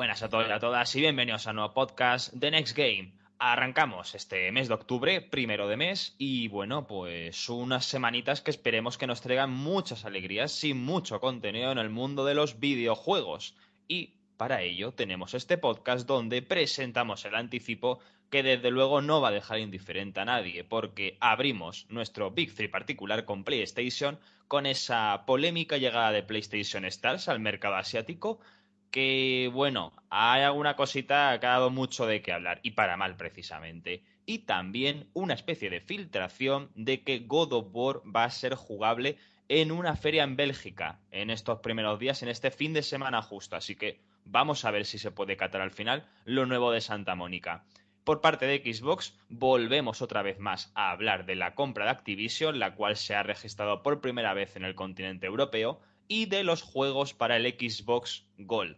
[0.00, 3.12] Buenas a todos y a todas y bienvenidos a un nuevo podcast de Next Game.
[3.38, 8.96] Arrancamos este mes de octubre, primero de mes, y bueno, pues unas semanitas que esperemos
[8.96, 13.54] que nos traigan muchas alegrías y mucho contenido en el mundo de los videojuegos.
[13.88, 19.28] Y para ello tenemos este podcast donde presentamos el anticipo que desde luego no va
[19.28, 25.24] a dejar indiferente a nadie, porque abrimos nuestro Big 3 particular con PlayStation con esa
[25.26, 28.40] polémica llegada de PlayStation Stars al mercado asiático
[28.90, 33.16] que, bueno, hay alguna cosita que ha dado mucho de qué hablar, y para mal
[33.16, 34.02] precisamente.
[34.26, 39.16] Y también una especie de filtración de que God of War va a ser jugable
[39.48, 43.56] en una feria en Bélgica en estos primeros días, en este fin de semana justo.
[43.56, 47.16] Así que vamos a ver si se puede catar al final lo nuevo de Santa
[47.16, 47.64] Mónica.
[48.04, 52.58] Por parte de Xbox, volvemos otra vez más a hablar de la compra de Activision,
[52.58, 55.80] la cual se ha registrado por primera vez en el continente europeo,
[56.10, 58.76] y de los juegos para el Xbox Gold,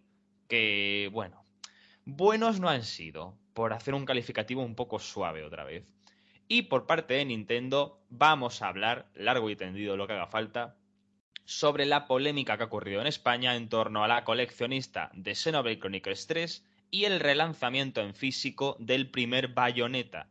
[0.48, 1.46] que, bueno,
[2.04, 5.86] buenos no han sido, por hacer un calificativo un poco suave otra vez.
[6.46, 10.76] Y por parte de Nintendo, vamos a hablar, largo y tendido lo que haga falta,
[11.46, 15.78] sobre la polémica que ha ocurrido en España en torno a la coleccionista de Xenoblade
[15.78, 20.28] Chronicles 3 y el relanzamiento en físico del primer Bayonetta.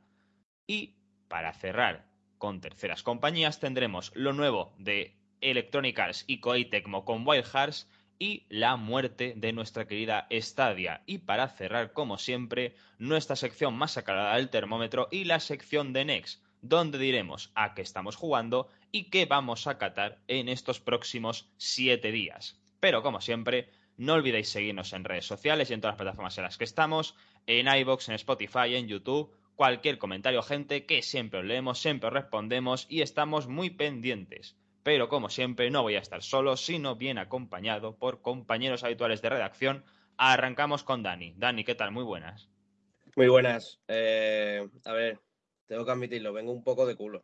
[0.67, 2.05] Y, para cerrar
[2.37, 6.69] con terceras compañías, tendremos lo nuevo de Electronic Arts y Koei
[7.03, 7.87] con Wild Hearts
[8.21, 11.01] y la muerte de nuestra querida Stadia.
[11.07, 16.05] Y para cerrar, como siempre, nuestra sección más sacada del termómetro y la sección de
[16.05, 21.49] Next, donde diremos a qué estamos jugando y qué vamos a catar en estos próximos
[21.57, 22.61] siete días.
[22.79, 26.43] Pero como siempre, no olvidéis seguirnos en redes sociales y en todas las plataformas en
[26.43, 27.15] las que estamos,
[27.47, 29.33] en iBox, en Spotify, en YouTube.
[29.55, 35.09] Cualquier comentario, gente, que siempre os leemos, siempre os respondemos y estamos muy pendientes pero
[35.09, 39.85] como siempre no voy a estar solo, sino bien acompañado por compañeros habituales de redacción.
[40.17, 41.33] Arrancamos con Dani.
[41.37, 41.91] Dani, ¿qué tal?
[41.91, 42.49] Muy buenas.
[43.15, 43.79] Muy buenas.
[43.87, 45.19] Eh, a ver,
[45.67, 47.23] tengo que admitirlo, vengo un poco de culo.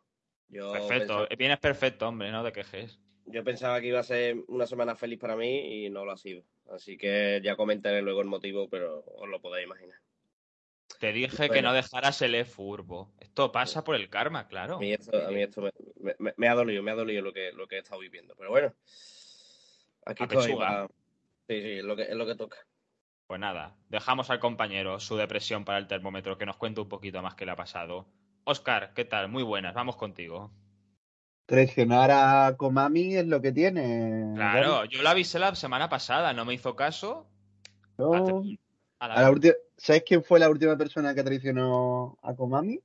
[0.50, 2.98] perfecto, vienes perfecto, hombre, no te quejes.
[3.26, 6.16] Yo pensaba que iba a ser una semana feliz para mí y no lo ha
[6.16, 6.44] sido.
[6.70, 9.98] Así que ya comentaré luego el motivo, pero os lo podéis imaginar.
[10.98, 13.12] Te dije que no dejaras el E-Furbo.
[13.20, 14.76] Esto pasa por el karma, claro.
[14.76, 15.12] A mí esto,
[16.36, 18.34] me, ha dolido, me ha dolido lo que, lo que he estado viviendo.
[18.36, 18.74] Pero bueno,
[20.04, 20.56] aquí estoy.
[21.48, 22.58] Sí, sí, es lo, que, es lo que toca.
[23.28, 27.22] Pues nada, dejamos al compañero su depresión para el termómetro, que nos cuente un poquito
[27.22, 28.06] más qué le ha pasado.
[28.44, 29.28] Oscar, ¿qué tal?
[29.28, 30.50] Muy buenas, vamos contigo.
[31.46, 34.32] Traicionar a Komami es lo que tiene.
[34.34, 37.26] Claro, yo la avisé la semana pasada, no me hizo caso.
[39.78, 42.80] ¿Sabes quién fue la última persona que traicionó a Komami?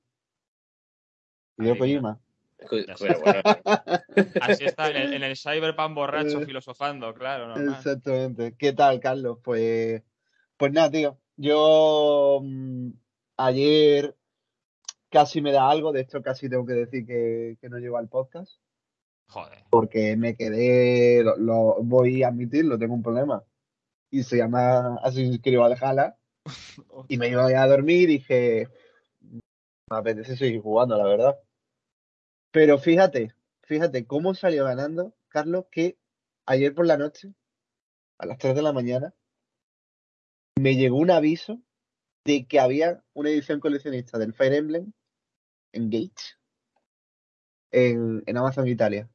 [1.57, 2.19] Hideo Kojima.
[4.41, 7.55] Así está, en el, Cyberpunk borracho eh, filosofando, claro.
[7.71, 8.55] Exactamente.
[8.57, 9.39] ¿Qué tal, Carlos?
[9.43, 10.03] Pues,
[10.55, 11.17] pues nada, tío.
[11.35, 12.91] Yo mm,
[13.37, 14.15] ayer
[15.09, 18.53] casi me da algo, de hecho casi tengo que decir que, no llego al podcast.
[19.27, 19.63] Joder.
[19.71, 23.43] Porque me quedé, lo, voy a admitirlo, tengo un problema.
[24.11, 26.15] Y se llama así al Valhalla.
[27.07, 28.67] y me iba a dormir y dije,
[29.21, 31.39] me apetece seguir jugando, la verdad.
[32.51, 33.33] Pero fíjate,
[33.63, 35.97] fíjate cómo salió ganando, Carlos, que
[36.45, 37.33] ayer por la noche,
[38.19, 39.13] a las 3 de la mañana,
[40.59, 41.61] me llegó un aviso
[42.25, 44.93] de que había una edición coleccionista del Fire Emblem
[45.73, 46.37] en Gage,
[47.71, 49.09] en, Amazon Italia.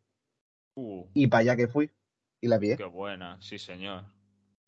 [0.74, 1.08] Uh.
[1.12, 1.90] y para allá que fui
[2.40, 2.76] y la vi.
[2.76, 4.04] Qué buena, sí señor.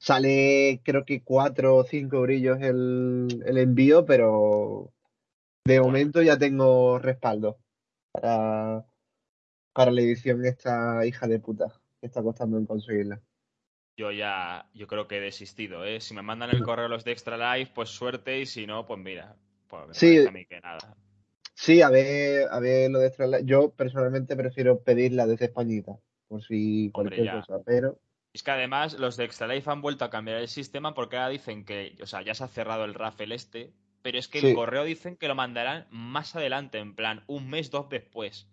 [0.02, 4.94] Sale creo que cuatro o cinco brillos el, el envío, pero
[5.66, 7.58] de momento ya tengo respaldo
[8.10, 8.86] para,
[9.74, 11.66] para la edición esta hija de puta
[12.00, 13.20] que está costando en conseguirla.
[13.98, 16.00] Yo ya, yo creo que he desistido, ¿eh?
[16.00, 18.98] Si me mandan el correo los de Extra Life, pues suerte, y si no, pues
[18.98, 19.36] mira,
[19.68, 20.96] pues sí, a mí que nada.
[21.52, 23.44] Sí, a ver, a ver lo de Extra Life.
[23.44, 25.92] Yo personalmente prefiero pedirla desde Españita,
[26.26, 28.00] por si cualquier cosa, pero...
[28.32, 31.30] Es que además los de Extra Life han vuelto a cambiar el sistema porque ahora
[31.30, 33.72] dicen que, o sea, ya se ha cerrado el Raffle este,
[34.02, 37.70] pero es que el correo dicen que lo mandarán más adelante, en plan, un mes,
[37.70, 38.46] dos después.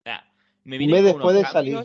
[0.00, 0.32] O sea,
[0.64, 1.78] me un mes después de salir.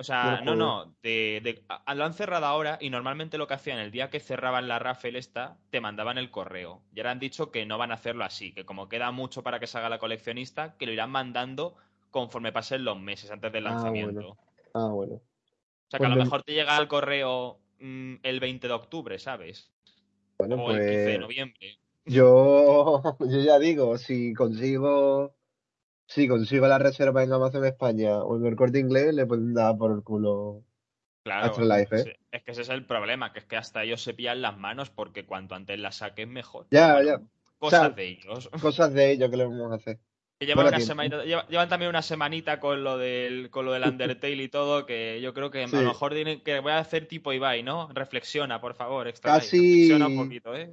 [0.00, 3.90] O sea, no, no, de, lo han cerrado ahora y normalmente lo que hacían el
[3.90, 6.82] día que cerraban la Raffle esta, te mandaban el correo.
[6.94, 9.58] Y ahora han dicho que no van a hacerlo así, que como queda mucho para
[9.58, 11.74] que salga la coleccionista, que lo irán mandando
[12.12, 14.36] conforme pasen los meses antes del ah, lanzamiento.
[14.72, 15.20] Ah, bueno.
[15.88, 18.74] O sea, que a lo pues mejor te llega el correo mm, el 20 de
[18.74, 19.72] octubre, ¿sabes?
[20.38, 21.78] Bueno, o el 15 de pues noviembre.
[22.04, 25.34] Yo, yo ya digo, si consigo
[26.06, 29.76] si consigo la reserva en Amazon España o en el corte inglés, le pueden dar
[29.76, 30.62] por el culo
[31.22, 31.86] Claro, ¿eh?
[32.32, 34.88] es que ese es el problema, que es que hasta ellos se pillan las manos
[34.88, 36.66] porque cuanto antes las saquen mejor.
[36.70, 37.20] Ya, ya.
[37.58, 38.48] Cosas de ellos.
[38.62, 39.98] Cosas de ellos que le vamos a hacer.
[40.46, 45.34] Llevan, también una semanita con lo del, con lo del Undertale y todo, que yo
[45.34, 47.88] creo que a lo mejor tienen que voy a hacer tipo Ibai, ¿no?
[47.92, 49.92] Reflexiona, por favor, Casi...
[49.92, 50.70] un poquito, ¿eh?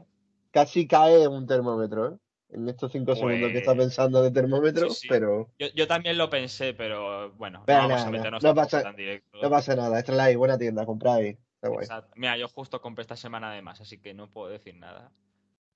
[0.52, 2.18] Casi cae un termómetro, ¿eh?
[2.56, 5.50] en estos cinco segundos que está pues, pensando de termómetro, pero...
[5.60, 9.40] Yo, también lo pensé, pero bueno, no vamos a meternos no, pasa, tan directo.
[9.42, 11.38] No pasa nada, es la buena tienda, compráis.
[12.16, 15.12] Mira, yo justo compré esta semana además, así que no puedo decir nada.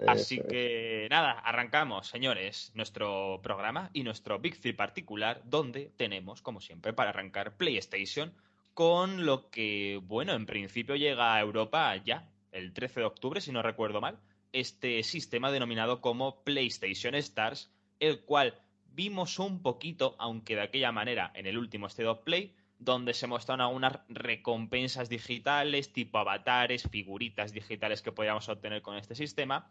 [0.07, 6.61] Así que nada, arrancamos, señores, nuestro programa y nuestro Big Three particular, donde tenemos, como
[6.61, 8.33] siempre, para arrancar PlayStation
[8.73, 13.51] con lo que, bueno, en principio llega a Europa ya, el 13 de octubre, si
[13.51, 14.19] no recuerdo mal
[14.53, 17.69] este sistema denominado como PlayStation Stars,
[17.99, 18.55] el cual
[18.93, 23.27] vimos un poquito, aunque de aquella manera, en el último State of Play, donde se
[23.27, 29.69] mostraron algunas recompensas digitales, tipo avatares, figuritas digitales que podíamos obtener con este sistema,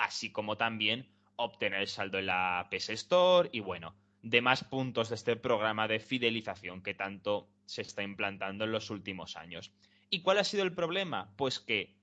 [0.00, 1.06] así como también
[1.36, 6.00] obtener el saldo en la PS Store y bueno, demás puntos de este programa de
[6.00, 9.72] fidelización que tanto se está implantando en los últimos años.
[10.08, 11.32] ¿Y cuál ha sido el problema?
[11.36, 11.94] Pues que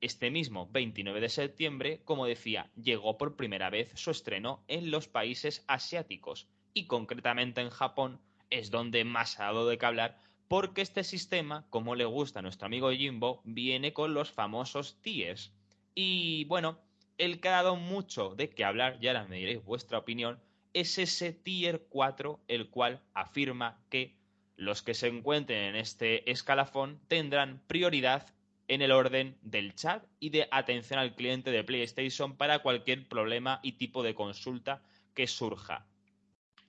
[0.00, 5.08] este mismo 29 de septiembre, como decía, llegó por primera vez su estreno en los
[5.08, 10.18] países asiáticos y concretamente en Japón es donde más ha dado de que hablar
[10.48, 15.52] porque este sistema, como le gusta a nuestro amigo Jimbo, viene con los famosos tiers.
[15.94, 16.80] Y bueno,
[17.20, 20.40] el que ha dado mucho de qué hablar, ya ahora me diréis vuestra opinión,
[20.72, 24.16] es ese tier 4, el cual afirma que
[24.56, 28.26] los que se encuentren en este escalafón tendrán prioridad
[28.68, 33.60] en el orden del chat y de atención al cliente de PlayStation para cualquier problema
[33.62, 34.82] y tipo de consulta
[35.12, 35.86] que surja.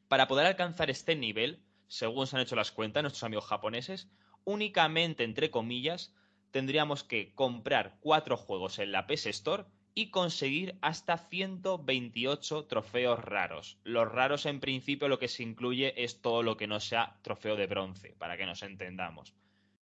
[0.10, 4.10] Para poder alcanzar este nivel, según se han hecho las cuentas nuestros amigos japoneses,
[4.44, 6.14] únicamente entre comillas
[6.52, 13.78] tendríamos que comprar cuatro juegos en la PS Store y conseguir hasta 128 trofeos raros.
[13.84, 17.56] Los raros en principio lo que se incluye es todo lo que no sea trofeo
[17.56, 19.34] de bronce, para que nos entendamos.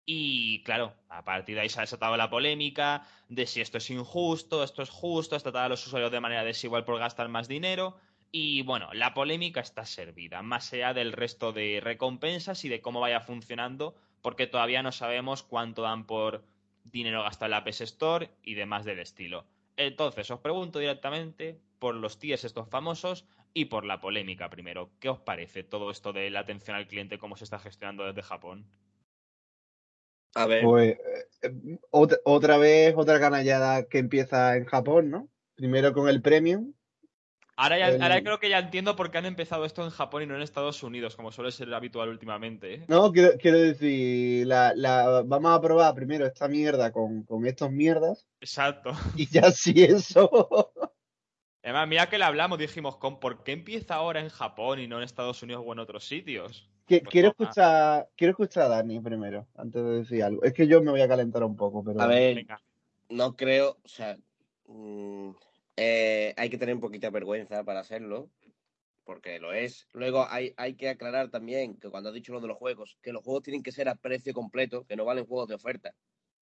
[0.06, 3.90] Y claro, a partir de ahí se ha desatado la polémica de si esto es
[3.90, 7.48] injusto, esto es justo, es tratar a los usuarios de manera desigual por gastar más
[7.48, 7.96] dinero.
[8.30, 13.00] Y bueno, la polémica está servida, más allá del resto de recompensas y de cómo
[13.00, 16.44] vaya funcionando, porque todavía no sabemos cuánto dan por
[16.84, 19.46] dinero gastado en la PS Store y demás del estilo.
[19.78, 24.92] Entonces, os pregunto directamente por los tiers estos famosos y por la polémica primero.
[25.00, 28.22] ¿Qué os parece todo esto de la atención al cliente, cómo se está gestionando desde
[28.22, 28.66] Japón?
[30.36, 30.64] A ver.
[30.64, 30.98] Pues
[31.42, 35.30] eh, otra, vez, otra canallada que empieza en Japón, ¿no?
[35.56, 36.74] Primero con el Premium.
[37.56, 40.36] Ahora, ya, creo que ya entiendo por qué han empezado esto en Japón y no
[40.36, 42.74] en Estados Unidos, como suele ser habitual últimamente.
[42.74, 42.86] ¿eh?
[42.88, 48.28] No, quiero, decir, la, vamos a probar primero esta mierda con, con estos mierdas.
[48.42, 48.92] Exacto.
[49.16, 50.30] Y ya sí eso.
[51.64, 54.98] Además, mira que le hablamos, dijimos, ¿con ¿por qué empieza ahora en Japón y no
[54.98, 56.70] en Estados Unidos o en otros sitios?
[56.86, 60.44] Pues quiero, escuchar, quiero escuchar a Dani primero, antes de decir algo.
[60.44, 62.02] Es que yo me voy a calentar un poco, pero.
[62.02, 62.46] A ver,
[63.10, 64.18] no creo, o sea,
[64.68, 65.32] mm,
[65.78, 68.30] eh, hay que tener un poquito de vergüenza para hacerlo,
[69.04, 69.88] porque lo es.
[69.94, 73.12] Luego hay, hay que aclarar también que cuando has dicho lo de los juegos, que
[73.12, 75.94] los juegos tienen que ser a precio completo, que no valen juegos de oferta.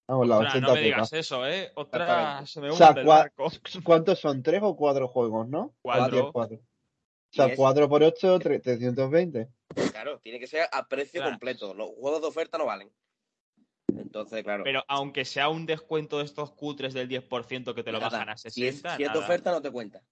[0.08, 1.72] no me digas eso, ¿eh?
[1.74, 2.94] Otra se me o sea,
[3.84, 4.42] ¿Cuántos son?
[4.42, 5.74] ¿Tres o cuatro juegos, no?
[5.82, 6.32] Cuatro.
[6.34, 9.48] O sea, 4 por 8, 320.
[9.90, 11.72] Claro, tiene que ser a precio completo.
[11.72, 12.92] Los juegos de oferta no valen.
[13.98, 14.64] Entonces, claro.
[14.64, 18.36] Pero aunque sea un descuento de estos cutres del 10% que te lo bajan a
[18.36, 18.96] 60.
[18.96, 20.02] Si es, de oferta, no te cuenta.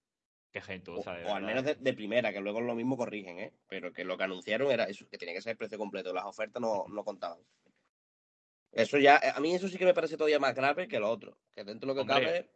[0.51, 3.53] Qué gentuza, o, al menos de, primera, que luego lo mismo corrigen, ¿eh?
[3.69, 6.13] Pero que lo que anunciaron era eso, que tenía que ser precio completo.
[6.13, 7.39] Las ofertas no, no contaban.
[8.73, 11.37] Eso ya, a mí eso sí que me parece todavía más grave que lo otro.
[11.53, 12.49] Que dentro de lo que cabe.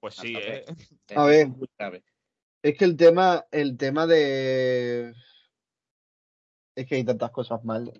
[0.00, 0.64] Pues sí, ¿eh?
[1.14, 2.02] A ver.
[2.62, 5.14] Es que el tema, el tema de.
[6.76, 7.92] Es que hay tantas cosas mal.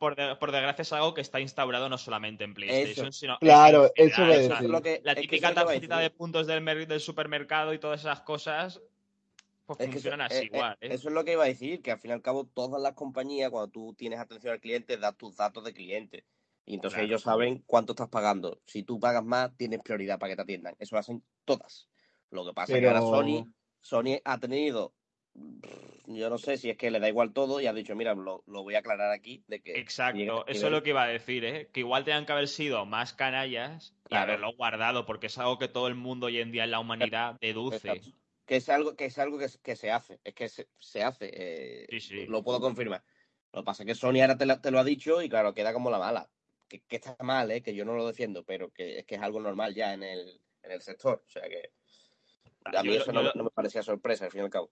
[0.00, 0.16] por,
[0.52, 4.50] desgracia es algo que está instaurado no solamente en PlayStation, sino claro, eso es
[5.04, 8.82] La típica tarjetita de puntos del, del, supermercado y todas esas cosas,
[9.64, 10.76] pues funcionan así igual.
[10.80, 10.88] ¿eh?
[10.92, 12.94] Eso es lo que iba a decir, que al fin y al cabo todas las
[12.94, 16.24] compañías, cuando tú tienes atención al cliente, das tus datos de cliente.
[16.64, 18.60] Y entonces ellos saben cuánto estás pagando.
[18.66, 20.76] Si tú pagas más, tienes prioridad para que te atiendan.
[20.78, 21.88] Eso lo hacen todas.
[22.30, 24.94] Lo que pasa es que ahora Sony, Sony ha tenido,
[26.06, 28.42] yo no sé si es que le da igual todo y ha dicho, mira, lo,
[28.46, 29.44] voy a aclarar aquí.
[29.46, 31.68] de que Exacto, eso es lo que iba a decir, ¿eh?
[31.72, 35.68] que igual tenían que haber sido más canallas y haberlo guardado, porque es algo que
[35.68, 38.00] todo el mundo hoy en día en la humanidad deduce.
[38.44, 42.42] Que es algo, que, es algo que, se hace, es que se, hace, eh, lo
[42.42, 43.02] puedo confirmar.
[43.52, 45.72] Lo que pasa es que Sony ahora te, te, lo ha dicho y claro, queda
[45.72, 46.28] como la mala.
[46.68, 47.62] que, está mal, ¿eh?
[47.62, 50.40] que yo no lo defiendo, pero que es que es algo normal ya en el,
[50.62, 51.22] en el sector.
[51.26, 51.70] O sea que
[52.64, 54.70] a mí eso no, me parecía sorpresa, al fin y al cabo.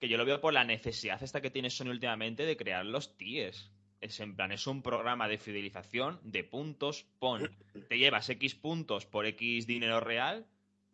[0.00, 3.18] Que yo lo veo por la necesidad esta que tiene Sony últimamente de crear los
[3.18, 3.70] TIEs.
[4.00, 7.04] Es en plan, es un programa de fidelización de puntos.
[7.18, 7.54] Pon,
[7.88, 10.46] te llevas X puntos por X dinero real,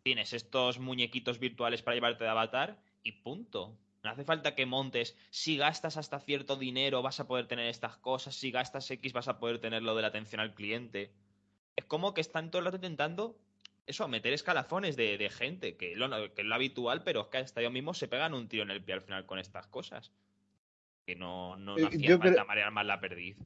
[0.03, 3.77] tienes estos muñequitos virtuales para llevarte de avatar y punto.
[4.03, 7.97] No hace falta que montes, si gastas hasta cierto dinero vas a poder tener estas
[7.97, 11.13] cosas, si gastas X vas a poder tener lo de la atención al cliente.
[11.77, 13.37] Es como que están todo el rato intentando
[13.87, 17.61] eso, meter escalafones de, gente, que, lo, que es lo habitual, pero es que hasta
[17.61, 20.11] ellos mismos se pegan un tiro en el pie al final con estas cosas.
[21.05, 23.37] Que no, no, no hacía falta marear más la perdiz.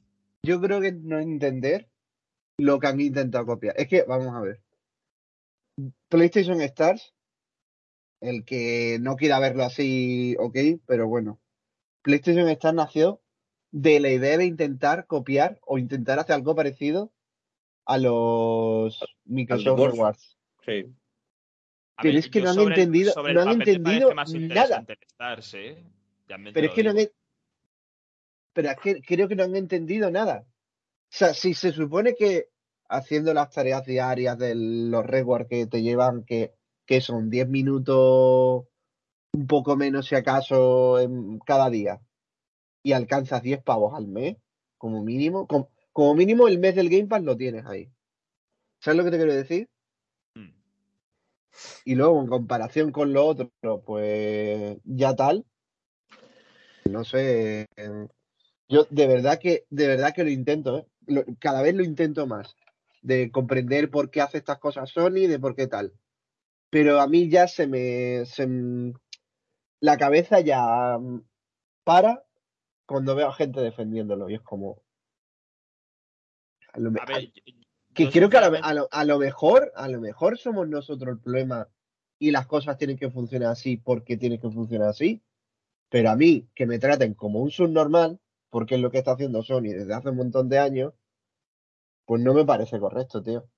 [0.44, 1.88] Yo creo que no entender
[2.58, 3.76] lo que han intentado copiar.
[3.78, 4.62] Es que, vamos a ver.
[6.10, 7.14] PlayStation Stars
[8.22, 11.40] el que no quiera verlo así, ok, pero bueno.
[12.04, 13.22] PlayStation Stars nació
[13.72, 17.12] de la idea de intentar copiar o intentar hacer algo parecido
[17.94, 20.38] a los Microsoft Rewards.
[20.66, 20.86] Sí.
[22.02, 24.86] Pero es que no han entendido, no han entendido nada.
[25.54, 25.86] ¿eh?
[26.54, 26.98] Pero es que no han,
[28.54, 30.46] pero es que creo que no han entendido nada.
[30.46, 32.50] O sea, si se supone que
[32.90, 36.54] haciendo las tareas diarias de los rewards que te llevan, que
[36.92, 38.66] que son 10 minutos,
[39.32, 42.02] un poco menos si acaso, en cada día,
[42.84, 44.36] y alcanzas 10 pavos al mes,
[44.78, 45.70] como mínimo, como,
[46.16, 47.92] mínimo el mes del Game Pass lo tienes ahí.
[48.80, 49.70] ¿Sabes lo que te quiero decir?
[50.36, 50.54] Hmm.
[51.86, 53.52] Y luego, en comparación con lo otro,
[53.86, 55.46] pues ya tal.
[56.90, 57.68] No sé.
[58.68, 61.26] Yo de verdad que, de verdad que lo intento, ¿eh?
[61.40, 62.56] cada vez lo intento más.
[63.02, 65.94] De comprender por qué hace estas cosas Sony, de por qué tal
[66.72, 68.24] pero a mí ya se me,
[69.82, 70.98] la cabeza ya
[71.84, 72.24] para
[72.88, 74.82] cuando veo a gente defendiéndolo y es como
[76.74, 76.92] a lo,
[77.94, 81.68] que creo que a lo, a lo, mejor a lo mejor somos nosotros el problema
[82.20, 85.22] y las cosas tienen que funcionar así porque tienen que funcionar así
[85.90, 89.44] pero a mí que me traten como un subnormal porque es lo que está haciendo
[89.44, 90.94] Sony desde hace un montón de años
[92.06, 93.50] pues no me parece correcto tío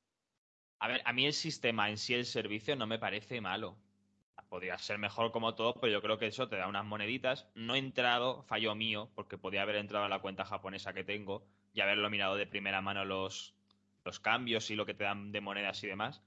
[0.84, 3.77] a ver, a mí el sistema en sí, el servicio, no me parece malo.
[4.50, 7.48] Podría ser mejor como todo, pero yo creo que eso te da unas moneditas.
[7.55, 11.48] No he entrado, fallo mío, porque podía haber entrado a la cuenta japonesa que tengo
[11.74, 13.53] y haberlo mirado de primera mano los,
[14.06, 16.22] los cambios y lo que te dan de monedas y demás.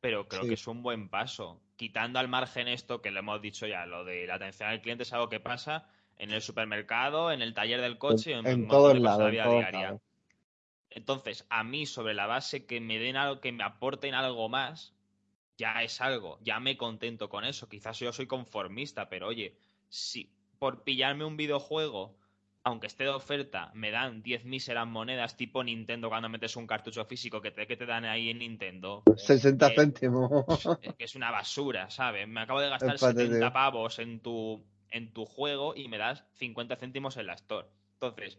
[0.00, 1.60] Pero creo que es un buen paso.
[1.76, 5.02] Quitando al margen esto que le hemos dicho ya, lo de la atención al cliente
[5.02, 8.90] es algo que pasa en el supermercado, en el taller del coche, en, en, todo
[8.90, 9.98] el lado, diaria.
[10.90, 14.94] Entonces, a mí, sobre la base que me den algo, que me aporten algo más,
[15.56, 17.68] ya es algo, ya me contento con eso.
[17.68, 19.56] Quizás yo soy conformista, pero oye,
[19.88, 22.16] si por pillarme un videojuego,
[22.62, 27.04] aunque esté de oferta, me dan 10 míseras monedas tipo Nintendo cuando metes un cartucho
[27.04, 29.02] físico que te, que te dan ahí en Nintendo.
[29.16, 30.68] 60 eh, céntimos.
[30.98, 32.28] Que es una basura, ¿sabes?
[32.28, 36.76] Me acabo de gastar 70 pavos en tu, en tu juego y me das 50
[36.76, 37.66] céntimos en la Store.
[37.94, 38.38] Entonces,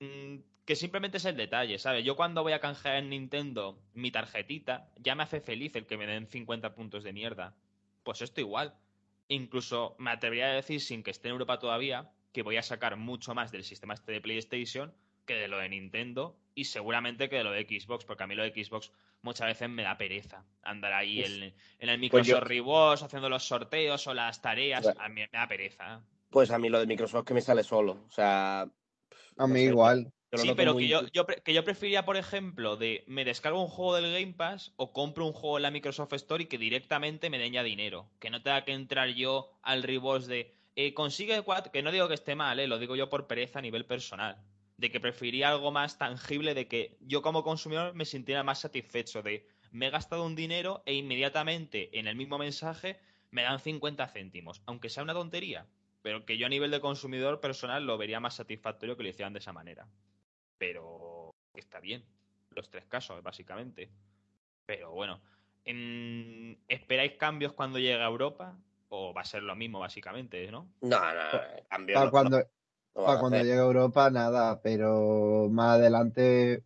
[0.00, 2.04] Mm, que simplemente es el detalle, ¿sabes?
[2.04, 5.96] Yo cuando voy a canjear en Nintendo mi tarjetita, ya me hace feliz el que
[5.96, 7.54] me den 50 puntos de mierda.
[8.02, 8.74] Pues esto igual.
[9.28, 12.98] Incluso me atrevería a decir, sin que esté en Europa todavía, que voy a sacar
[12.98, 14.92] mucho más del sistema este de PlayStation
[15.24, 18.34] que de lo de Nintendo y seguramente que de lo de Xbox, porque a mí
[18.34, 23.02] lo de Xbox muchas veces me da pereza andar ahí en, el pues Microsoft Rewards
[23.04, 26.02] haciendo los sorteos o las tareas, a mí me da pereza.
[26.28, 28.68] Pues a mí lo de Microsoft que me sale solo, o sea,
[29.38, 30.12] a mí igual.
[30.34, 34.12] Sí, pero que, yo, que yo preferiría, por ejemplo, de me descargo un juego del
[34.12, 37.54] Game Pass o compro un juego en la Microsoft Store y que directamente me den
[37.54, 38.10] ya dinero.
[38.18, 42.08] Que no tenga que entrar yo al reverse de eh, consigue cuatro, que no digo
[42.08, 44.36] que esté mal, eh, lo digo yo por pereza a nivel personal.
[44.76, 49.22] De que preferiría algo más tangible, de que yo como consumidor me sintiera más satisfecho
[49.22, 54.06] de me he gastado un dinero e inmediatamente en el mismo mensaje me dan 50
[54.06, 55.66] céntimos, aunque sea una tontería
[56.06, 59.32] pero que yo a nivel de consumidor personal lo vería más satisfactorio que lo hicieran
[59.32, 59.88] de esa manera.
[60.56, 62.04] Pero está bien,
[62.50, 63.90] los tres casos, básicamente.
[64.66, 65.20] Pero bueno,
[66.68, 68.56] ¿esperáis cambios cuando llegue a Europa?
[68.88, 70.72] ¿O va a ser lo mismo, básicamente, no?
[70.80, 71.94] No, no.
[71.94, 72.42] Para cuando,
[72.92, 76.64] para cuando llegue a Europa, nada, pero más adelante.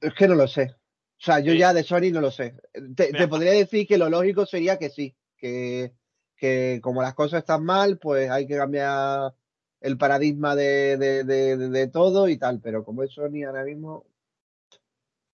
[0.00, 0.74] Es que no lo sé.
[1.18, 2.56] O sea, yo ya de Sony no lo sé.
[2.94, 5.94] te podría decir que lo lógico sería que sí, que
[6.36, 9.34] que como las cosas están mal, pues hay que cambiar
[9.80, 14.06] el paradigma de, de, todo y tal, pero como es Sony ahora mismo...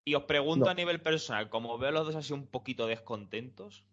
[0.05, 3.83] Y os pregunto a nivel personal, como veo los dos así un poquito descontentos,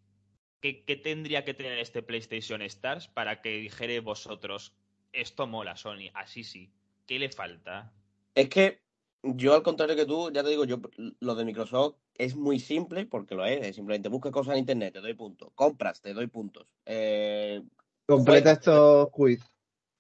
[0.65, 4.73] ¿qué, ¿qué, tendría que tener este PlayStation Stars para que dijere vosotros,
[5.13, 6.71] esto mola Sony, así sí?
[7.07, 7.93] ¿Qué le falta?
[8.35, 8.81] Es que
[9.23, 10.81] Yo, al contrario que tú, ya te digo, yo
[11.21, 15.01] lo de Microsoft es muy simple, porque lo es, simplemente busca cosas en internet, te
[15.01, 16.67] doy puntos, compras, te doy puntos.
[16.87, 17.63] Eh,
[18.07, 19.43] Completa estos quiz.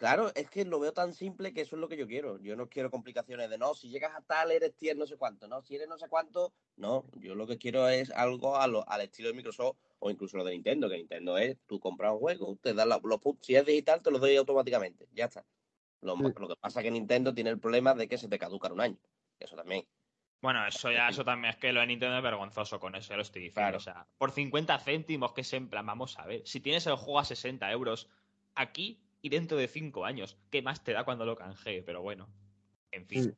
[0.05, 2.39] Claro, es que lo veo tan simple que eso es lo que yo quiero.
[2.43, 5.49] Yo no quiero complicaciones de no, si llegas a tal eres tier no sé cuánto,
[5.49, 7.07] no, si eres no sé cuánto, no.
[7.15, 10.91] Yo lo que quiero es algo al estilo de Microsoft o incluso lo de Nintendo,
[10.91, 14.11] que Nintendo es tú compras un juego, te das los puntos, si es digital te
[14.11, 15.43] los doy automáticamente, ya está.
[16.03, 18.71] Lo, lo que pasa es que Nintendo tiene el problema de que se te caduca
[18.71, 18.99] un año.
[19.39, 19.87] Eso también.
[20.43, 23.17] Bueno, eso ya, eso también es que lo de Nintendo es vergonzoso con eso, ya
[23.17, 23.79] lo estoy diciendo.
[23.79, 26.97] O sea, por 50 céntimos, que es en plan, vamos a ver, si tienes el
[26.97, 28.11] juego a 60 euros,
[28.55, 31.83] aquí y dentro de 5 años, ¿qué más te da cuando lo canjee?
[31.83, 32.29] Pero bueno,
[32.93, 33.35] en fin.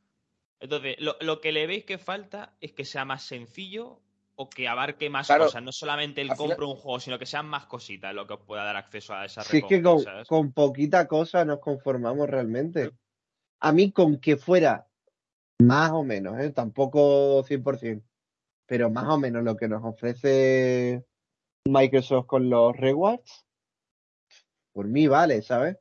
[0.59, 4.01] Entonces, lo, que le veis que falta es que sea más sencillo
[4.35, 5.63] o que abarque más cosas.
[5.63, 8.65] No solamente el compro un juego, sino que sean más cositas lo que os pueda
[8.65, 12.91] dar acceso a esa Sí, es que con, con, poquita cosa nos conformamos realmente.
[13.61, 14.89] A mí, con que fuera
[15.61, 16.51] más o menos, ¿eh?
[16.51, 18.03] tampoco 100%,
[18.67, 21.05] pero más o menos lo que nos ofrece
[21.65, 23.46] Microsoft con los rewards,
[24.77, 25.79] por mí vale, ¿sabes?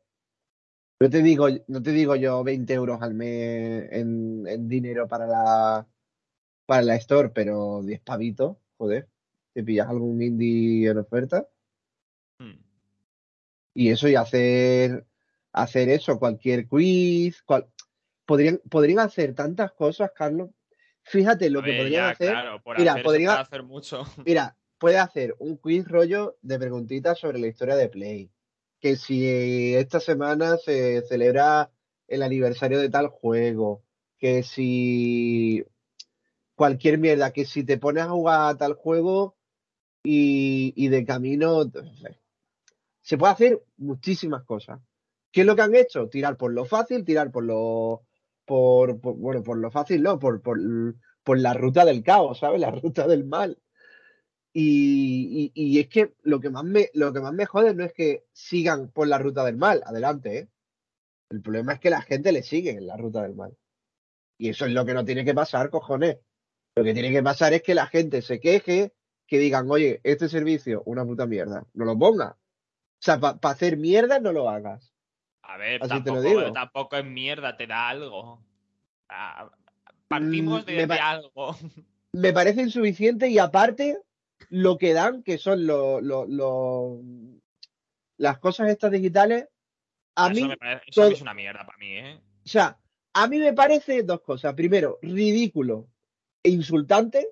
[1.01, 5.85] No te digo, no te digo yo 20 euros al mes en, dinero para la
[6.65, 9.09] para la store, pero 10 pavitos, joder,
[9.53, 11.45] te pillas algún indie en oferta.
[12.39, 12.55] Hmm.
[13.73, 15.05] Y eso y hacer
[15.51, 17.43] hacer eso, cualquier quiz,
[18.25, 20.51] podrían, podrían hacer tantas cosas, Carlos.
[21.03, 22.33] Fíjate lo que podrían hacer.
[22.77, 24.03] mira, podría hacer mucho.
[24.25, 28.31] Mira, puede hacer un quiz rollo de preguntitas sobre la historia de Play.
[28.85, 31.71] Que si esta semana se celebra
[32.07, 33.81] el aniversario de tal juego.
[34.19, 35.65] Que si
[36.53, 39.37] cualquier mierda, que si te pones a jugar a tal juego
[40.03, 41.63] y, y de camino.
[43.01, 44.79] Se puede hacer muchísimas cosas.
[45.31, 46.07] ¿Qué es lo que han hecho?
[46.07, 48.03] Tirar por lo fácil, tirar por lo
[48.45, 50.59] por, bueno, por lo fácil, no, por, por,
[51.23, 52.61] por, la ruta del caos, ¿sabes?
[52.61, 53.57] La ruta del mal.
[54.57, 57.91] Y, y, es que lo que, más me, lo que más me jode no es
[57.91, 60.49] que sigan por la ruta del mal, adelante, ¿eh?
[61.29, 63.57] El problema es que la gente le sigue en la ruta del mal.
[64.37, 66.19] Y eso es lo que no tiene que pasar, cojones.
[66.73, 68.93] Lo que tiene que pasar es que la gente se queje,
[69.27, 72.37] que digan, oye, este servicio, una puta mierda, no lo ponga.
[72.37, 74.93] O sea, para hacer mierda no lo hagas.
[75.41, 78.41] A ver, tampoco, tampoco es mierda, te da algo.
[80.07, 81.57] partimos mm, de, algo.
[82.13, 83.99] Me parece insuficiente y aparte
[84.49, 85.65] lo que dan, que son
[88.17, 89.47] las cosas estas digitales,
[90.15, 90.49] a mí...
[90.87, 92.21] eso es una mierda para mí, ¿eh?
[92.45, 92.79] O sea,
[93.13, 94.53] a mí me parece dos cosas.
[94.53, 95.87] Primero, ridículo
[96.43, 97.27] e insultante,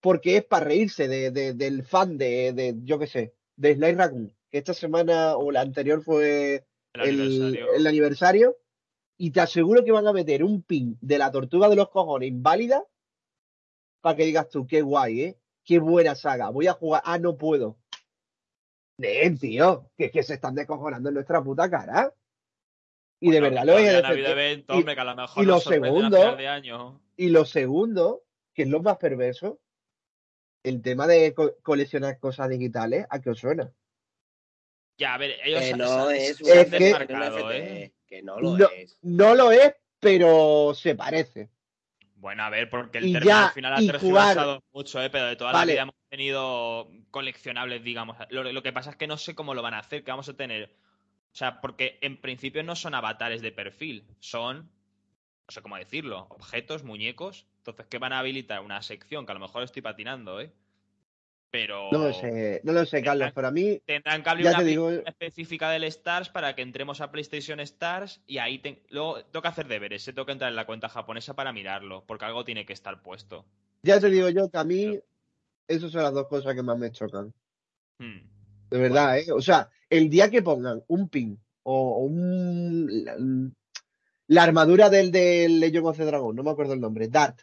[0.00, 4.58] porque es para reírse del fan de, de yo qué sé, de Sly Raccoon, que
[4.58, 8.56] esta semana o la anterior fue el, aniversario.
[9.16, 12.28] y te aseguro que van a meter un pin de la tortuga de los cojones
[12.28, 12.84] inválida
[14.00, 15.38] para que digas tú, qué guay, ¿eh?
[15.66, 16.48] Qué buena saga.
[16.50, 17.02] Voy a jugar.
[17.04, 17.76] Ah, no puedo.
[18.98, 22.14] Nen, tío, que es que se están descojonando en nuestra puta cara.
[23.20, 24.02] Y de verdad lo es.
[25.36, 26.38] y, lo segundo,
[27.16, 28.22] y lo segundo,
[28.54, 29.58] que es lo más perverso,
[30.62, 33.72] el tema de coleccionar cosas digitales, ¿a qué os suena?
[34.98, 37.92] Ya, a ver, ellos que no es, ¿eh?
[38.06, 38.98] que no lo es.
[39.02, 41.50] No lo es, pero se parece.
[42.16, 45.10] Bueno, a ver, porque el término al final ha tergiversado mucho, ¿eh?
[45.10, 48.16] pero de toda la vida hemos tenido coleccionables, digamos.
[48.30, 50.36] Lo, que pasa es que no sé cómo lo van a hacer, que vamos a
[50.36, 50.74] tener.
[51.32, 54.70] O sea, porque en principio no son avatares de perfil, son,
[55.46, 57.46] no sé cómo decirlo, objetos, muñecos.
[57.58, 58.60] Entonces, ¿qué van a habilitar?
[58.60, 60.50] Una sección que a lo mejor estoy patinando, ¿eh?
[61.56, 61.88] Pero.
[61.90, 63.32] No lo sé, no lo sé, Carlos.
[63.32, 63.80] Para mí.
[63.86, 64.90] Tendrán que abrir una digo...
[64.90, 69.66] específica del Stars para que entremos a PlayStation Stars y ahí luego tengo que hacer
[69.66, 70.02] deberes.
[70.02, 73.00] Se tengo que entrar en la cuenta japonesa para mirarlo, porque algo tiene que estar
[73.00, 73.46] puesto.
[73.82, 75.00] Ya te digo yo que a mí.
[75.66, 77.32] Esas son las dos cosas que más me chocan.
[77.98, 78.20] Hmm.
[78.68, 79.32] De verdad, ¿eh?
[79.32, 83.54] O sea, el día que pongan un pin o, un.
[84.26, 87.40] La, armadura del, del Legend of the Dragon, no me acuerdo el nombre, Dart,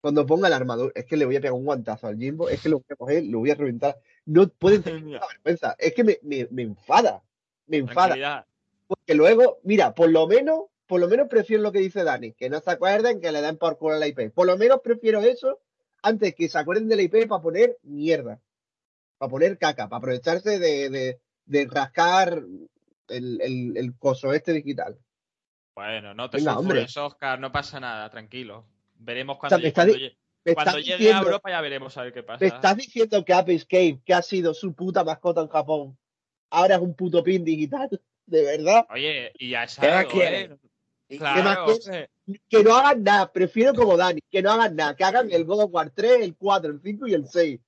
[0.00, 2.62] cuando ponga la armadura, es que le voy a pegar un guantazo al Jimbo, es
[2.62, 3.98] que lo voy a coger, lo voy a reventar.
[4.24, 5.76] No pueden tener vergüenza.
[5.78, 7.22] Es que me, me, me enfada.
[7.66, 8.46] Me enfada.
[8.86, 12.50] Porque luego, mira, por lo menos, por lo menos prefiero lo que dice Dani, que
[12.50, 14.32] no se acuerden que le dan por culo a la IP.
[14.32, 15.60] Por lo menos prefiero eso
[16.02, 18.40] antes que se acuerden de la IP para poner mierda.
[19.18, 22.42] Para poner caca, para aprovecharse de, de, de rascar
[23.08, 24.98] el, el, el, coso este digital.
[25.74, 28.64] Bueno, no te sulfures, Oscar, no pasa nada, tranquilo.
[29.02, 32.38] Veremos cuando, llegue, a Europa, ya veremos a ver qué pasa.
[32.40, 35.98] ¿Me estás diciendo que Ape Escape, que ha sido su puta mascota en Japón,
[36.50, 37.88] ahora es un puto pin digital?
[38.26, 38.86] ¿De verdad?
[38.90, 40.56] Oye, y ya es algo, ¿eh?
[41.18, 42.08] Claro, que,
[42.48, 45.64] que no hagan nada, prefiero como Dani, que no hagan nada, que hagan el God
[45.64, 47.60] of War 3, el 4, el 5 y el 6.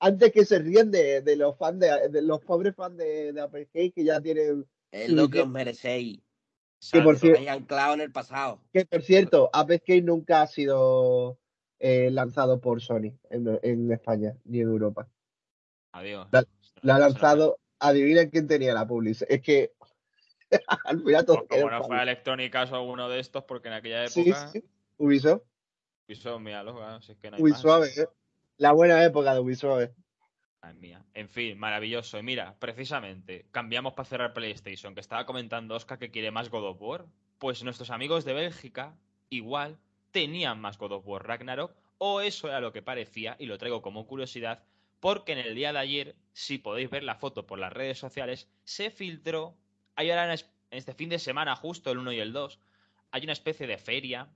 [0.00, 3.40] Antes que se ríen de, de los fans de, de, los pobres fans de, de
[3.40, 4.64] Apple Cake que ya tienen.
[4.90, 6.20] Es lo que os merecéis.
[6.92, 8.60] Que por, cierto, anclado en el pasado.
[8.72, 11.38] que por cierto, Apex Cake nunca ha sido
[11.80, 15.08] eh, lanzado por Sony en, en, España ni en Europa.
[15.92, 16.28] Adiós.
[16.30, 16.44] La,
[16.82, 19.24] la ha lanzado, adivinen quién tenía la public.
[19.28, 19.72] Es que
[20.84, 21.46] al final todo.
[21.46, 24.48] Pues como no fue Electrónica o alguno de estos, porque en aquella época.
[24.48, 24.64] Sí, sí.
[24.98, 25.42] Ubisoft.
[26.06, 27.98] Ubisoft, míralo, si es que no hay Ubisoft, más.
[27.98, 28.08] eh.
[28.56, 29.90] La buena época de Ubisoft.
[30.74, 31.04] Mía.
[31.14, 32.18] En fin, maravilloso.
[32.18, 36.68] Y mira, precisamente, cambiamos para cerrar PlayStation, que estaba comentando Oscar que quiere más God
[36.68, 37.06] of War.
[37.38, 38.94] Pues nuestros amigos de Bélgica,
[39.30, 39.78] igual,
[40.10, 43.82] tenían más God of War Ragnarok, o eso era lo que parecía, y lo traigo
[43.82, 44.62] como curiosidad,
[45.00, 48.50] porque en el día de ayer, si podéis ver la foto por las redes sociales,
[48.64, 49.56] se filtró,
[49.94, 50.40] hay ahora en
[50.70, 52.58] este fin de semana, justo el 1 y el 2,
[53.12, 54.28] hay una especie de feria,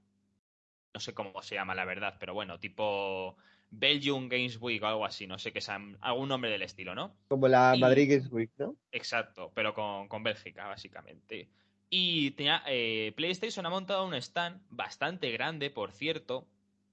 [0.95, 3.37] no sé cómo se llama la verdad, pero bueno, tipo
[3.75, 7.17] Belgium Games Week o algo así, no sé qué sea, algún nombre del estilo, ¿no?
[7.29, 8.77] Como la Y- Madrid Games Week, ¿no?
[8.93, 11.49] Exacto, pero con, con Bélgica, básicamente.
[11.89, 16.47] Y tenía, eh, PlayStation ha montado un stand bastante grande, por cierto,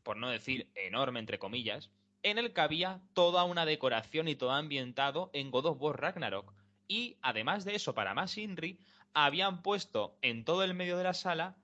[0.04, 1.92] por no decir enorme, entre comillas,
[2.24, 6.54] en el que había toda una decoración y todo ambientado en God of War Ragnarok.
[6.88, 8.80] Y además de eso, para más Inri,
[9.14, 11.56] habían puesto en todo el medio de la sala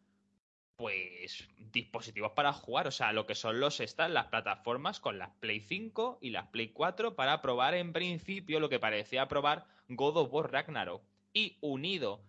[0.77, 5.31] pues dispositivos para jugar, o sea, lo que son los stands, las plataformas con las
[5.39, 10.17] Play 5 y las Play 4 para probar en principio lo que parecía probar God
[10.17, 11.03] of War Ragnarok.
[11.33, 12.21] Y unido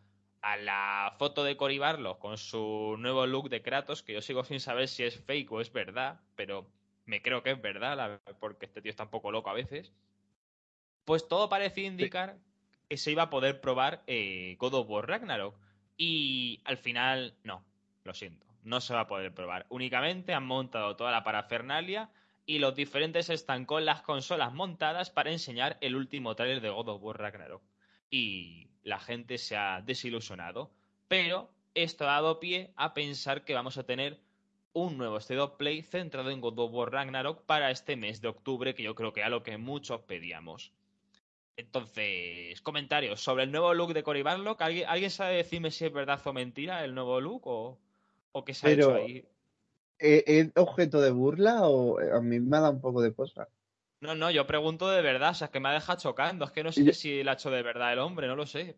[0.42, 4.44] a la foto de Cory Barlog con su nuevo look de Kratos, que yo sigo
[4.44, 6.66] sin saber si es fake o es verdad, pero
[7.04, 9.92] me creo que es verdad, la- porque este tío está un poco loco a veces.
[11.04, 12.38] Pues todo parecía indicar
[12.88, 15.56] que se iba a poder probar eh, God of War Ragnarok.
[15.96, 17.64] Y al final, no,
[18.07, 19.66] lo siento, no se va a poder probar.
[19.69, 22.11] Únicamente han montado toda la parafernalia
[22.47, 26.88] y los diferentes están con las consolas montadas para enseñar el último trailer de God
[26.88, 27.62] of War Ragnarok.
[28.09, 30.71] Y la gente se ha desilusionado.
[31.09, 34.21] Pero esto ha dado pie a pensar que vamos a tener
[34.73, 38.29] un nuevo State of Play centrado en God of War Ragnarok para este mes de
[38.29, 40.73] octubre, que yo creo que era lo que muchos pedíamos.
[41.57, 44.23] Entonces, comentarios sobre el nuevo look de Cory.
[44.27, 47.79] ¿Alguien, ¿Alguien sabe decirme si es verdad o mentira el nuevo look o,
[48.38, 49.25] o qué se Pero- ha hecho ahí?
[49.99, 53.49] ¿Es, ¿Es objeto de burla o a mí me da un poco de cosa?
[54.01, 56.44] No, no, yo pregunto de verdad, o sea, es que me ha dejado chocando.
[56.44, 58.44] Es que no sé Yo- si lo ha hecho de verdad el hombre, no lo
[58.44, 58.77] sé.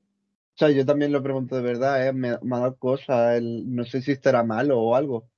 [0.55, 2.13] O sea, yo también lo pregunto de verdad, ¿eh?
[2.13, 3.37] Me, me ha dado cosa.
[3.37, 5.29] el- no sé si estará malo o algo.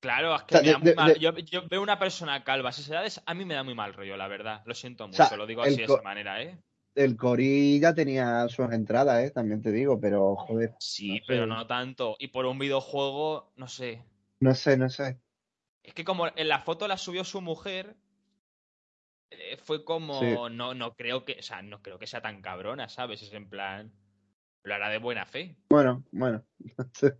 [0.00, 1.98] Claro, es que O sea, me de- da muy mal- de- Yo, yo veo una
[1.98, 4.62] persona calva a esas edades, a mí me da muy mal rollo, la verdad.
[4.66, 6.58] Lo siento mucho, sea, lo digo así de esa manera, ¿eh?
[6.94, 9.30] El Cori ya tenía sus entradas, ¿eh?
[9.30, 11.22] También te digo, pero joder, Sí, No sé.
[11.26, 12.16] pero no tanto.
[12.18, 14.04] Y por un videojuego, no sé.
[14.40, 15.18] no sé, no sé.
[15.82, 17.96] Es que como en la foto la subió su mujer,
[19.30, 20.54] eh, fue como Sí.
[20.54, 23.22] no no creo que, o sea, no creo que sea tan cabrona, ¿sabes?
[23.22, 23.92] Es en plan
[24.64, 25.56] lo hará de buena fe.
[25.70, 26.44] Bueno, bueno.
[26.78, 27.18] no sé.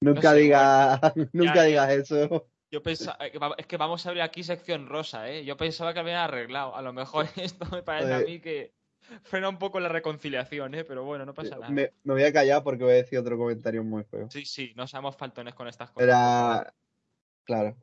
[0.00, 1.00] Nunca sé, digas,
[1.32, 2.48] nunca ya, digas eso.
[2.70, 3.16] Yo pensaba
[3.56, 5.44] es que vamos a abrir aquí sección rosa, ¿eh?
[5.44, 6.74] Yo pensaba que habían arreglado.
[6.76, 8.74] A lo mejor esto me parece a mí que
[9.22, 10.84] frena un poco la reconciliación, ¿eh?
[10.84, 11.68] Pero bueno, no pasa nada.
[11.70, 14.30] Me, me voy a callar porque voy a decir otro comentario muy feo.
[14.30, 16.08] Sí, sí, no seamos faltones con estas cosas.
[16.08, 16.74] Era,
[17.44, 17.76] claro.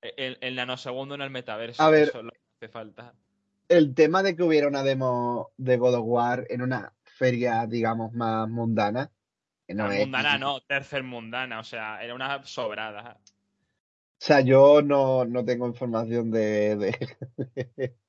[0.00, 2.08] El, el nanosegundo en el metaverso, A ver.
[2.08, 3.14] eso es lo que hace falta.
[3.68, 8.12] El tema de que hubiera una demo de God of War en una feria, digamos,
[8.12, 9.10] más mundana.
[9.68, 13.18] no es- mundana no, tercer mundana, o sea, era una sobrada.
[13.18, 17.96] O sea, yo no, no tengo información de, de-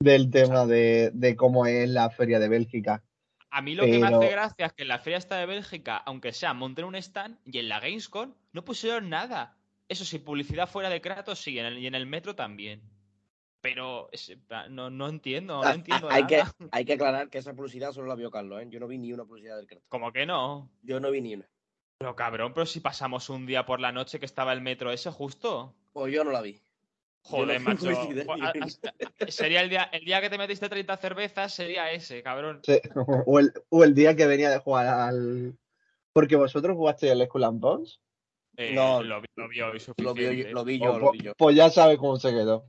[0.00, 3.04] del tema de, de cómo es la feria de Bélgica.
[3.50, 5.96] A mí lo que me hace gracia es que en la feria esta de Bélgica,
[5.98, 9.58] aunque sea, monten un stand y en la Gamescom no pusieron nada.
[9.88, 12.80] Eso sí, publicidad fuera de Kratos sí, en el- y en el metro también.
[13.60, 14.32] Pero es-
[14.70, 16.54] no, no entiendo, no Ah, entiendo hay, que, nada.
[16.70, 18.66] hay que aclarar que esa publicidad solo la vio Carlos, ¿eh?
[18.70, 19.84] Yo no vi ni una publicidad del Kratos.
[19.88, 20.70] Como que no.
[20.82, 21.46] Yo no vi ni una.
[21.98, 25.10] Pero cabrón, pero si pasamos un día por la noche que estaba el metro ese
[25.10, 25.74] justo.
[25.92, 26.62] Pues yo no la vi.
[27.22, 27.86] Joder, macho.
[29.28, 32.60] Sería el día, el día que te metiste 30 cervezas, sería ese, cabrón.
[32.64, 32.80] Sí,
[33.26, 35.56] O el, o el día que venía de jugar al.
[36.12, 38.00] Porque vosotros jugasteis al Skull and Bones.
[38.56, 41.32] Eh, No, lo, vi- lo vio y Lo vi, lo vi lo po- vi yo.
[41.36, 42.64] Pues ya sabes cómo se quedó.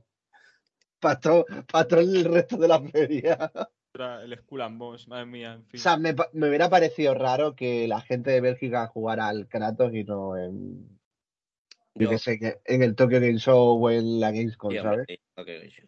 [1.00, 3.50] Pastor, pastor el resto de la feria.
[3.94, 5.78] El Skull and Bones, madre mía, en fin.
[5.80, 9.92] O sea, me, me hubiera parecido raro que la gente de Bélgica jugara al Kratos
[9.94, 10.98] y no en.
[11.94, 14.98] Yo sé, que en el Tokyo Game Show o en la Gamescom, Sí, ¿sabes?
[15.00, 15.82] hombre, sí, ok, sí.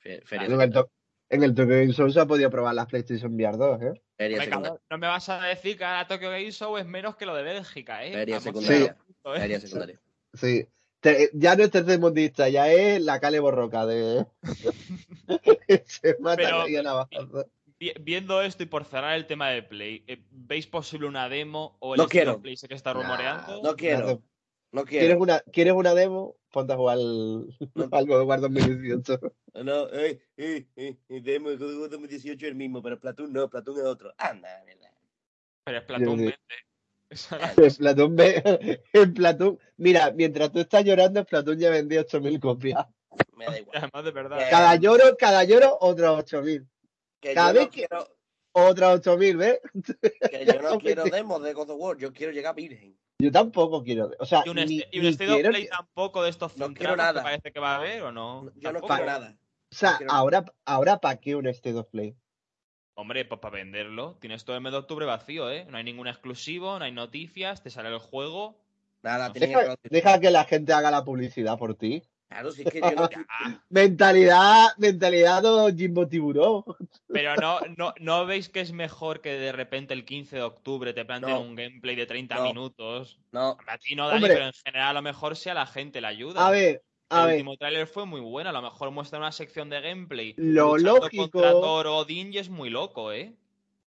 [0.00, 0.90] Fe- Ah, feria En el, To-
[1.30, 4.02] En el Tokyo Game Show se ha podido probar las PlayStation VR 2, ¿eh?
[4.16, 4.46] Feria
[4.90, 7.42] no me vas a decir que ahora Tokyo Game Show es menos que lo de
[7.42, 8.12] Bélgica, ¿eh?
[8.12, 8.96] Feria secundaria.
[9.24, 9.38] ¿eh?
[9.40, 10.00] Feria secundaria.
[10.34, 10.66] Sí.
[11.00, 14.26] Te- ya no es tercermundista, ya es la Cale Borroca de.
[15.86, 17.46] Se mata Pero- ahí a navajazo.
[17.78, 21.76] Vi- Viendo esto y por cerrar el tema de Play, eh, ¿veis posible una demo
[21.80, 22.40] o el No quiero.
[22.40, 23.62] Play que está Nah, rumoreando?
[23.62, 24.22] No quiero.
[24.70, 26.36] No ¿Quieres una, ¿Quieres una demo?
[26.52, 27.48] Ponte a jugar al,
[27.90, 29.18] al God of War 2018.
[29.64, 33.32] No, eh, eh, eh, demo el God of War 2018 es el mismo, pero Platoon
[33.32, 34.12] no, Platoon es otro.
[34.18, 34.48] Anda.
[35.64, 36.38] Pero es 20.
[37.10, 41.58] Esa es la- En Platón, ve- en Platón, mira, mientras tú estás llorando, en Platón
[41.58, 42.86] ya vendió 8.000 copias.
[43.36, 43.78] Me da igual.
[43.78, 44.38] Además, de verdad.
[44.50, 46.66] Cada lloro, cada lloro, otras 8.000.
[47.20, 48.08] Que cada vez no que- quiero,
[48.52, 49.60] Otras 8.000, ¿ves?
[50.30, 52.96] que yo no quiero demos de God of War, yo quiero llegar virgen.
[53.20, 54.10] Yo tampoco quiero.
[54.20, 56.22] O sea, ¿Y un, ni, este- y un ni State of quiero Play que- tampoco
[56.22, 57.22] de estos No quiero centrados que nada.
[57.22, 58.52] parece que va a haber o no?
[58.54, 59.36] Yo no quiero nada.
[59.70, 62.14] O sea, ahora, ahora ¿para qué un State of Play?
[62.94, 64.16] Hombre, pues para venderlo.
[64.20, 65.66] Tienes todo el mes de octubre vacío, ¿eh?
[65.68, 68.60] No hay ningún exclusivo, no hay noticias, te sale el juego.
[69.02, 69.90] Nada, Deja, traducir.
[69.90, 72.02] deja que la gente haga la publicidad por ti.
[72.28, 73.26] Claro, es que yo no Ya,
[73.70, 76.62] Mentalidad, mentalidad do Jimbo Tiburón.
[77.08, 80.92] pero no, no, ¿no veis que es mejor que de repente el 15 de octubre
[80.92, 81.40] te planteen No.
[81.40, 82.44] un gameplay de 30 No.
[82.44, 83.18] minutos?
[83.32, 84.34] No, A ti no, Dani, Hombre.
[84.34, 86.46] pero en general a lo mejor si a la gente le ayuda.
[86.46, 87.34] A ver, a el ver.
[87.36, 90.34] último tráiler fue muy bueno, a lo mejor muestra una sección de gameplay.
[90.36, 93.32] Lo lógico- contra Thor o Odin y es muy loco, ¿eh?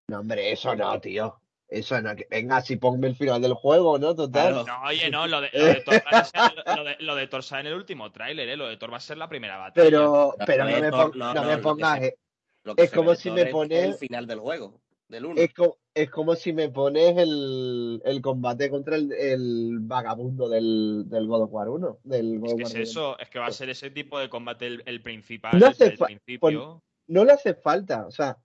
[0.08, 1.40] No, hombre, eso no, tío.
[1.72, 2.14] Eso no.
[2.16, 4.14] que- Venga, si ponme el final del juego, ¿no?
[4.14, 4.52] Total.
[4.54, 4.66] Claro.
[4.68, 7.28] No, oye, no, lo de, lo de Thor, va a ser- lo de- lo de
[7.28, 8.58] Thor sale en el último tráiler, ¿eh?
[8.58, 9.86] Lo de Thor va a ser la primera batalla.
[9.90, 12.00] Pero, No, pero no me, Thor, no, no no, me pongas.
[12.00, 12.18] se-
[12.64, 15.42] lo que Es como si Thor me es pones- el final del juego, del 1.
[15.42, 21.06] Es como, es como si me pones el, el combate contra el, el vagabundo del,
[21.08, 22.00] del God of War 1.
[22.04, 22.84] Del God Es of que War es 1.
[22.84, 25.86] eso, es que va a ser ese tipo de combate el, el principal No hace
[25.86, 26.84] el principio.
[27.08, 28.06] No le hace falta.
[28.08, 28.38] O sea,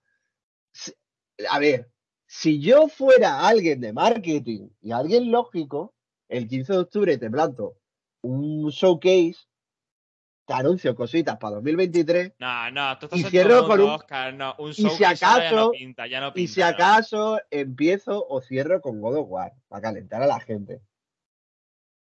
[1.49, 1.89] a ver,
[2.27, 5.93] si yo fuera alguien de marketing y alguien lógico,
[6.29, 7.77] el 15 de octubre te planto
[8.21, 9.37] un showcase,
[10.45, 14.55] te anuncio cositas para 2023 No, no, tú estás Y cierro con un- Oscar, no,
[14.59, 18.81] un y si ya no acaso- pinta, ya no y si acaso empiezo o cierro
[18.81, 20.81] con God of War para calentar a la gente.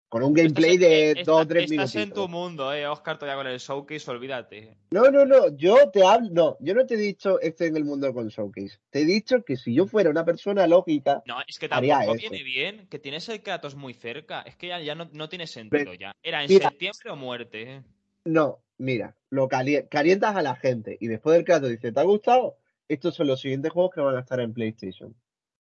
[0.09, 1.95] Con un gameplay Estás- de 2 está- o 3 Estás minutos.
[1.95, 4.77] en tu mundo, eh, Oscar, todavía con el showcase, olvídate.
[4.91, 7.83] No, no, no, yo te hablo, no, yo no te he dicho estoy en el
[7.83, 8.77] mundo con Showcase.
[8.89, 12.41] Te he dicho que si yo fuera una persona lógica, No, es que tampoco viene
[12.43, 14.43] bien, que tienes el Kratos muy cerca.
[14.43, 16.15] Es que ya, ya no, no tiene sentido Pero- ya.
[16.23, 17.83] Era en mira, septiembre o muerte.
[18.23, 22.03] no, mira, lo cali- calientas a la gente y después del Kratos dice, ¿te ha
[22.03, 22.55] gustado?
[22.87, 25.13] Estos son los siguientes juegos que van a estar en PlayStation.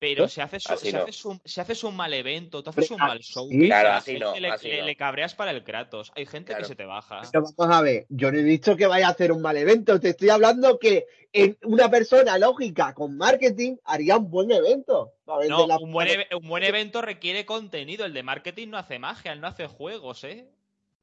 [0.00, 1.02] Pero si haces, Así si, no.
[1.02, 4.18] haces un, si haces un mal evento, tú haces un mal sí, showcase, claro, así
[4.18, 4.86] no, le, así le- no.
[4.86, 6.10] le cabreas para el Kratos.
[6.16, 6.62] Hay gente Claro.
[6.62, 7.20] que se te baja.
[7.30, 10.00] Pero vamos a ver, yo no he dicho que vaya a hacer un mal evento,
[10.00, 15.12] te estoy hablando que en una persona lógica con marketing haría un buen evento.
[15.26, 18.06] No, la- un buen, eve- un buen evento requiere contenido.
[18.06, 20.48] El de marketing no hace magia, él no hace juegos, ¿eh?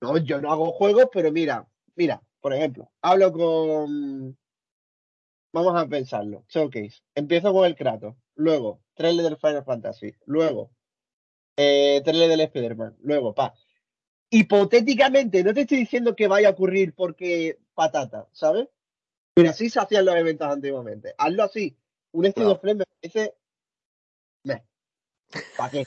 [0.02, 4.36] No, yo no hago juegos, pero mira, mira, por ejemplo, hablo con.
[5.54, 6.44] Vamos a pensarlo.
[6.50, 7.02] Showcase.
[7.16, 8.16] Empiezo con el Kratos.
[8.38, 10.14] Luego, trailer del Final Fantasy.
[10.26, 10.72] Luego,
[11.58, 12.96] eh, trailer del Spider-Man.
[13.02, 13.54] Luego, pa.
[14.30, 18.68] Hipotéticamente, no te estoy diciendo que vaya a ocurrir porque patata, ¿sabes?
[19.34, 21.14] Pero así se hacían los eventos antiguamente.
[21.18, 21.78] Hazlo así.
[22.12, 22.58] Un estilo No.
[22.60, 23.36] frame me parece.
[25.58, 25.86] ¿Para qué?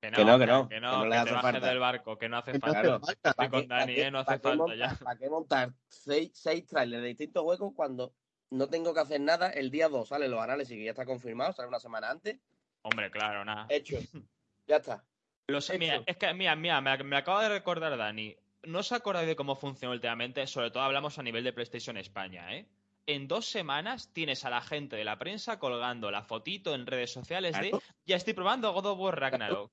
[0.00, 1.66] Que Que no, que no, que que no, no que le te hace falta.
[1.68, 2.80] del barco, que no hace Que no falta.
[2.80, 3.30] hace falta.
[3.30, 4.10] Estoy con Dani, ¿eh?
[4.10, 4.98] No hace falta ya.
[5.02, 8.14] ¿Para qué montar seis, seis trailers de distintos juegos cuando
[8.50, 9.50] no tengo que hacer nada?
[9.50, 12.38] El día 2 salen los análisis que ya está confirmado, sale una semana antes.
[12.82, 13.66] Hombre, claro, nada.
[13.68, 13.98] Hecho.
[14.66, 15.04] ya está.
[15.48, 18.36] Lo sé, mira, es que, mira, mira, me, me acaba de recordar Dani.
[18.64, 20.46] ¿No os acordáis de cómo funcionó últimamente?
[20.46, 22.66] Sobre todo hablamos a nivel de PlayStation España, ¿eh?
[23.06, 27.12] En dos semanas tienes a la gente de la prensa colgando la fotito en redes
[27.12, 27.70] sociales de
[28.04, 29.70] ya estoy probando God of War Ragnarok.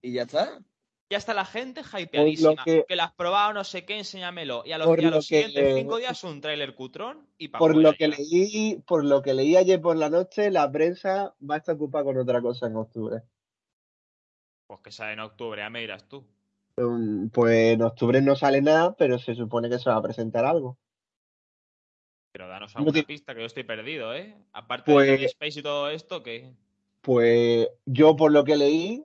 [0.00, 0.58] Y ya está.
[1.10, 2.62] Ya está la gente hypeadísima.
[2.64, 2.94] que- Que...
[2.96, 4.62] la has probado, no sé qué, enséñamelo.
[4.64, 7.26] Y a los, Por y a lo los que- siguientes cinco días un tráiler cutrón
[7.36, 8.16] y pa' por lo que ya.
[8.16, 12.04] leí, por lo que leí ayer por la noche, la prensa va a estar ocupada
[12.04, 13.22] con otra cosa en octubre.
[14.68, 16.24] Pues que sale en octubre, ya me dirás tú.
[16.76, 20.44] Um, Pues en octubre no sale nada, pero se supone que se va a presentar
[20.44, 20.78] algo.
[22.32, 24.36] Pero danos No alguna pista que yo estoy perdido, ¿eh?
[24.52, 26.54] Aparte Pues- de Space y todo esto, que
[27.00, 29.02] Pues yo por lo que leí,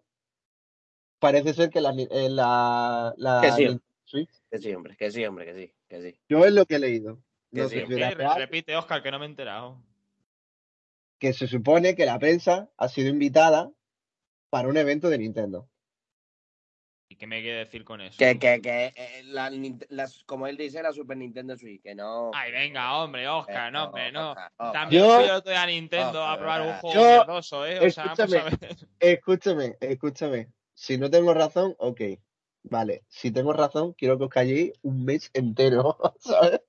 [1.26, 3.80] parece ser que la, eh, la, la Que sí.
[4.04, 6.20] Switch, Que sí, hombre, que sí, hombre, que sí, que sí.
[6.30, 7.18] yo es lo que he leído.
[7.52, 7.88] Que No sí, sé ok.
[7.90, 9.82] si era Re- real, repite, Oscar, que no me he enterado.
[11.20, 13.72] que se supone que la prensa ha sido invitada
[14.52, 15.68] para un evento de Nintendo.
[17.10, 18.18] ¿Y ¿Qué me quiere decir con eso?
[18.18, 19.50] Que, que, que eh, la,
[20.26, 22.32] como él dice, la Super Nintendo Switch, que no.
[22.34, 24.30] Ay, venga, hombre, Oscar, Eh, no, hombre, no.
[24.32, 24.72] Oscar, Oscar.
[24.74, 27.80] También Yo- otro día a Nintendo a probar un juego yo- mierdoso, ¿eh?
[27.88, 28.58] O sea, vamos a escúchame.
[28.60, 28.78] ver.
[29.00, 30.48] Escúchame, escúchame.
[30.76, 32.02] Si no tengo razón, ok.
[32.64, 33.04] Vale.
[33.08, 36.62] Si tengo razón, quiero que os calléis un mes entero, ¿sabes?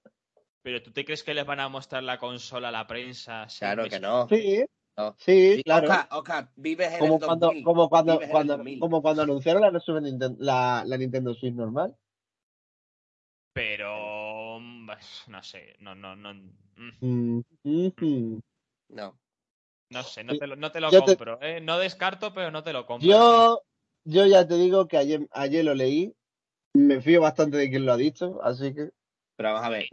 [0.62, 3.46] Pero ¿tú te crees que les van a mostrar la consola a la prensa?
[3.58, 4.28] Claro que no.
[4.28, 4.64] Sí,
[4.96, 5.14] No.
[5.18, 5.88] sí, Sí, claro.
[5.88, 7.64] Oscar, Oscar, vives en Como el cuando, 2000.
[7.64, 8.80] como cuando, vives en el cuando, 2000.
[8.80, 9.70] como cuando anunciaron la,
[10.38, 11.96] la, la Nintendo Switch normal.
[13.52, 18.40] Pero pues, no sé, no, no, no, mm, Mm, mhm.
[18.90, 19.18] No.
[19.90, 21.60] no sé, no te lo, no te lo te- compro, ¿eh?
[21.60, 23.08] No descarto, pero no te lo compro.
[23.08, 23.62] Yo,
[24.06, 26.14] yo ya te digo que ayer, ayer lo leí.
[26.72, 28.90] Me fío bastante de quien lo ha dicho, así que.
[29.36, 29.88] Pero vamos a ver.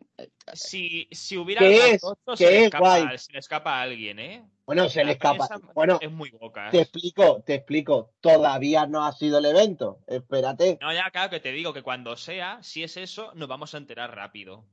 [0.54, 2.02] Si, si hubiera ¿Qué es?
[2.02, 3.18] tocho, ¿Qué se, le es, escapa, guay?
[3.18, 4.46] se le escapa a alguien, ¿eh?
[4.66, 5.50] Bueno, se le escapa.
[5.74, 6.70] Bueno, es muy boca.
[6.72, 8.14] te explico, te explico.
[8.22, 10.00] Todavía no ha sido el evento.
[10.08, 10.78] Espérate.
[10.82, 13.78] No, ya, claro que te digo que cuando sea, si es eso, nos vamos a
[13.78, 14.64] enterar rápido.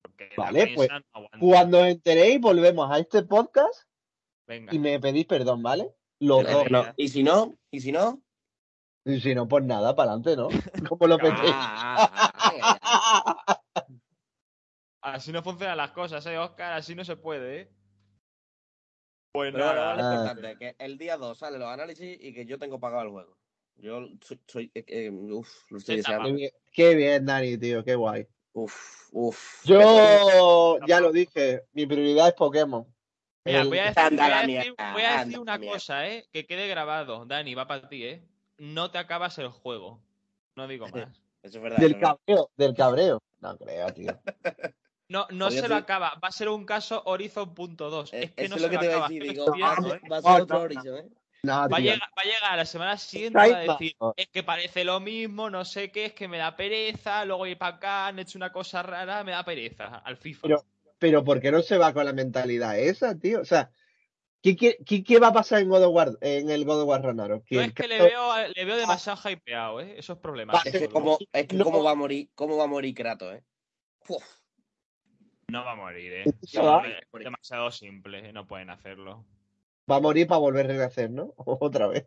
[0.00, 1.28] Porque Vale, pues, no.
[1.40, 3.74] Cuando os enteréis, volvemos a este podcast
[4.46, 4.74] Venga.
[4.74, 5.90] y me pedís perdón, ¿vale?
[6.20, 6.70] Los dos.
[6.70, 6.86] no.
[6.96, 7.54] ¿Y si no?
[7.70, 8.22] ¿Y si no?
[9.04, 10.48] Y si no, pues nada, para adelante, ¿no?
[10.88, 11.52] Como lo pedís.
[11.52, 13.60] Ah.
[15.02, 16.72] Así no funcionan las cosas, ¿eh, Oscar?
[16.72, 17.70] Así no se puede, ¿eh?
[19.32, 19.96] Pues Pero bueno, nada.
[19.96, 20.14] lo Ah.
[20.14, 23.36] importante que el día 2 salen los análisis y que yo tengo pagado el juego.
[23.76, 24.40] Yo soy.
[24.46, 26.28] soy eh, eh, uf, lo estoy deseando.
[26.28, 28.26] Qué bien, qué bien, Dani, tío, qué guay.
[28.52, 29.64] Uf, uf.
[29.66, 32.86] Yo ya lo dije, mi prioridad es Pokémon.
[33.44, 35.58] Mira, voy a decir, Anda voy a la decir- mierda, voy a decir anda una
[35.58, 36.26] cosa, ¿eh?
[36.32, 37.26] Que quede grabado.
[37.26, 38.24] Dani, va para ti, ¿eh?
[38.72, 40.00] No te acabas el juego.
[40.56, 41.08] No digo más.
[41.42, 41.78] Eso es verdad.
[41.78, 43.22] Del es cabreo, del cabreo.
[43.40, 44.18] No creo, tío.
[45.06, 46.14] No, no se lo acaba.
[46.24, 48.08] Va a ser un caso Horizon.2.
[48.14, 49.08] Eh, Es que no es se lo que lo te voy a acaba.
[49.08, 49.22] decir.
[49.22, 50.00] Digo, va, ¿eh?
[50.10, 51.08] va a ser otro Horizon, ¿eh?
[51.42, 54.28] No, Va a, llegar, va a llegar a la semana siguiente va a decir, es
[54.28, 57.76] que parece lo mismo, no sé qué, es que me da pereza, luego ir para
[57.76, 60.40] acá, han hecho una cosa rara, me da pereza al FIFA.
[60.48, 60.64] Pero-
[60.98, 63.42] Pero ¿por qué no se va con la mentalidad esa, tío?
[63.42, 63.70] O sea,
[64.56, 67.02] ¿qué, qué, qué- va a pasar en, God of War, en el God of War
[67.02, 67.44] Ragnarok?
[67.50, 69.94] El es que le veo, le veo demasiado hypeado, ¿eh?
[69.98, 70.52] Eso es problema.
[70.52, 70.90] Va, Es que Solo.
[70.90, 71.64] cómo, es que No.
[71.64, 73.42] cómo va a morir, cómo va a morir Kratos, ¿eh?
[74.08, 74.22] Uf,
[75.48, 76.24] No va a morir, ¿eh?
[76.54, 76.88] No, va.
[76.88, 79.24] es demasiado simple, no pueden hacerlo.
[79.90, 81.32] va a morir para volver a renacer, ¿no?
[81.36, 82.06] Otra vez.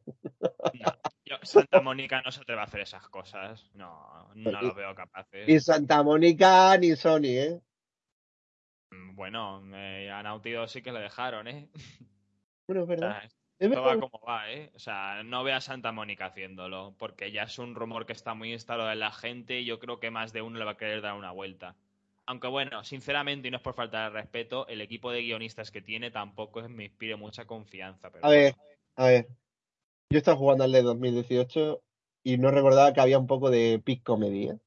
[0.73, 0.91] No.
[1.25, 3.69] Yo- Santa Mónica no se atreve a hacer esas cosas.
[3.73, 5.47] No, no lo veo capaces.
[5.47, 7.61] Ni Santa Mónica ni Sony, ¿eh?
[8.91, 11.69] Mm, Bueno, eh, a Naughty Dog sí que le dejaron, ¿eh?
[12.67, 13.23] Bueno, es verdad.
[13.59, 14.71] Esto va como va, ¿eh?
[14.75, 18.35] O sea, no ve a Santa Mónica haciéndolo, porque ya es un rumor que está
[18.35, 20.77] muy instalado en la gente y yo creo que más de uno le va a
[20.77, 21.75] querer dar una vuelta.
[22.27, 25.81] Aunque bueno, sinceramente, y no es por faltar de respeto, el equipo de guionistas que
[25.81, 28.11] tiene tampoco me inspire mucha confianza.
[28.11, 28.55] Pero A ver,
[28.95, 29.27] a ver.
[30.09, 31.81] Yo estaba jugando al de 2018
[32.23, 34.57] y no recordaba que había un poco de pic comedy, ¿eh?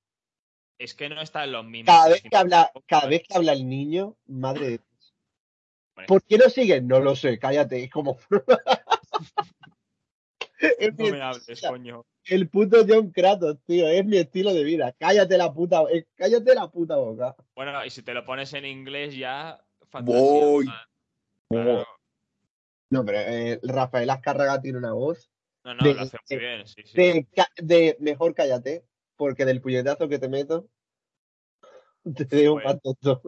[0.80, 1.94] es que no está en los mismos.
[1.94, 3.10] Cada vez que habla, cada ¿eh?
[3.10, 4.80] vez que habla el niño, madre de.
[6.06, 6.80] ¿Por qué no sigue?
[6.80, 8.18] No lo sé, cállate, es como.
[10.58, 12.04] es No me hables, coño.
[12.26, 14.94] el puto John Kratos, tío, es mi estilo de vida.
[14.98, 17.34] Cállate la puta, eh, cállate la puta boca.
[17.54, 19.62] Bueno, y si te lo pones en inglés ya.
[20.02, 20.66] Voy.
[21.48, 21.86] Claro.
[22.90, 25.30] No, pero eh, Rafael Azcárraga tiene una voz
[25.64, 27.26] No, no, De- lo hace de- muy bien, sí, sí.
[27.62, 28.84] de, mejor cállate,
[29.16, 30.68] porque del puñetazo que te meto
[32.16, 33.22] te dejo un tonto.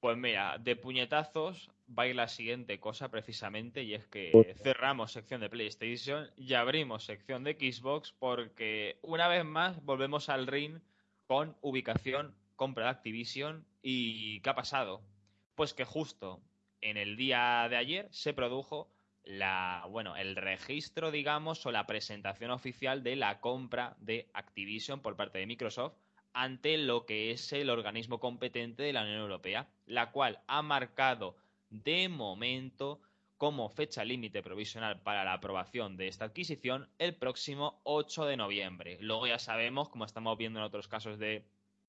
[0.00, 4.58] Pues mira, de puñetazos va a ir la siguiente cosa precisamente y es que Pues-
[4.62, 10.46] cerramos sección de PlayStation y abrimos sección de Xbox porque una vez más volvemos al
[10.46, 10.80] ring
[11.26, 15.02] con ubicación, compra de Activision y ¿qué ha pasado?
[15.54, 16.40] Pues que justo
[16.80, 18.90] en el día de ayer se produjo
[19.24, 25.14] la, bueno, el registro, digamos, o la presentación oficial de la compra de Activision por
[25.14, 25.92] parte de Microsoft
[26.32, 31.36] ante lo que es el organismo competente de la Unión Europea, la cual ha marcado
[31.70, 33.00] de momento
[33.36, 38.98] como fecha límite provisional para la aprobación de esta adquisición el próximo 8 de noviembre.
[39.00, 41.46] Luego ya sabemos, como estamos viendo en otros casos de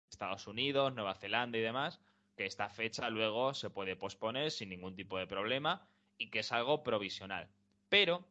[0.09, 1.99] Estados Unidos, Nueva Zelanda y demás,
[2.37, 5.85] que esta fecha luego se puede posponer sin ningún tipo de problema
[6.17, 7.49] y que es algo provisional.
[7.89, 8.23] Pero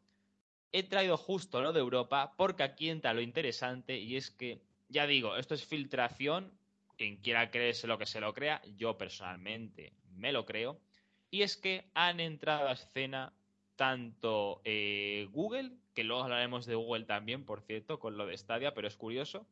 [0.72, 5.06] he traído justo lo de Europa porque aquí entra lo interesante y es que, ya
[5.06, 6.52] digo, esto es filtración,
[6.98, 10.78] quien quiera creerse lo que se lo crea, yo personalmente me lo creo,
[11.30, 13.32] y es que han entrado a escena
[13.76, 18.74] tanto eh, Google, que luego hablaremos de Google también, por cierto, con lo de Stadia,
[18.74, 19.46] pero es curioso,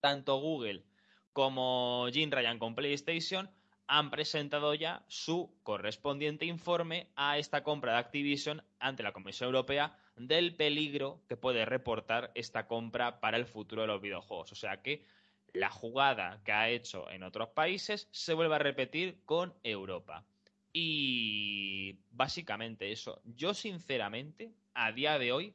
[0.00, 0.84] tanto Google
[1.32, 3.50] como Jim Ryan con PlayStation
[3.86, 9.98] han presentado ya su correspondiente informe a esta compra de Activision ante la Comisión Europea
[10.16, 14.52] del peligro que puede reportar esta compra para el futuro de los videojuegos.
[14.52, 15.04] O sea que
[15.52, 20.24] la jugada que ha hecho en otros países se vuelve a repetir con Europa.
[20.72, 23.20] Y básicamente eso.
[23.24, 25.54] Yo sinceramente, a día de hoy,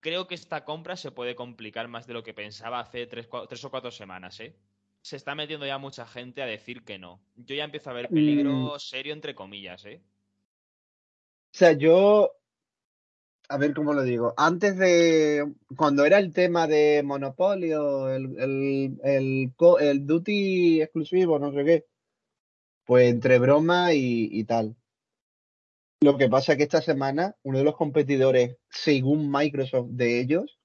[0.00, 3.70] creo que esta compra se puede complicar más de lo que pensaba hace tres, o
[3.70, 4.56] cuatro semanas, ¿eh?
[5.00, 7.20] Se está metiendo ya mucha gente a decir que no.
[7.36, 8.78] Yo ya empiezo a ver peligro mm.
[8.78, 10.00] serio, entre comillas, ¿eh?
[11.52, 12.32] O sea, yo.
[13.52, 14.32] A ver cómo lo digo.
[14.38, 15.52] Antes de.
[15.76, 21.86] Cuando era el tema de Monopolio, el, el, el, el Duty exclusivo, no sé qué.
[22.86, 24.74] Pues entre broma y, y tal.
[26.00, 30.58] Lo que pasa es que esta semana uno de los competidores, según Microsoft de ellos,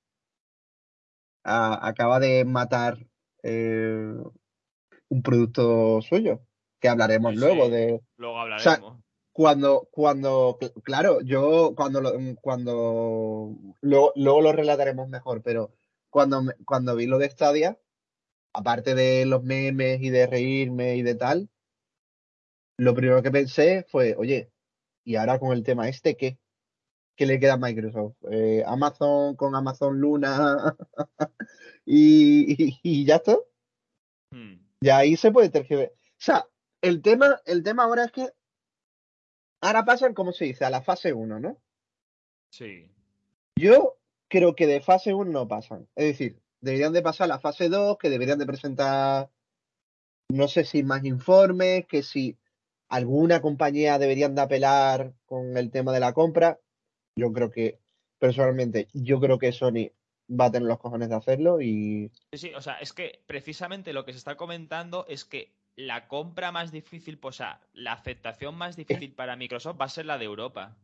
[1.43, 3.05] acaba de matar
[3.43, 4.13] eh,
[5.09, 6.39] un producto suyo,
[6.79, 8.01] que hablaremos luego de...
[8.15, 9.06] Luego hablaremos.
[9.37, 12.01] Cuando, cuando, claro, yo cuando
[12.41, 15.75] cuando luego, lo relataremos mejor, pero
[16.09, 17.79] cuando, cuando vi lo de Stadia,
[18.51, 21.51] aparte de los memes y de reírme y de tal,
[22.79, 24.51] lo primero que pensé fue, oye,
[25.05, 26.39] y ahora con el tema este, ¿qué?
[27.15, 28.15] ¿Qué le queda a Microsoft?
[28.31, 30.75] Eh, Amazon con Amazon Luna
[31.85, 33.37] y, ya está.
[34.31, 34.65] Hmm.
[34.81, 35.93] Y ahí se puede tergiversar.
[35.93, 36.47] O sea,
[36.81, 38.31] el tema, el tema ahora es que
[39.61, 41.57] ahora pasan, como se dice, a la fase 1, ¿no?
[42.51, 42.89] Sí.
[43.55, 43.97] Yo
[44.27, 45.87] creo que de fase 1 no pasan.
[45.95, 49.29] Es decir, deberían de pasar a la fase 2, que deberían de presentar,
[50.29, 52.37] no sé si más informes, que si
[52.89, 56.59] alguna compañía deberían de apelar con el tema de la compra.
[57.15, 57.79] Yo creo que,
[58.19, 59.91] personalmente, yo creo que Sony
[60.29, 62.11] va a tener los cojones de hacerlo y...
[62.33, 66.07] Sí, sí, o sea, es que precisamente lo que se está comentando es que la
[66.07, 70.05] compra más difícil, pues, o sea, la aceptación más difícil para Microsoft va a ser
[70.05, 70.75] la de Europa.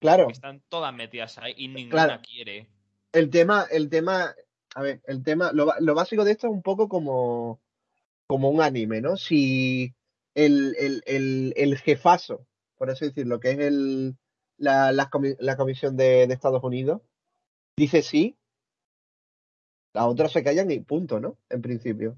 [0.00, 0.28] Claro.
[0.28, 2.68] están todas metidas ahí y ninguna quiere.
[3.12, 4.34] El tema, el tema,
[4.74, 7.60] a ver, el tema, lo, lo básico de esto es un poco como,
[8.26, 9.16] como un anime, ¿no?
[9.16, 9.94] Si
[10.34, 12.44] el, el, el, el jefazo,
[12.76, 14.16] por así decirlo, que es el,
[14.56, 17.02] la, la, Comisión de, Estados Unidos,
[17.76, 18.36] dice sí,
[19.92, 21.38] las otras se callan y punto, ¿no?
[21.48, 22.16] En principio.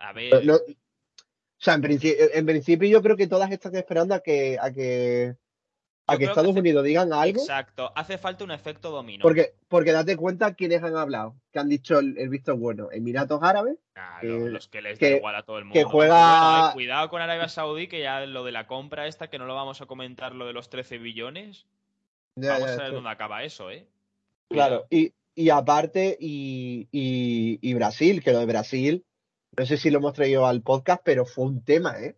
[0.00, 0.34] A ver.
[0.34, 0.60] o
[1.56, 5.36] sea, en, en principio yo creo que todas están esperando a que, a que
[6.10, 7.40] a que Estados Unidos digan algo.
[7.40, 9.22] Exacto, hace falta un efecto dominó.
[9.22, 12.88] Porque, porque date cuenta quiénes han hablado, que han dicho el, visto bueno.
[12.90, 13.76] Emiratos Árabes.
[13.92, 15.78] Claro, los que les da igual a todo el mundo.
[15.78, 16.72] Que juega...
[16.72, 19.80] Cuidado con Arabia Saudí, que ya lo de la compra esta, que no lo vamos
[19.80, 21.66] a comentar, lo de los 13 billones.
[22.34, 23.86] vamos a ver dónde acaba eso, ¿eh?
[24.48, 29.04] Claro, y, y aparte, y, y, y Brasil, que lo de Brasil,
[29.56, 32.16] no sé si lo hemos traído al podcast, pero fue un tema, ¿eh?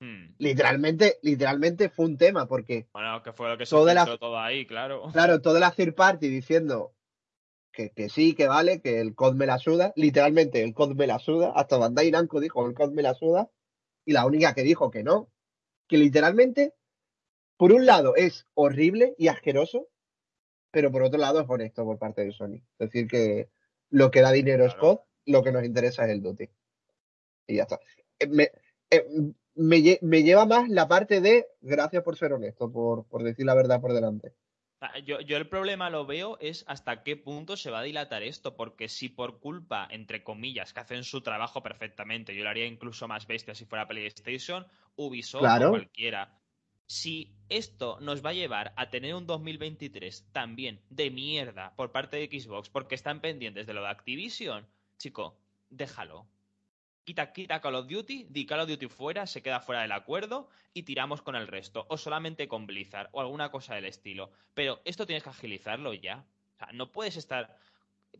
[0.00, 0.34] Hmm.
[0.38, 2.88] Literalmente, literalmente fue un tema, porque.
[2.92, 5.08] Bueno, que fue lo que se puso todo ahí, claro.
[5.12, 6.94] Claro, toda la third party diciendo
[7.72, 9.92] que, que, sí, que vale, que el COD me la suda.
[9.96, 11.52] Literalmente, el COD me la suda.
[11.54, 13.50] Hasta Bandai Namco dijo el COD me la suda.
[14.04, 15.30] Y la única que dijo que no.
[15.88, 16.74] Que literalmente,
[17.56, 19.88] por un lado, es horrible y asqueroso,
[20.70, 22.62] pero por otro lado es honesto por parte de Sony.
[22.78, 23.50] Es decir, que
[23.90, 24.98] lo que da dinero es COD,
[25.28, 26.48] lo que nos interesa es el Duty.
[27.46, 27.78] Y ya está.
[28.18, 28.50] Eh, me,
[28.90, 29.06] eh,
[29.54, 33.54] me, me, lleva más la parte de gracias por ser honesto, por, por decir la
[33.54, 34.32] verdad por delante.
[35.04, 38.54] Yo, yo, el problema lo veo es hasta qué punto se va a dilatar esto,
[38.54, 43.08] porque si por culpa, entre comillas, que hacen su trabajo perfectamente, yo lo haría incluso
[43.08, 46.38] más bestia si fuera PlayStation, Ubisoft o cualquiera.
[46.86, 52.16] Si esto nos va a llevar a tener un 2023 también de mierda por parte
[52.16, 54.64] de Xbox, porque están pendientes de lo de Activision,
[54.98, 55.36] chico,
[55.70, 56.26] déjalo
[57.08, 60.50] quita, quita Call of Duty, di Call of Duty fuera, se queda fuera del acuerdo
[60.74, 61.86] y tiramos con el resto.
[61.88, 64.30] O solamente con Blizzard o alguna cosa del estilo.
[64.52, 66.26] Pero esto tienes que agilizarlo ya.
[66.54, 67.56] O sea, no puedes estar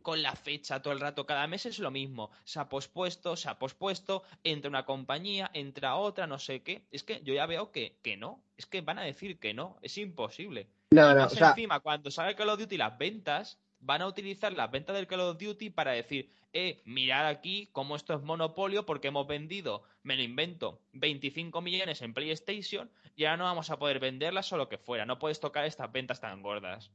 [0.01, 1.27] con la fecha todo el rato.
[1.27, 2.31] Cada mes es lo mismo.
[2.45, 6.87] Se ha pospuesto, se ha pospuesto, entra una compañía, entra otra, no sé qué.
[6.91, 8.43] Es que yo ya veo que, que no.
[8.57, 9.77] Es que van a decir que no.
[9.83, 10.67] Es imposible.
[10.93, 14.97] No, no, encima, cuando sale Call of Duty las ventas, van a utilizar las ventas
[14.97, 19.27] del Call of Duty para decir, eh, mirad aquí cómo esto es monopolio porque hemos
[19.27, 24.53] vendido, me lo invento, 25 millones en PlayStation y ahora no vamos a poder venderlas
[24.53, 25.05] o lo que fuera.
[25.05, 26.91] No puedes tocar estas ventas tan gordas.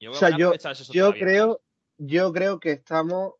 [0.00, 0.52] Yo, o sea, yo,
[0.92, 1.60] yo creo,
[1.96, 3.34] yo creo que estamos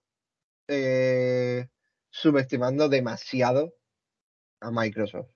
[0.66, 1.68] eh,
[2.10, 3.74] subestimando demasiado
[4.60, 5.28] a Microsoft.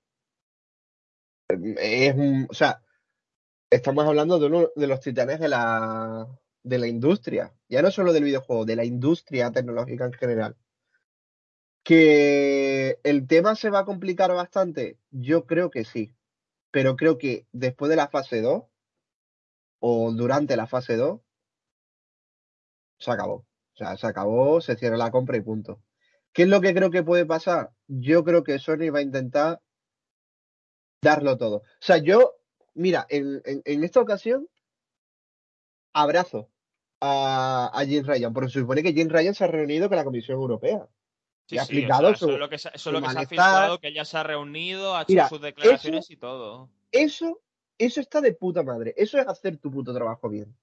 [1.48, 2.14] Es
[2.48, 2.82] o sea,
[3.68, 6.26] estamos hablando de uno de los titanes de la
[6.62, 10.56] de la industria, ya no solo del videojuego, de la industria tecnológica en general.
[11.84, 16.14] Que el tema se va a complicar bastante, yo creo que sí.
[16.70, 18.64] Pero creo que después de la fase 2
[19.80, 21.20] o durante la fase 2
[22.98, 23.34] se acabó.
[23.74, 25.82] O sea, se acabó, se cierra la compra y punto.
[26.32, 27.72] ¿Qué es lo que creo que puede pasar?
[27.88, 29.60] Yo creo que Sony va a intentar
[31.02, 31.56] darlo todo.
[31.56, 32.36] O sea, yo,
[32.74, 34.48] mira, en, en, esta ocasión
[35.92, 36.50] abrazo
[37.04, 40.04] a, a Jim Ryan, porque se supone que Jim Ryan se ha reunido con la
[40.04, 40.86] Comisión Europea.
[41.46, 43.80] Sí, y ha explicado eso, es lo que, se, eso lo que se ha filtrado,
[43.80, 46.70] que ya se ha reunido, ha hecho sus declaraciones y todo.
[46.92, 47.40] Eso,
[47.76, 48.94] eso está de puta madre.
[48.96, 50.56] Eso es hacer tu puto trabajo bien.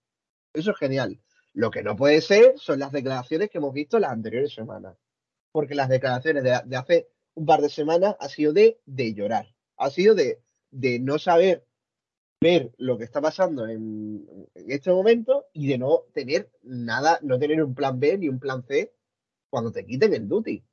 [0.54, 1.20] Eso es genial.
[1.54, 4.96] Lo que no puede ser son las declaraciones que hemos visto las anteriores semanas.
[5.52, 9.54] Porque las declaraciones de, hace un par de semanas ha sido de, de llorar.
[9.76, 11.66] Ha sido de, de no saber
[12.42, 14.26] ver lo que está pasando en,
[14.56, 18.64] este momento y de no tener nada, no tener un plan B ni un plan
[18.64, 18.94] C
[19.50, 20.64] cuando te quiten el duty.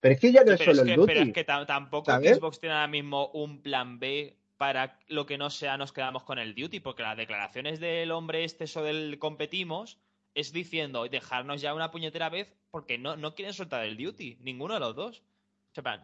[0.00, 1.06] Pero es que ya no es solo el duty.
[1.06, 5.50] Pero es que tampoco Xbox tiene ahora mismo un plan B para lo que no
[5.50, 9.98] sea nos quedamos con el duty, porque las declaraciones del hombre este o del competimos
[10.34, 14.74] es diciendo dejarnos ya una puñetera vez porque no, no quieren soltar el duty, ninguno
[14.74, 15.22] de los dos.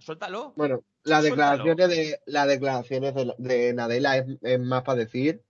[0.01, 0.53] Suéltalo.
[0.57, 5.43] Bueno, las declaraciones de las declaraciones de, Nadella es, más para decir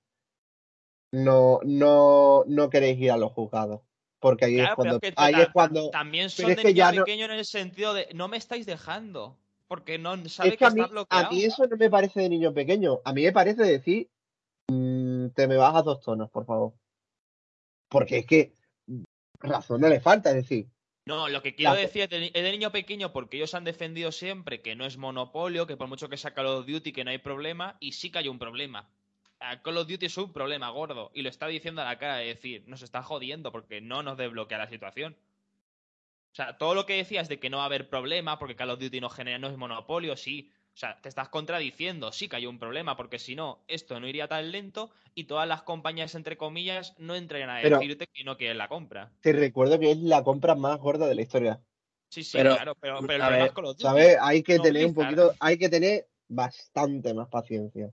[1.12, 3.82] no, no, no queréis ir a los juzgados.
[4.18, 7.92] Porque ahí es cuando, ahí es cuando también son de niño pequeño en el sentido
[7.92, 11.26] de no me estáis dejando porque no sabe que, está bloqueado.
[11.26, 13.00] A mí eso no me parece de niño pequeño.
[13.04, 14.08] A mí me parece decir,
[14.68, 16.74] mm, te me bajas dos tonos, por favor.
[17.88, 18.54] Porque es que
[19.40, 20.68] razón no le falta, es decir.
[21.05, 24.76] No, lo que quiero decir es de, niño pequeño porque ellos han defendido siempre que
[24.76, 27.76] no es monopolio, que por mucho que sea Call of Duty que no hay problema,
[27.80, 28.88] y sí que hay un problema.
[29.64, 32.26] Call of Duty es un problema gordo, y lo está diciendo a la cara, de
[32.26, 35.16] decir, nos está jodiendo porque no nos desbloquea la situación.
[36.30, 38.70] O sea, todo lo que decías de que no va a haber problema porque Call
[38.70, 40.53] of Duty no genera, no es monopolio, sí.
[40.74, 44.08] O sea, te estás contradiciendo, sí que hay un problema, porque si no, esto no
[44.08, 48.38] iría tan lento y todas las compañías, entre comillas, no entrarían a decirte que no
[48.38, 49.12] quieren la compra.
[49.20, 51.60] Te recuerdo que es la compra más gorda de la historia.
[52.08, 54.16] Sí, sí, claro, pero, pero el ver, ¿sabes?
[54.20, 57.92] Hay que tener un poquito, hay que tener bastante más paciencia.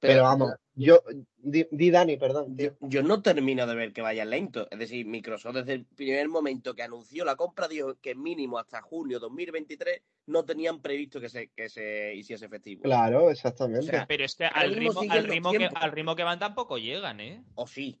[0.00, 1.02] Pero, vamos, yo,
[1.36, 2.56] di, Dani, perdón.
[2.80, 4.66] Yo, no termino de ver que vaya lento.
[4.70, 8.80] Es decir, Microsoft desde el primer momento que anunció la compra dijo que mínimo hasta
[8.80, 12.82] junio 2023 no tenían previsto que se, que se hiciese efectivo.
[12.82, 14.06] Claro, exactamente.
[14.08, 17.44] pero es que al ritmo, al, ritmo que, al ritmo que van tampoco llegan, ¿eh?
[17.54, 18.00] O sí.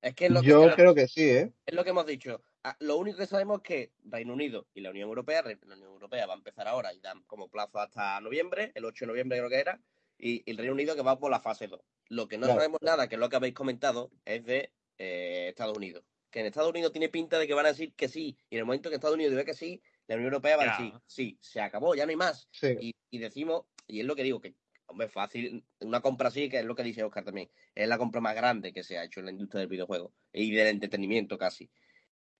[0.00, 1.52] Es que es lo yo creo que sí, ¿eh?
[1.66, 2.44] Es lo que hemos dicho.
[2.62, 5.90] Ah, lo único que sabemos es que Reino Unido y la Unión Europea, la Unión
[5.90, 9.38] Europea va a empezar ahora y dan como plazo hasta noviembre, el 8 de noviembre
[9.38, 9.80] creo que era,
[10.18, 11.80] y, el Reino Unido que va por la fase 2.
[12.08, 15.76] Lo que no sabemos nada, que es lo que habéis comentado, es de eh, Estados
[15.76, 16.04] Unidos.
[16.30, 18.60] Que en Estados Unidos tiene pinta de que van a decir que sí, y en
[18.60, 21.38] el momento que Estados Unidos diga que sí, la Unión Europea va a decir, sí,
[21.40, 22.48] se acabó, ya no hay más.
[22.80, 24.54] Y, decimos, y es lo que digo, que
[24.86, 28.20] hombre, fácil, una compra así, que es lo que dice Oscar también, es la compra
[28.20, 31.70] más grande que se ha hecho en la industria del videojuego y del entretenimiento casi.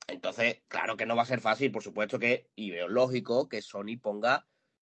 [0.07, 3.63] Entonces, claro que no va a ser fácil, por supuesto que, y veo lógico que
[3.63, 4.47] Sony ponga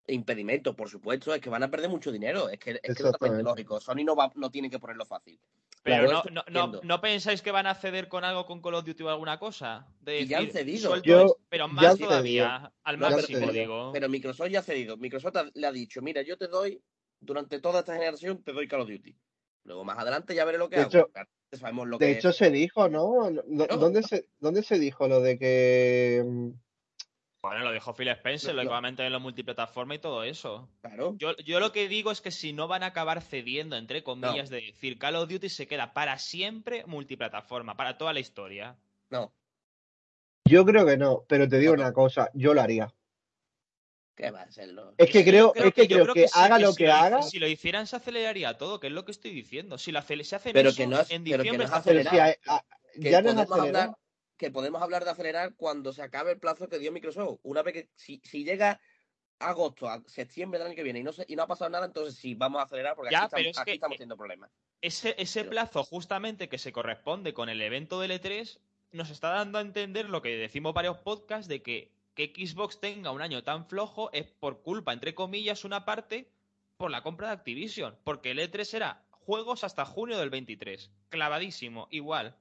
[0.08, 2.50] impedimento, por supuesto, es que van a perder mucho dinero.
[2.50, 3.80] Es que es, totalmente lógico.
[3.80, 5.40] Sony no, va, no tiene que ponerlo fácil.
[5.84, 9.04] Pero no, no, no, pensáis que van a ceder con algo con Call of Duty
[9.04, 9.86] o alguna cosa?
[10.00, 10.96] De ya han cedido.
[11.50, 13.92] pero más todavía, al máximo, digo.
[13.92, 14.96] Pero Microsoft ya ha cedido.
[14.98, 16.82] Microsoft le ha dicho, mira, yo te doy,
[17.20, 19.16] durante toda esta generación, te doy Call of Duty.
[19.66, 21.10] Luego más adelante ya veré lo que hago.
[22.00, 23.30] de hecho, se dijo, ¿no?
[23.46, 26.50] ¿Dónde, se, ¿Dónde se dijo lo de que mm,
[27.44, 30.70] bueno, lo dijo Phil Spencer, lo, lo en la multiplataforma y todo eso.
[30.82, 31.14] Claro.
[31.18, 34.50] Yo, yo, lo que digo es que si no van a acabar cediendo, entre comillas,
[34.50, 38.78] de decir Call of Duty se queda para siempre multiplataforma, para toda la historia.
[39.10, 39.34] No.
[40.46, 42.94] Yo creo que no, pero te digo una cosa, yo lo haría.
[44.16, 44.94] ¿Qué va a serlo?
[44.98, 47.24] Es que creo, es que, creo que, haga lo que, haga.
[47.24, 49.78] Si lo hicieran, se aceleraría todo, que es lo que estoy diciendo.
[49.78, 51.64] Si la, se hacen pero eso, que no en diciembre pero que no
[52.96, 53.98] ya no es acelerar
[54.38, 57.40] que podemos hablar de acelerar cuando se acabe el plazo que dio Microsoft.
[57.44, 58.80] Una vez que si, llega
[59.40, 62.16] agosto, a septiembre del año que viene y no, y no ha pasado nada, entonces
[62.16, 64.52] sí, vamos a acelerar porque aquí, estamos, teniendo problemas.
[64.82, 68.60] Ese, ese plazo justamente que se corresponde con el evento del E3
[68.92, 73.12] nos está dando a entender lo que decimos varios podcasts de que, que Xbox tenga
[73.12, 76.30] un año tan flojo es por culpa, entre comillas, una parte
[76.78, 81.88] por la compra de Activision, porque el E3 era juegos hasta junio del 23, clavadísimo,
[81.92, 82.36] igual.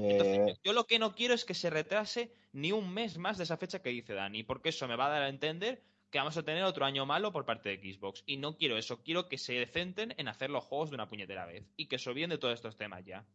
[0.00, 3.44] Pues yo lo que no quiero es que se retrase ni un mes más de
[3.44, 6.36] esa fecha que dice Dani, porque eso me va a dar a entender que vamos
[6.36, 8.22] a tener otro año malo por parte de Xbox.
[8.26, 11.44] Y no quiero eso, quiero que se decenten en hacer los juegos de una puñetera
[11.46, 13.26] vez y que se olviden de todos estos temas ya.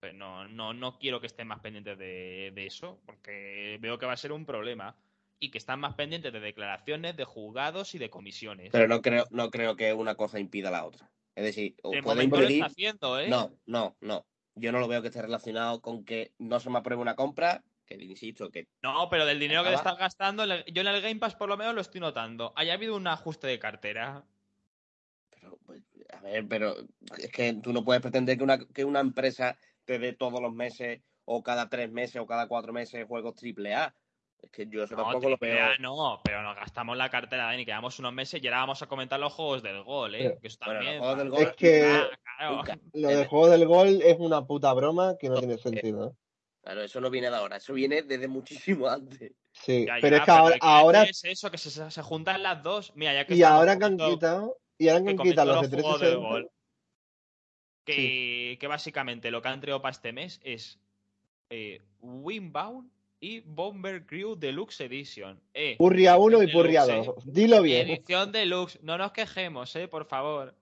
[0.00, 4.06] Pero no, no, no quiero que estén más pendientes de, de eso, porque veo que
[4.06, 4.96] va a ser un problema.
[5.40, 8.70] Y que están más pendientes de declaraciones, de juzgados y de comisiones.
[8.72, 11.10] Pero no creo, no creo que una cosa impida la otra.
[11.34, 12.62] Es decir, puede momento lo impedir.
[12.62, 13.28] está haciendo, ¿eh?
[13.28, 14.24] No, no, no.
[14.56, 17.64] Yo no lo veo que esté relacionado con que no se me apruebe una compra,
[17.86, 19.90] que insisto, que No, pero del dinero que Acaba.
[19.90, 22.52] estás gastando, yo en el Game Pass por lo menos lo estoy notando.
[22.56, 24.24] Haya habido un ajuste de cartera.
[25.30, 25.82] Pero, pues,
[26.12, 26.76] a ver, pero
[27.18, 30.52] es que tú no puedes pretender que una, que una empresa te dé todos los
[30.52, 33.94] meses o cada tres meses o cada cuatro meses juegos triple A.
[34.44, 35.66] Es que yo eso No, tampoco lo veo.
[35.80, 39.18] No, pero nos gastamos la cartera, Dani, quedamos unos meses y ahora vamos a comentar
[39.18, 40.18] los juegos del gol, ¿eh?
[40.30, 40.98] Pero- que eso Bueno, los también.
[41.00, 41.54] juegos del Es gol.
[41.56, 42.80] que Ah, claro.
[42.92, 46.08] lo del juego del gol es una puta broma que no tiene sentido.
[46.08, 46.12] ¿eh?
[46.62, 49.32] Claro, eso no viene de ahora, eso viene desde muchísimo antes.
[49.52, 52.62] Sí, Ya, pero ya, es que ahora, ahora es eso, que se, se juntan las
[52.62, 52.92] dos.
[52.96, 55.76] Mira, ya que y ahora que han quitado, y ahora que han quitado los de
[55.76, 56.50] los juegos del 360, gol.
[57.84, 60.78] Que, que básicamente lo que han traído para este mes es
[61.50, 62.90] eh, Winbound
[63.24, 65.40] y Bomber Crew Deluxe Edition.
[65.54, 67.32] Eh, Purria 1 y Purria deluxe, 2.
[67.32, 67.62] Dilo eh.
[67.62, 67.88] bien.
[67.88, 68.78] Edición deluxe.
[68.82, 70.54] No nos quejemos, eh, por favor.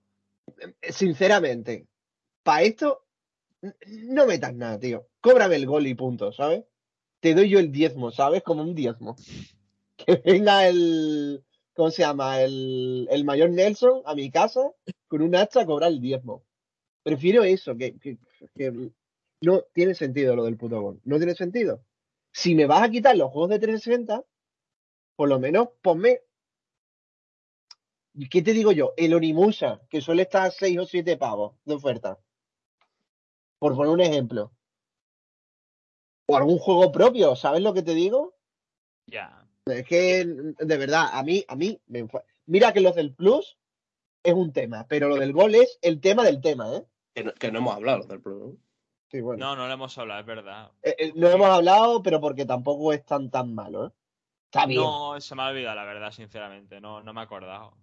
[0.81, 1.85] Sinceramente,
[2.41, 3.05] para esto,
[3.87, 5.05] no metas nada, tío.
[5.19, 6.63] Cóbrame el gol y punto, ¿sabes?
[7.19, 8.43] Te doy yo el diezmo, ¿sabes?
[8.43, 9.15] Como un diezmo.
[9.95, 11.43] Que venga el.
[11.75, 12.41] ¿Cómo se llama?
[12.41, 14.71] El, el mayor Nelson a mi casa
[15.07, 16.43] con un hacha a cobrar el diezmo.
[17.03, 18.17] Prefiero eso, que, que,
[18.55, 18.89] que
[19.41, 20.99] no tiene sentido lo del puto gol.
[21.05, 21.83] No tiene sentido.
[22.33, 24.23] Si me vas a quitar los juegos de 360,
[25.15, 26.21] por lo menos ponme
[28.15, 28.93] ¿Y ¿Qué te digo yo?
[28.95, 32.19] El Onimusa, que suele estar a 6 o 7 pavos de oferta.
[33.59, 34.51] Por poner un ejemplo.
[36.27, 38.35] O algún juego propio, ¿sabes lo que te digo?
[39.07, 39.47] Ya.
[39.65, 42.07] Es que, de verdad, a mí, a mí me.
[42.45, 43.57] Mira que los del Plus
[44.23, 46.85] es un tema, pero lo del gol es el tema del tema, ¿eh?
[47.15, 48.55] Que no, que no hemos hablado del Plus.
[49.13, 49.17] ¿No?
[49.17, 49.45] Sí, bueno.
[49.45, 50.71] No, no lo hemos hablado, es verdad.
[50.81, 53.91] Eh, eh, no hemos hablado, pero porque tampoco es tan tan malo, ¿eh?
[54.45, 54.81] Está bien.
[54.81, 56.79] No, se me ha olvidado, la verdad, sinceramente.
[56.81, 57.73] No, no me he acordado.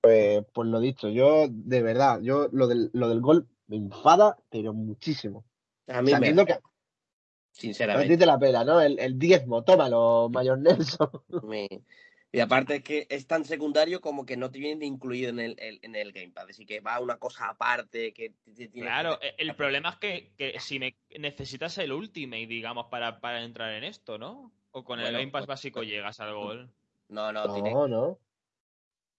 [0.00, 4.36] Pues, pues lo dicho, yo, de verdad, yo lo del, lo del gol me enfada,
[4.50, 5.44] pero muchísimo.
[5.88, 6.62] A mí Sabiendo me, que a ti
[7.52, 8.16] sinceramente.
[8.18, 8.80] te la pela, ¿no?
[8.80, 11.08] El, el diezmo, tómalo, Mayor Nelson.
[11.44, 11.68] me-
[12.36, 15.54] Y aparte es que es tan secundario como que no te viene incluido en el,
[15.58, 16.48] el- en el Gamepad.
[16.50, 19.90] Así que va una cosa aparte que te- te tienes Claro, que- e- el problema
[19.90, 24.50] es que, que si me necesitas el Ultimate, digamos, para, para entrar en esto, ¿no?
[24.72, 26.70] O con el Game Pass pues- básico llegas al gol.
[27.08, 28.18] No, no, tiene- No, no.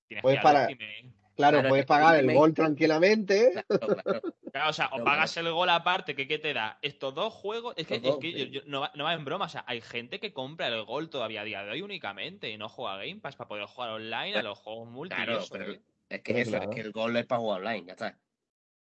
[0.08, 0.70] Tienes Puedes que ir al parar.
[0.72, 1.25] Ultimate.
[1.36, 3.52] Claro, Claro, puedes pagar el gol tranquilamente.
[3.68, 4.22] Claro, claro.
[4.52, 6.80] Claro, o sea, o pagas el gol aparte, que ¿qué te da?
[6.82, 8.38] Estos dos juegos, es que, Estos es dos, que sí.
[8.38, 10.84] yo- yo- no, va, no va en broma, o sea, hay gente que compra el
[10.86, 13.90] gol todavía a día de hoy únicamente y no juega Game Pass para poder jugar
[13.90, 15.14] online a los juegos multi.
[15.16, 15.82] Claro, eso, pero ¿eh?
[16.08, 16.70] es que eso, claro.
[16.70, 18.18] es que el gol es para jugar online, ya está.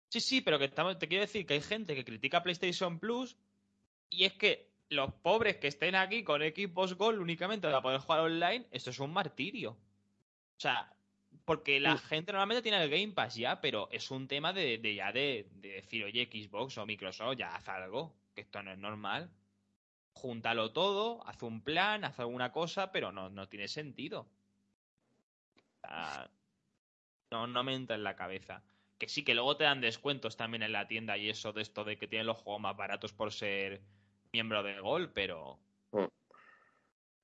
[0.07, 3.35] Sí, sí, pero que estamos, te quiero decir que hay gente que critica PlayStation Plus
[4.09, 8.21] y es que los pobres que estén aquí con Xbox Gold únicamente para poder jugar
[8.21, 9.71] online, esto es un martirio.
[9.71, 10.91] O sea,
[11.49, 14.93] porque la gente normalmente tiene el Game Pass ya, pero es un tema de, de
[14.93, 18.77] ya de, de decir, oye, Xbox o Microsoft, ya haz algo, que esto no es
[18.77, 19.31] normal.
[20.13, 24.27] Júntalo todo, haz un plan, haz alguna cosa, pero no, no tiene sentido.
[25.57, 26.29] O sea,
[27.31, 28.61] no, no me entra en la cabeza.
[28.99, 31.83] Que sí, que luego te dan descuentos también en la tienda y eso de esto
[31.83, 33.81] de que tienen los juegos más baratos por ser
[34.31, 35.57] miembro de Gol, pero
[35.93, 36.05] Mm.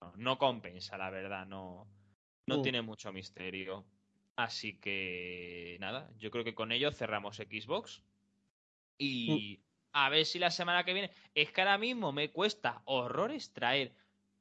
[0.02, 1.86] no, no compensa, la verdad, no,
[2.48, 2.62] no Mm.
[2.64, 3.86] tiene mucho misterio.
[4.36, 8.02] Así que nada, yo creo que con ello cerramos Xbox.
[8.98, 9.60] Y
[9.94, 11.12] a ver si la semana que viene.
[11.34, 13.94] Es que ahora mismo me cuesta horrores traer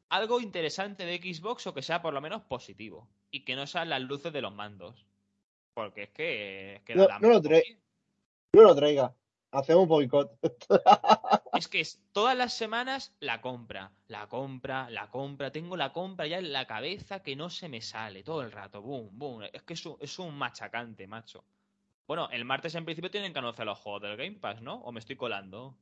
[0.09, 3.09] algo interesante de Xbox o que sea por lo menos positivo.
[3.31, 5.07] Y que no sean las luces de los mandos.
[5.75, 6.75] Porque es que.
[6.77, 7.41] es que No- no lo.
[8.53, 9.15] No lo traiga.
[9.53, 10.33] Hacemos boicot.
[11.57, 15.51] Es que es todas las semanas la compra, la compra, la compra.
[15.53, 18.83] Tengo la compra ya en la cabeza que no se me sale todo el rato.
[18.83, 19.43] Boom, boom.
[19.53, 21.45] Es que es un, es un machacante, macho.
[22.07, 24.75] Bueno, el martes en principio tienen que anunciar los juegos del Game Pass, ¿no?
[24.77, 25.77] ¿O me estoy colando?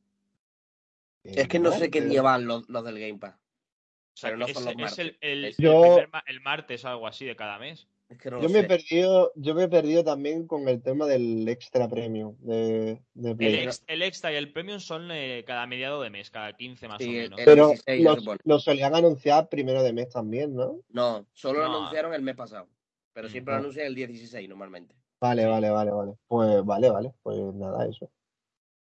[1.24, 3.34] Es que no sé qué día van los, los del Game Pass.
[3.34, 4.98] O sea, Pero no son los es martes.
[4.98, 7.88] el, el- Es- el Yo- primer ma- el martes o algo así de cada mes.
[8.12, 8.68] Es que no Yo lo me he sé.
[8.68, 13.36] perdido, yo me he perdido también con el tema del extra premium de, de El,
[13.36, 13.54] Play.
[13.64, 16.98] ex- el extra y el premium son eh, cada mediado de mes, cada 15 más
[17.02, 17.38] Sí, o menos.
[17.38, 20.80] el- Pero 16 se lo, solían anunciar primero de mes también, ¿no?
[20.90, 22.68] No, solo lo anunciaron el mes pasado.
[23.14, 23.56] Pero siempre Ah.
[23.58, 24.94] lo anuncian el 16 normalmente.
[25.20, 25.48] Vale, Sí.
[25.48, 26.12] vale, vale, vale.
[26.28, 27.12] Pues vale, vale.
[27.22, 28.10] Pues nada, eso.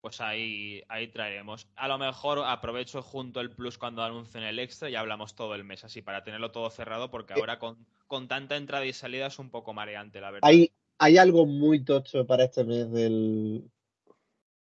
[0.06, 1.68] Pues ahí, ahí traeremos.
[1.76, 5.64] A lo mejor aprovecho junto el plus cuando anuncien el extra y hablamos todo el
[5.64, 7.38] mes, así para tenerlo todo cerrado, porque Eh.
[7.40, 10.48] ahora con, con tanta entrada y salida es un poco mareante, la verdad.
[10.48, 13.68] Hay, hay algo muy tocho para este mes del,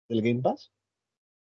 [0.09, 0.71] del Game Pass.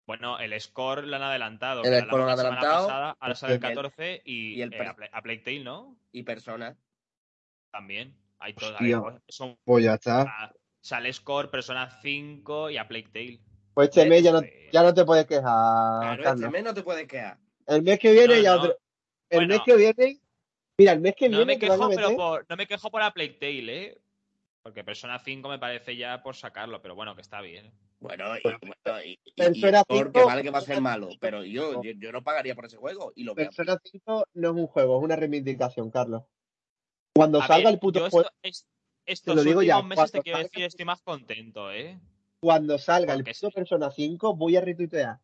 [0.08, 1.84] Bueno, el score lo han adelantado.
[1.84, 2.88] El score lo la han semana adelantado.
[2.88, 5.98] pasada, ahora sale el Y el- 14 y, y el eh, a, Play- Tale, ¿no?
[6.14, 6.78] Y personas.
[7.70, 8.16] También.
[8.40, 8.56] Hay
[9.28, 10.22] son, Pues ya está.
[10.22, 13.40] ah, sale Score, Persona 5 y a Plague Tale.
[13.80, 15.44] Pues este mes ya no, Este- ya no te puedes quejar,
[16.18, 17.38] Claro, este mes no te puedes quedar.
[17.66, 18.62] El mes que viene No, ya no.
[18.62, 18.78] otro.
[19.30, 19.54] El Bueno.
[19.54, 20.20] mes que viene.
[20.78, 22.92] Mira, el mes que No viene me te quejo, pero meter- por, no me quejo
[22.92, 23.98] por a Plague Tale, ¿eh?
[24.62, 27.72] Porque Persona 5 me parece ya por sacarlo, pero bueno, que está bien.
[28.02, 31.08] Bueno, y, bueno, y, y- y Persona porque 5, vale que va a ser malo,
[31.08, 33.46] 5, pero yo, yo, yo no pagaría por ese juego y lo veo.
[33.46, 36.24] Persona 5 no es un juego, es una reivindicación, Carlos.
[37.16, 38.68] Cuando A salga ver, el puto juego, esto- es-
[39.06, 41.98] estos lo digo ya, últimos meses te quiero salga- decir, estoy más contento, ¿eh?
[42.40, 43.56] Cuando salga el porque puto sí.
[43.56, 45.20] Persona 5, voy a retuitear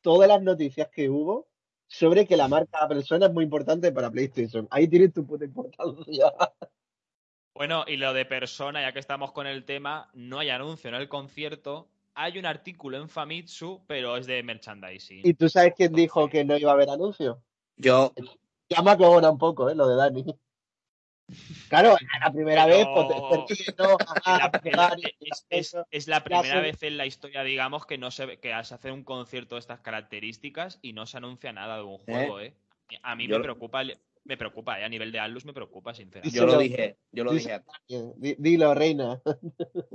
[0.00, 1.48] todas las noticias que hubo
[1.86, 4.68] sobre que la marca Persona es muy importante para PlayStation.
[4.70, 6.32] Ahí tienes tu puta importancia.
[7.52, 10.94] Bueno, y lo de Persona, ya que estamos con el tema, no hay anuncio en
[10.94, 11.90] el concierto.
[12.14, 15.20] Hay un artículo en Famitsu, pero es de merchandising.
[15.24, 17.42] ¿Y tú sabes quién dijo que no iba a haber anuncio?
[17.76, 18.14] Yo,
[18.70, 19.74] Ya me acogona un poco, ¿eh?
[19.74, 20.24] Lo de Dani.
[21.68, 22.86] Claro, la primera Pero- vez,
[23.46, 24.50] pues, no, La-
[25.50, 25.74] es,
[26.08, 29.04] la primera se- vez en la historia, digamos, que no se que se hace un
[29.04, 32.54] concierto de estas características y no se anuncia nada de un juego, ¿eh?
[33.02, 34.84] A mí Yo me lo- preocupa, el- me preocupa, ¿eh?
[34.84, 36.36] A nivel de Atlus me preocupa, sinceramente.
[36.36, 37.62] yo lo dije, yo lo dije,
[38.38, 39.20] Dilo, reina.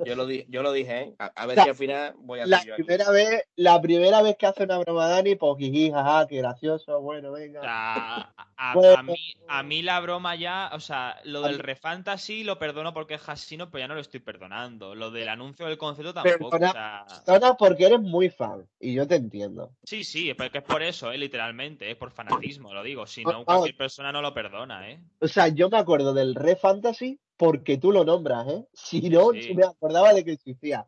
[0.05, 1.15] yo lo, di- yo lo dije, ¿eh?
[1.19, 2.71] A, a ver La- si al final voy a La aquí.
[2.75, 7.01] primera vez, la primera vez que hace una broma Dani, pues jiji, jaja, qué gracioso,
[7.01, 7.61] bueno, O venga.
[7.61, 8.97] sea, a, a- Bueno.
[8.99, 9.15] a mí,
[9.47, 13.13] a mí la broma ya, o sea, lo A del mí- refantasy lo perdono porque
[13.15, 14.95] es Hasino, pero ya no lo estoy perdonando.
[14.95, 16.55] Lo del anuncio del concierto Perdona- tampoco.
[16.55, 19.71] O sea, porque eres muy fan, y yo te entiendo.
[19.83, 23.05] sí, sí, porque es por eso, eh, literalmente, es por fanatismo, lo digo.
[23.07, 25.01] Si no, cualquier persona no lo perdona, ¿eh?
[25.19, 28.65] O sea, yo me acuerdo del Re Fantasy porque tú lo nombras, ¿eh?
[28.71, 29.53] Si no, Sí.
[29.53, 30.85] me acordaba de que existía.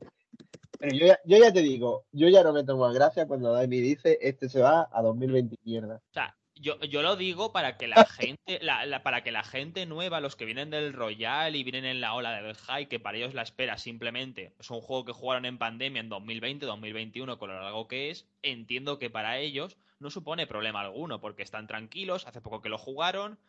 [0.80, 3.82] Pero yo ya, yo ya te digo, yo ya no me tomo gracia cuando Dani
[3.82, 5.96] dice este se va a 2020 mierda.
[5.96, 7.96] O sea, yo, yo lo digo para que la
[8.38, 11.86] gente, la- la- para que la gente nueva, los que vienen del Royal y vienen
[11.86, 15.12] en la ola del high, que para ellos la espera simplemente es un juego que
[15.14, 19.78] jugaron en pandemia en 2020, 2021, con lo largo que es, entiendo que para ellos
[20.00, 23.40] no supone problema alguno, porque están tranquilos, hace poco que lo jugaron,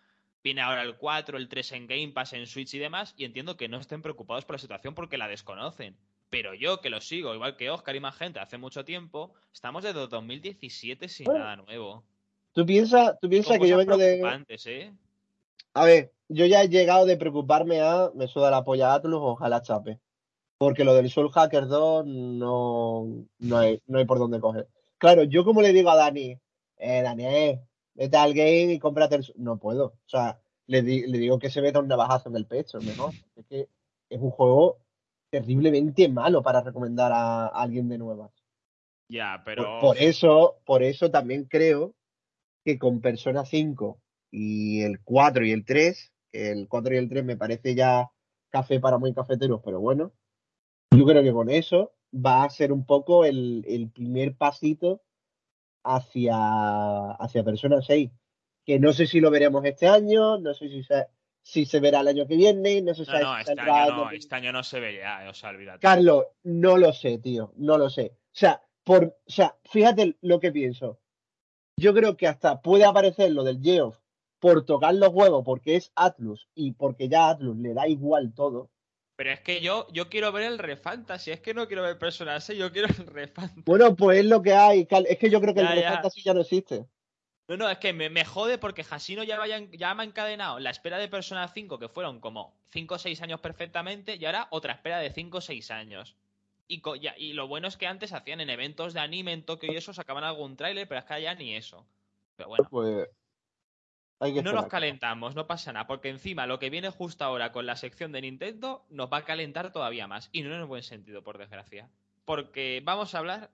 [0.42, 3.56] viene ahora el 4, el 3 en Game Pass, en Switch y demás, y entiendo
[3.56, 5.96] que no estén preocupados por la situación porque la desconocen.
[6.30, 9.82] Pero yo, que lo sigo, igual que Oscar y más gente, hace mucho tiempo, estamos
[9.82, 11.40] desde 2017 sin Bueno.
[11.40, 12.04] nada nuevo.
[12.53, 14.16] Tú piensas tú piensas que yo vengo de...
[14.16, 14.20] ¿eh?
[15.74, 19.62] A ver, yo ya he llegado de preocuparme a me suda la polla Atlus, ojalá
[19.62, 20.01] chape.
[20.59, 23.07] Porque lo del Soul Hacker 2 no,
[23.38, 24.66] no, hay, no hay por dónde coger.
[24.99, 26.36] Claro, yo como le digo a Dani,
[26.78, 27.61] eh, Dani, eh,
[27.94, 29.32] vete al game y cómprate el...
[29.36, 29.84] No puedo.
[29.86, 33.12] O sea, le, di- le digo que se meta un navajazo en el pecho, mejor.
[33.36, 33.68] Es que
[34.11, 34.78] es un juego
[35.30, 38.32] terriblemente malo para recomendar a, a alguien de nuevas.
[39.09, 39.78] Ya, pero.
[39.80, 41.94] por eso, por eso también creo
[42.68, 43.98] que con Persona 5
[44.30, 48.10] y el 4 y el 3, que el 4 y el 3 me parece ya
[48.50, 50.12] café para muy cafeteros, pero bueno,
[50.94, 55.00] yo creo que con eso va a ser un poco el, el primer pasito
[55.82, 58.10] hacia, hacia Persona 6.
[58.66, 61.06] Que no sé si lo veremos este año, no sé si se,
[61.40, 63.90] si se verá el año que viene, no sé si No, no, si este año
[63.92, 64.18] no, 2000.
[64.18, 65.78] este año no se ve ya, eh, o sea, olvídate.
[65.78, 68.12] Carlos, no lo sé, tío, no lo sé.
[68.12, 71.00] O sea, por, o sea, fíjate lo que pienso.
[71.78, 73.96] Yo creo que hasta puede aparecer lo del Geoff
[74.40, 78.32] por tocar los huevos, porque es Atlus y porque ya a Atlus le da igual
[78.34, 78.70] todo.
[79.16, 82.40] Pero es que yo, yo quiero ver el Refantasy, es que no quiero ver Persona
[82.40, 83.62] 6, yo quiero el Refantasy.
[83.64, 84.86] Bueno, pues es lo que hay.
[85.08, 85.92] Es que yo creo que Ya, el ya.
[85.94, 86.86] Fantasy ya no existe.
[87.48, 90.58] No, no, es que me, me jode porque Hasino ya, vaya, ya me ha encadenado
[90.58, 94.48] la espera de Persona 5, que fueron como 5 o 6 años perfectamente, y ahora
[94.50, 96.14] otra espera de 5 o 6 años.
[96.68, 99.72] Y, ya- y lo bueno es que antes hacían en eventos de anime en Tokio
[99.72, 101.86] y eso, sacaban algún tráiler, pero es que ya ni eso.
[102.36, 102.68] Pero bueno.
[102.70, 103.08] Pues
[104.20, 107.52] hay que No nos calentamos, no pasa nada, porque encima lo que viene justo ahora
[107.52, 110.28] con la sección de Nintendo nos va a calentar todavía más.
[110.32, 111.88] Y no en el buen sentido, por desgracia.
[112.24, 113.50] Porque vamos a hablar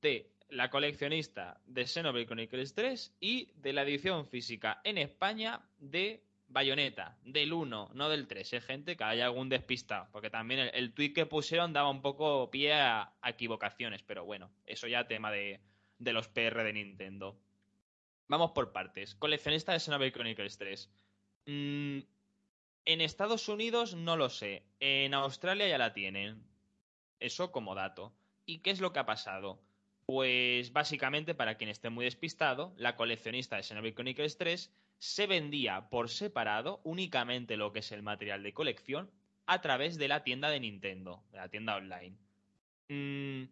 [0.00, 6.22] de la coleccionista de Xenoblade Chronicles 3 y de la edición física en España de
[6.48, 8.96] Bayonetta, del 1, no del 3, ¿eh, gente?
[8.96, 10.08] Que haya algún despistado.
[10.12, 14.24] Porque también el, el tweet que pusieron daba un poco pie a, a equivocaciones, pero
[14.24, 15.60] bueno, eso ya tema de,
[15.98, 17.38] de los PR de Nintendo.
[18.28, 19.14] Vamos por partes.
[19.14, 20.90] Coleccionista de Xenoblade Chronicles 3.
[21.46, 21.98] Mm,
[22.86, 24.64] en Estados Unidos no lo sé.
[24.80, 26.42] En Australia ya la tienen.
[27.20, 28.14] Eso como dato.
[28.46, 29.60] ¿Y qué es lo que ha pasado?
[30.06, 34.70] Pues básicamente, para quien esté muy despistado, la coleccionista de Xenoblade Chronicles 3
[35.04, 39.10] se vendía por separado únicamente lo que es el material de colección
[39.44, 42.16] a través de la tienda de Nintendo, de la tienda online.
[42.88, 43.50] Mm,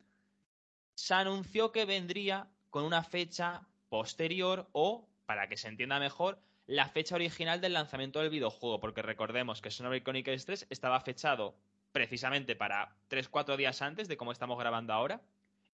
[0.95, 6.89] se anunció que vendría con una fecha posterior o, para que se entienda mejor, la
[6.89, 11.55] fecha original del lanzamiento del videojuego, porque recordemos que Xenoblade Chronicles 3 estaba fechado
[11.93, 15.21] precisamente para 3-4 días antes de cómo estamos grabando ahora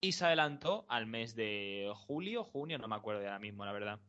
[0.00, 4.00] y se adelantó al mes de julio, junio, no me acuerdo ahora mismo, la verdad.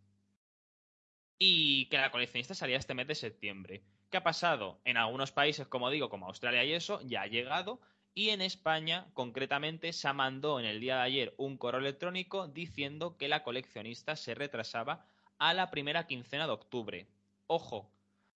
[1.39, 3.81] Y que la coleccionista salía este mes de septiembre.
[4.09, 4.81] ¿Qué ha pasado?
[4.83, 7.79] En algunos países, como digo, como Australia y eso, ya ha llegado.
[8.13, 13.17] Y en España, concretamente, se mandó en el día de ayer un correo electrónico diciendo
[13.17, 15.05] que la coleccionista se retrasaba
[15.37, 17.07] a la primera quincena de octubre.
[17.47, 17.89] Ojo,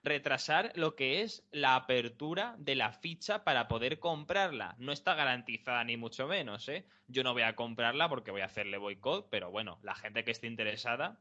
[0.03, 4.75] retrasar lo que es la apertura de la ficha para poder comprarla.
[4.77, 6.85] No está garantizada ni mucho menos, ¿eh?
[7.07, 10.31] Yo no voy a comprarla porque voy a hacerle boicot, pero bueno, la gente que
[10.31, 11.19] esté interesada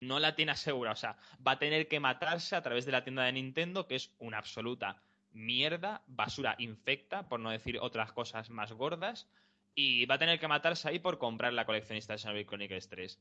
[0.00, 0.92] no la tiene asegurada.
[0.92, 3.96] O sea, va a tener que matarse a través de la tienda de Nintendo, que
[3.96, 9.28] es una absoluta mierda, basura infecta, por no decir otras cosas más gordas,
[9.74, 13.18] y va a tener que matarse ahí por comprar la coleccionista de Xenoblade Chronicles 3.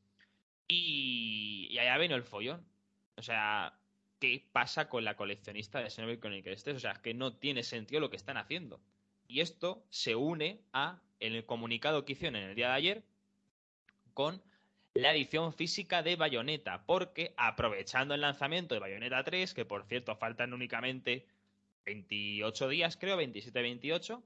[0.68, 2.66] Y, y allá vino el follón.
[3.16, 3.74] O sea,
[4.20, 6.78] ¿qué pasa con la coleccionista de Xenoblade Chronicles 3?
[6.78, 8.82] O sea, es que no tiene sentido lo que están haciendo.
[9.28, 13.04] Y esto se une a el comunicado que hicieron en el día de ayer
[14.14, 14.42] con
[15.02, 20.16] la edición física de Bayonetta, porque aprovechando el lanzamiento de Bayonetta 3, que por cierto
[20.16, 21.26] faltan únicamente
[21.86, 24.22] 28 días, creo, 27-28,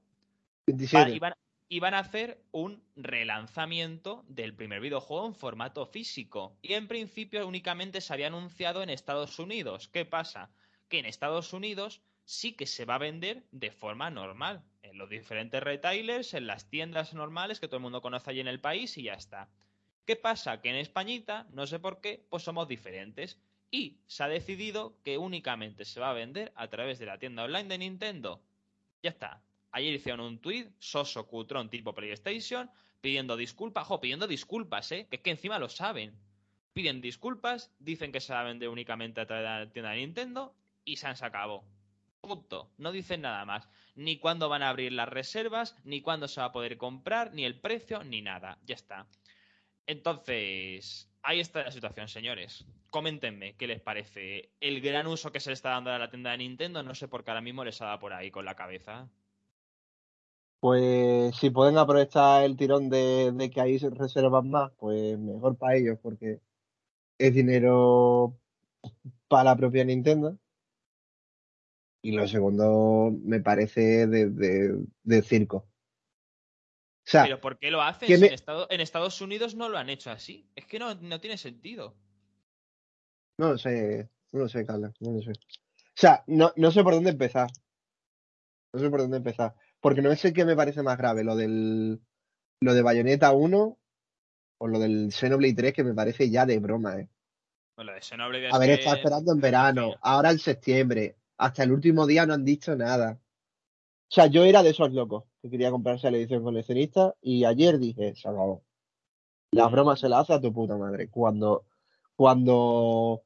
[0.66, 1.14] 27.
[1.14, 1.34] iban,
[1.68, 6.56] iban a hacer un relanzamiento del primer videojuego en formato físico.
[6.62, 9.88] Y en principio únicamente se había anunciado en Estados Unidos.
[9.88, 10.50] ¿Qué pasa?
[10.88, 14.62] Que en Estados Unidos sí que se va a vender de forma normal.
[14.82, 18.48] En los diferentes retailers, en las tiendas normales que todo el mundo conoce allí en
[18.48, 19.48] el país y ya está.
[20.04, 20.60] ¿Qué pasa?
[20.60, 23.38] Que en Españita, no sé por qué, pues somos diferentes.
[23.70, 27.44] Y se ha decidido que únicamente se va a vender a través de la tienda
[27.44, 28.42] online de Nintendo.
[29.02, 29.42] Ya está.
[29.70, 33.86] Ayer hicieron un tweet, soso, cutrón, tipo PlayStation, pidiendo disculpas.
[33.86, 35.06] Jo, pidiendo disculpas, ¿eh?
[35.08, 36.14] Que es que encima lo saben.
[36.72, 39.98] Piden disculpas, dicen que se va a vender únicamente a través de la tienda de
[39.98, 41.64] Nintendo y se han sacado.
[42.20, 42.70] Punto.
[42.78, 43.68] No dicen nada más.
[43.94, 47.44] Ni cuándo van a abrir las reservas, ni cuándo se va a poder comprar, ni
[47.44, 48.58] el precio, ni nada.
[48.64, 49.06] Ya está.
[49.86, 52.64] Entonces, ahí está la situación, señores.
[52.90, 54.50] Coméntenme qué les parece.
[54.60, 57.08] El gran uso que se le está dando a la tienda de Nintendo, no sé
[57.08, 59.08] por qué ahora mismo les ha dado por ahí con la cabeza.
[60.60, 65.76] Pues si pueden aprovechar el tirón de, que ahí se reservan más, pues mejor para
[65.76, 66.40] ellos, porque
[67.18, 68.38] es dinero
[69.28, 70.38] para la propia Nintendo.
[72.04, 75.71] Y lo segundo me parece de circo.
[77.12, 78.06] Sea, Pero ¿por qué lo hacen?
[78.08, 80.48] ¿qué Si me- en, Estado- en Estados Unidos no lo han hecho así.
[80.56, 81.94] Es que no, no tiene sentido.
[83.38, 85.30] no lo sé, no lo sé, Carla, no lo sé.
[85.32, 87.50] O sea, no, no sé por dónde empezar.
[88.72, 89.54] No sé por dónde empezar.
[89.80, 92.00] Porque no sé qué me parece más grave, lo del
[92.60, 93.78] lo de Bayonetta 1
[94.58, 97.08] o lo del Xenoblade 3, que me parece ya de broma, eh.
[97.76, 101.64] Bueno, lo de Xenoblade es Haber que- estado esperando en verano, ahora en septiembre, hasta
[101.64, 103.18] el último día no han dicho nada.
[104.08, 107.78] O sea, yo era de esos locos que quería comprarse la edición coleccionista y ayer
[107.78, 108.62] dije, se acabó.
[109.50, 111.10] Las bromas se las hace a tu puta madre.
[111.10, 111.66] Cuando,
[112.16, 113.24] cuando,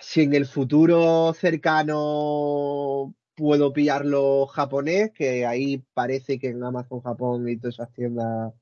[0.00, 7.48] si en el futuro cercano puedo pillarlo japonés, que ahí parece que en Amazon Japón
[7.48, 8.54] y todas esas tiendas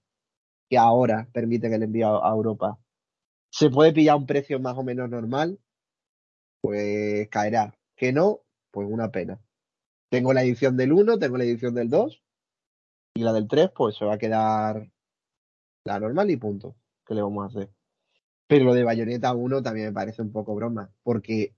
[0.69, 2.79] que ahora permiten el envío a Europa,
[3.51, 5.59] se puede pillar un precio más o menos normal,
[6.61, 7.75] pues caerá.
[7.97, 8.41] Que no,
[8.73, 9.41] pues una pena.
[10.13, 12.23] Tengo la edición del 1, tengo la edición del 2
[13.15, 14.93] y la del 3 pues se va a quedar
[15.87, 16.77] la normal y punto.
[17.07, 17.71] ¿Qué le vamos a hacer?
[18.47, 21.57] Pero lo de Bayonetta 1 también me parece un poco broma, porque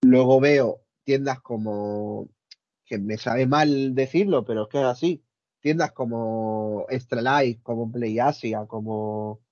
[0.00, 2.30] luego veo tiendas como,
[2.86, 5.22] que me sabe mal decirlo, pero es que es así,
[5.60, 9.42] tiendas como Extra Life, como Play Asia, como,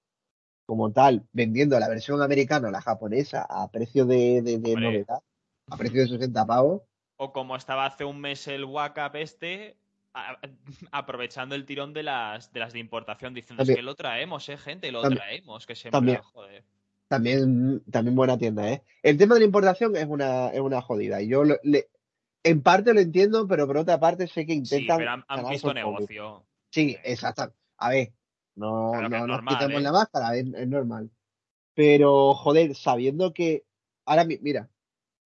[0.65, 5.23] como tal, vendiendo la versión americana o la japonesa a precio de, de, de novedad,
[5.69, 6.83] a precio de 60 pavos.
[7.25, 9.77] O como estaba hace un mes el WhatsApp este,
[10.13, 10.41] a-
[10.93, 14.49] aprovechando el tirón de las de las de importación, diciendo También- es que lo traemos,
[14.49, 16.19] eh, gente, lo También- traemos, que siempre, también.
[16.23, 16.65] joder.
[17.07, 18.83] También, también buena tienda, ¿eh?
[19.03, 21.21] El tema de la importación es una, es una jodida.
[21.23, 21.89] Y yo lo- le-
[22.43, 24.99] en parte lo entiendo, pero por otra parte sé que Sí, intentan.
[24.99, 26.45] pero han, visto negocio.
[26.71, 27.53] Sí, exacto.
[27.77, 28.13] A ver,
[28.57, 29.85] no, Claro no es nos normal, quitemos ¿eh?
[29.85, 31.11] la máscara, es, es normal.
[31.75, 33.65] Pero, joder, sabiendo que.
[34.07, 34.69] Ahora, mi- mira,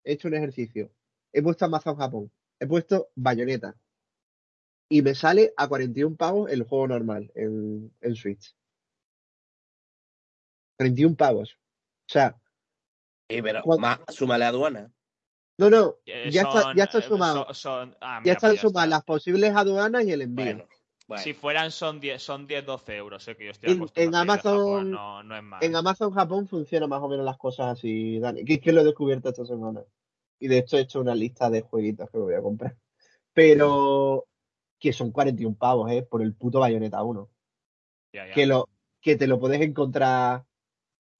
[0.04, 0.90] he hecho un ejercicio.
[1.36, 2.32] He puesto Amazon Japón.
[2.58, 3.76] He puesto Bayonetta.
[4.88, 8.56] Y me sale a 41 pavos el juego normal en, en Switch.
[10.78, 11.58] 41 pavos.
[12.08, 12.36] O sea,
[13.28, 14.90] Sí, pero ¿Cuál- más, súmale aduana.
[15.58, 17.44] no, no, Eh, ya está, son- ya está eh, sumado.
[17.46, 20.66] son- son- ah, Ya están pues sumadas las posibles aduanas y el envío.
[21.08, 24.14] Bueno, Si fueran son 10, son 10, 12 euros, sé que yo estoy en, en
[24.14, 25.62] Amazon, no, no es más.
[25.62, 28.44] En Amazon Japón funciona más o menos las cosas así, Dani.
[28.44, 29.82] Que es que lo he descubierto esta semana.
[30.38, 32.76] Y de hecho he hecho una lista de jueguitos que me voy a comprar.
[33.32, 34.26] Pero
[34.78, 36.02] que son 41 pavos, ¿eh?
[36.02, 37.28] Por el puto Bayonetta 1.
[38.34, 38.68] Que, lo,
[39.00, 40.44] que te lo puedes encontrar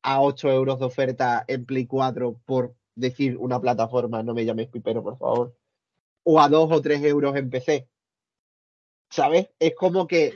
[0.03, 4.69] a 8 euros de oferta en Play 4 por decir una plataforma, no me llames
[4.69, 5.57] pipero, por favor.
[6.25, 7.89] O a 2 o 3 euros en PC.
[9.11, 9.49] ¿Sabes?
[9.59, 10.35] Es como que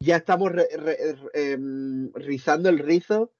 [0.00, 0.52] ya estamos
[1.34, 3.32] em, rizando el rizo.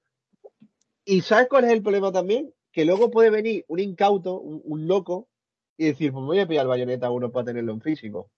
[1.05, 2.53] ¿Y sabes cuál es el problema también?
[2.79, 5.27] Que luego puede venir un incauto, un, loco,
[5.75, 8.31] y decir, pues voy a pillar el bayoneta uno para tenerlo en físico.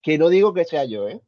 [0.00, 1.20] Que no digo que sea yo, ¿eh?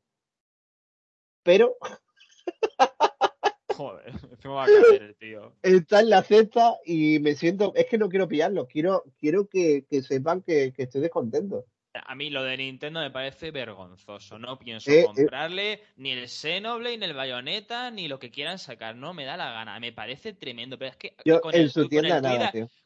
[1.43, 1.77] Pero.
[3.77, 4.15] Joder,
[4.45, 5.53] me va a caer, tío.
[5.63, 7.73] Está en la cesta y me siento.
[7.75, 11.67] Es que no quiero pillarlo, quiero, quiero que, sepan que estoy descontento.
[11.93, 14.39] A mí lo de Nintendo me parece vergonzoso.
[14.39, 15.05] No pienso eh, eh.
[15.05, 18.95] comprarle ni el Xenoblade, ni el Bayonetta, ni lo que quieran sacar.
[18.95, 19.81] No me da la gana.
[19.81, 20.79] Me parece tremendo.
[20.79, 21.73] Pero es que con, el,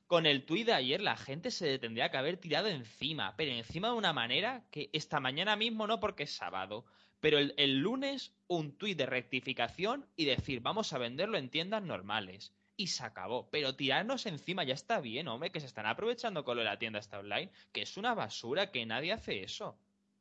[0.07, 3.34] con, el tweet de ayer la gente se tendría que haber tirado encima.
[3.36, 6.86] Pero encima de una manera que esta mañana mismo no porque es sábado.
[7.20, 11.82] Pero el, el lunes un tweet de rectificación y decir vamos a venderlo en tiendas
[11.82, 13.49] normales y se acabó.
[13.51, 16.79] Pero tirarnos encima ya está bien, hombre, que se están aprovechando con lo de la
[16.79, 19.77] tienda esta online, que es una basura, que nadie hace eso.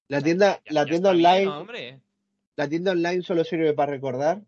[0.07, 2.01] La tienda, la tienda online.
[2.55, 4.41] La tienda online solo sirve para recordar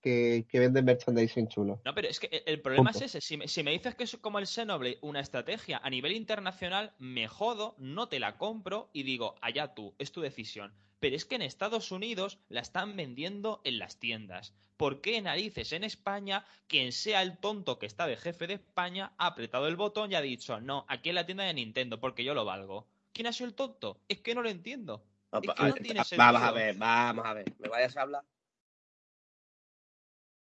[0.00, 1.80] que, que venden merchandising chulo.
[1.84, 3.20] No, pero es que el problema es ese.
[3.20, 6.94] Si me, si me, dices que es como el Xenoblade, una estrategia a nivel internacional,
[6.98, 11.24] me jodo, no te la compro y digo, allá tú, es tu decisión pero es
[11.24, 14.54] que en Estados Unidos la están vendiendo en las tiendas.
[14.76, 19.12] ¿Por qué narices en España quien sea el tonto que está de jefe de España
[19.18, 22.24] ha apretado el botón y ha dicho, no, aquí en la tienda de Nintendo porque
[22.24, 22.86] yo lo valgo?
[23.12, 24.00] ¿Quién ha sido el tonto?
[24.08, 25.02] Es que no lo entiendo.
[25.30, 27.54] vamos a ver, vamos a ver.
[27.58, 28.24] ¿Me vayas a hablar?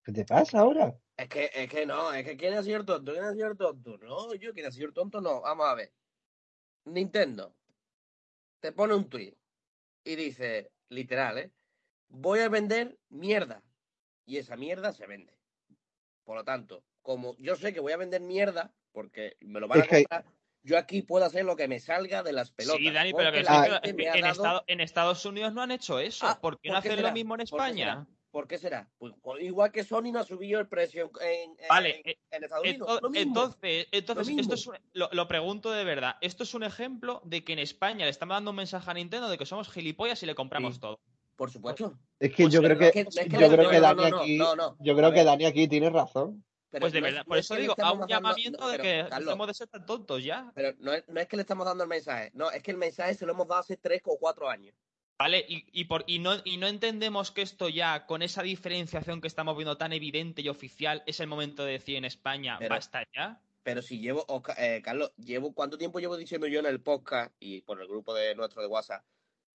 [0.03, 0.97] ¿Qué te pasa ahora?
[1.15, 3.11] Es que, es que no, es que ¿quién ha sido el tonto?
[3.11, 3.97] ¿Quién ha sido el tonto?
[3.99, 5.21] No, yo, ¿quién ha sido el tonto?
[5.21, 5.93] No, vamos a ver.
[6.85, 7.55] Nintendo
[8.59, 9.35] te pone un tweet
[10.03, 11.51] y dice, literal, ¿eh?
[12.09, 13.63] Voy a vender mierda.
[14.25, 15.33] Y esa mierda se vende.
[16.23, 19.81] Por lo tanto, como yo sé que voy a vender mierda, porque me lo van
[19.81, 20.25] a comprar,
[20.63, 22.79] yo aquí puedo hacer lo que me salga de las pelotas.
[22.79, 23.39] Sí, Dani, pero que,
[24.67, 26.27] en, Estados Unidos no han hecho eso.
[26.27, 28.05] Ah, ¿Por qué no hacen lo mismo en España?
[28.31, 28.89] ¿Por qué será?
[28.97, 32.99] Pues, pues, igual que Sony no ha subido el precio en, vale, eh, Estados Unidos.
[33.13, 36.15] Entonces, entonces esto es lo, pregunto de verdad.
[36.21, 39.27] Esto es un ejemplo de que en España le estamos dando un mensaje a Nintendo
[39.27, 41.01] de que somos gilipollas y le compramos todo.
[41.35, 41.99] Por supuesto.
[42.19, 44.37] Es que yo creo que, yo creo que Dani aquí,
[44.79, 46.45] yo creo que Dani aquí tiene razón.
[46.69, 49.85] pues de verdad, por eso digo, a un llamamiento de que estamos de ser tan
[49.85, 50.49] tontos ya.
[50.55, 52.77] Pero no es, no es que le estamos dando el mensaje, no, es que el
[52.77, 54.73] mensaje se lo hemos dado hace tres o cuatro años.
[55.21, 55.45] ¿Vale?
[55.47, 59.55] Y, por, y, no, y no entendemos que esto ya, con esa diferenciación que estamos
[59.55, 63.39] viendo tan evidente y oficial, es el momento de decir en España, basta ya.
[63.63, 64.25] Pero si llevo,
[64.57, 68.15] eh, Carlos, llevo ¿cuánto tiempo llevo diciendo yo en el podcast y por el grupo
[68.15, 69.03] de nuestro de WhatsApp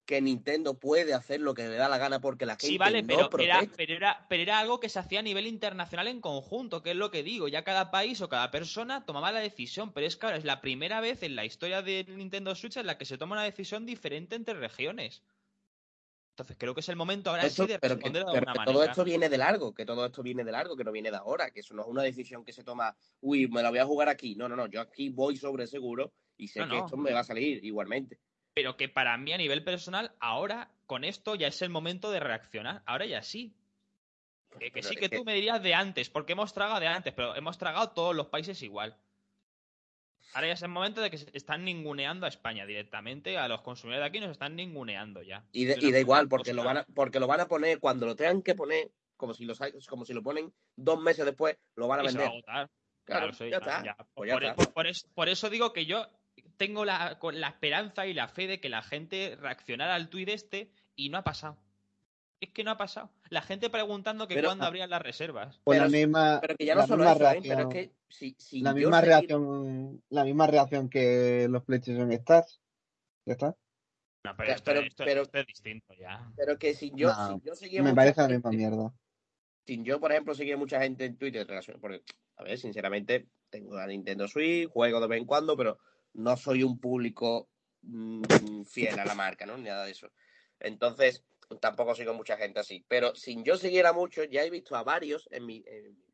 [0.06, 3.02] que Nintendo puede hacer lo que le da la gana porque la gente sí, vale,
[3.02, 6.82] pero, era, pero, era, pero era algo que se hacía a nivel internacional en conjunto,
[6.82, 7.48] que es lo que digo.
[7.48, 10.60] Ya cada país o cada persona tomaba la decisión, pero es que ahora es la
[10.60, 13.84] primera vez en la historia de Nintendo Switch en la que se toma una decisión
[13.84, 15.22] diferente entre regiones.
[16.36, 19.30] Entonces creo que es el momento ahora sí de responder pero que, Todo esto viene
[19.30, 21.72] de largo, que todo esto viene de largo, que no viene de ahora, que eso
[21.72, 24.34] no es una decisión que se toma, uy, me la voy a jugar aquí.
[24.34, 27.24] No, no, no, yo aquí voy sobre seguro y sé que esto me va a
[27.24, 28.20] salir igualmente.
[28.52, 32.20] Pero que para mí a nivel personal, ahora con esto ya es el momento de
[32.20, 32.82] reaccionar.
[32.84, 33.54] Ahora ya sí.
[34.60, 37.56] Que, sí que tú me dirías de antes, porque hemos tragado de antes, pero hemos
[37.56, 38.94] tragado todos los países igual.
[40.36, 43.62] Ahora ya es el momento de que se están ninguneando a España directamente, a los
[43.62, 45.42] consumidores de aquí nos están ninguneando ya.
[45.50, 48.42] Y, da igual, porque lo, van a, porque lo van a poner cuando lo tengan
[48.42, 49.54] que poner, como si, lo,
[49.88, 52.28] como si lo ponen dos meses después, lo van a vender.
[55.14, 56.06] Por, eso, digo que yo
[56.58, 60.70] tengo la, la esperanza y la fe de que la gente reaccionara al tuit este
[60.96, 61.56] y no ha pasado.
[62.40, 63.10] Es que no ha pasado.
[63.30, 65.60] La gente preguntando que cuándo habrían las reservas.
[65.64, 67.48] Pues la misma, pero que ya no solo eso, reacción, ¿eh?
[67.48, 72.60] pero es que si, si la misma reacción, la misma reacción que los PlayStation Stars.
[73.24, 73.56] ¿Ya está?
[74.26, 76.30] No, pero, esto, es distinto ya.
[76.36, 78.92] Pero que si yo, si yo seguía Me parece la misma mierda.
[79.64, 82.02] Si yo, por ejemplo, seguía mucha gente en Twitter relación, porque,
[82.36, 85.78] a ver, sinceramente, tengo la Nintendo Switch, juego de vez en cuando, pero
[86.14, 87.48] no soy un público
[87.82, 89.56] mm, fiel a la marca, ¿no?
[89.56, 90.10] Ni nada de eso.
[90.58, 91.24] Entonces,
[91.60, 92.84] tampoco sigo mucha gente así.
[92.88, 95.64] Pero sin yo siguiera mucho, ya he visto a varios en mi,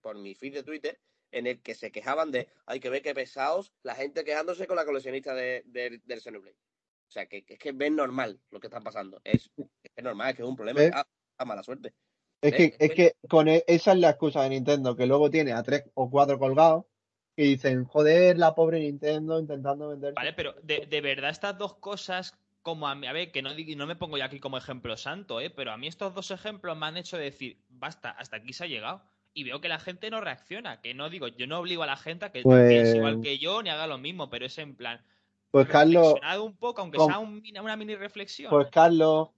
[0.01, 1.01] por mi feed de Twitter
[1.33, 4.77] en el que se quejaban de, hay que ver qué pesados, la gente quejándose con
[4.77, 6.57] la coleccionista de, del Xenoblade.
[7.09, 9.21] O sea, que es que ven normal lo que está pasando.
[9.25, 9.51] Es,
[9.97, 10.81] Es normal, es que es un problema.
[10.95, 11.07] A,
[11.39, 11.95] a, mala suerte.
[12.41, 15.53] Es que, es que con e, esa es la excusa de Nintendo, que luego tiene
[15.53, 16.87] a tres o cuatro colgados
[17.37, 20.15] y dicen, joder, la pobre Nintendo intentando vender.
[20.15, 23.51] Vale, pero de, de verdad estas dos cosas como a mí, a ver, que no,
[23.51, 25.51] no me pongo ya aquí como ejemplo santo, ¿eh?
[25.51, 28.69] pero a mí estos dos ejemplos me han hecho decir, basta, hasta aquí se ha
[28.69, 29.03] llegado.
[29.35, 31.97] Y veo que la gente no reacciona, que no digo, yo no obligo a la
[31.97, 32.69] gente a que pues...
[32.69, 35.01] piense igual que yo ni haga lo mismo, pero es en plan,
[35.51, 38.49] pues Carlos, un poco, aunque sea una mini reflexión.
[38.49, 39.29] Pues Carlos,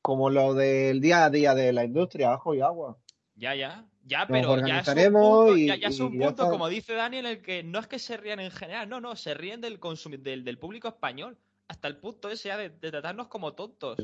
[0.00, 2.96] como lo del día a día de la industria, ajo y agua.
[3.34, 6.94] Ya, ya, ya, pero ya es un punto, y, ya, es un punto como dice
[6.94, 9.60] Daniel, en el que no es que se rían en general, no, no, se ríen
[9.60, 9.78] del,
[10.22, 13.98] del, del público español hasta el punto ese ya de, tratarnos como tontos.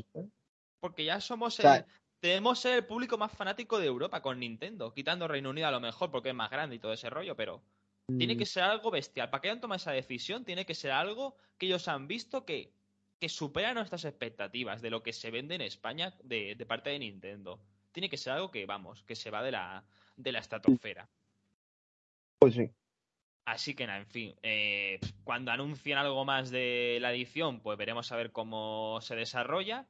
[0.79, 1.85] Porque ya somos el,
[2.19, 6.11] tenemos el público más fanático de Europa con Nintendo, quitando Reino Unido a lo mejor
[6.11, 7.61] porque es más grande y todo ese rollo, pero
[8.17, 8.37] tiene mm.
[8.37, 9.29] que ser algo bestial.
[9.29, 12.71] Para que hayan tomado esa decisión, tiene que ser algo que ellos han visto que,
[13.19, 16.99] que supera nuestras expectativas de lo que se vende en España de, de, parte de
[16.99, 17.59] Nintendo.
[17.91, 19.83] Tiene que ser algo que, vamos, que se va de la,
[20.17, 21.09] de la estratosfera.
[22.39, 22.69] Pues sí.
[23.45, 28.11] Así que nada, en fin, eh, cuando anuncien algo más de la edición, pues veremos
[28.11, 29.85] a ver cómo se desarrolla.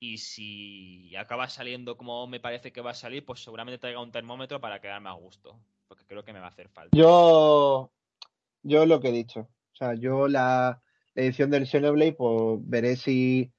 [0.00, 4.10] Y si acaba saliendo como me parece que va a salir, pues seguramente traiga un
[4.10, 5.56] termómetro para quedarme a gusto.
[5.86, 6.96] Porque creo que me va a hacer falta.
[6.96, 7.92] Yo,
[8.62, 9.48] yo lo que he dicho.
[9.72, 10.82] O sea, yo la,
[11.14, 13.52] edición del Xenoblade, pues veré si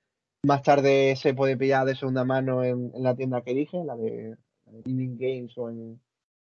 [0.44, 4.36] más tarde se puede pillar de segunda mano en, la tienda que dije, la de,
[4.66, 6.02] la Games o en,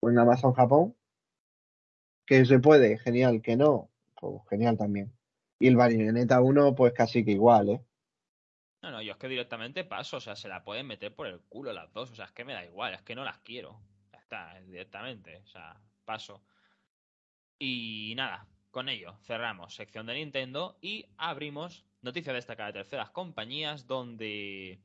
[0.01, 0.95] o en Amazon Japón
[2.29, 5.11] que se puede, genial, que no, pues genial también.
[5.59, 7.85] Y el Bayonetta 1, pues casi que igual, ¿eh?
[8.83, 11.41] No, no, yo es que directamente paso, o sea, se la pueden meter por el
[11.49, 13.81] culo las dos, o sea, es que me da igual, es que no las quiero.
[14.13, 16.45] Ya está, directamente, o sea, paso.
[17.59, 23.87] Y nada, con ello cerramos sección de Nintendo y abrimos noticia destacada de terceras compañías
[23.87, 24.81] donde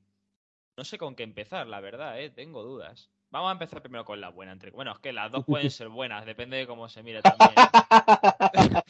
[0.78, 2.30] no sé con qué empezar, la verdad, ¿eh?
[2.30, 3.12] tengo dudas.
[3.34, 4.52] Vamos a empezar primero con la buena.
[4.52, 4.70] Entre...
[4.70, 7.56] Bueno, es que las dos pueden ser buenas, depende de cómo se mire también.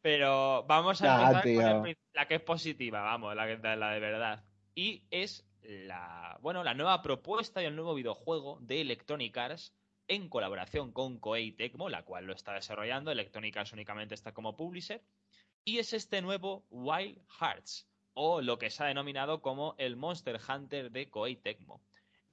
[0.00, 4.42] Pero vamos a empezar con la que es positiva, vamos, la que la de verdad.
[4.74, 9.74] Y es la, bueno, la nueva propuesta y el nuevo videojuego de Electronic Arts
[10.08, 13.10] en colaboración con Koei Tecmo, la cual lo está desarrollando.
[13.10, 15.02] Electronic Arts únicamente está como publisher.
[15.62, 20.40] Y es este nuevo Wild Hearts, o lo que se ha denominado como el Monster
[20.48, 21.82] Hunter de Koei Tecmo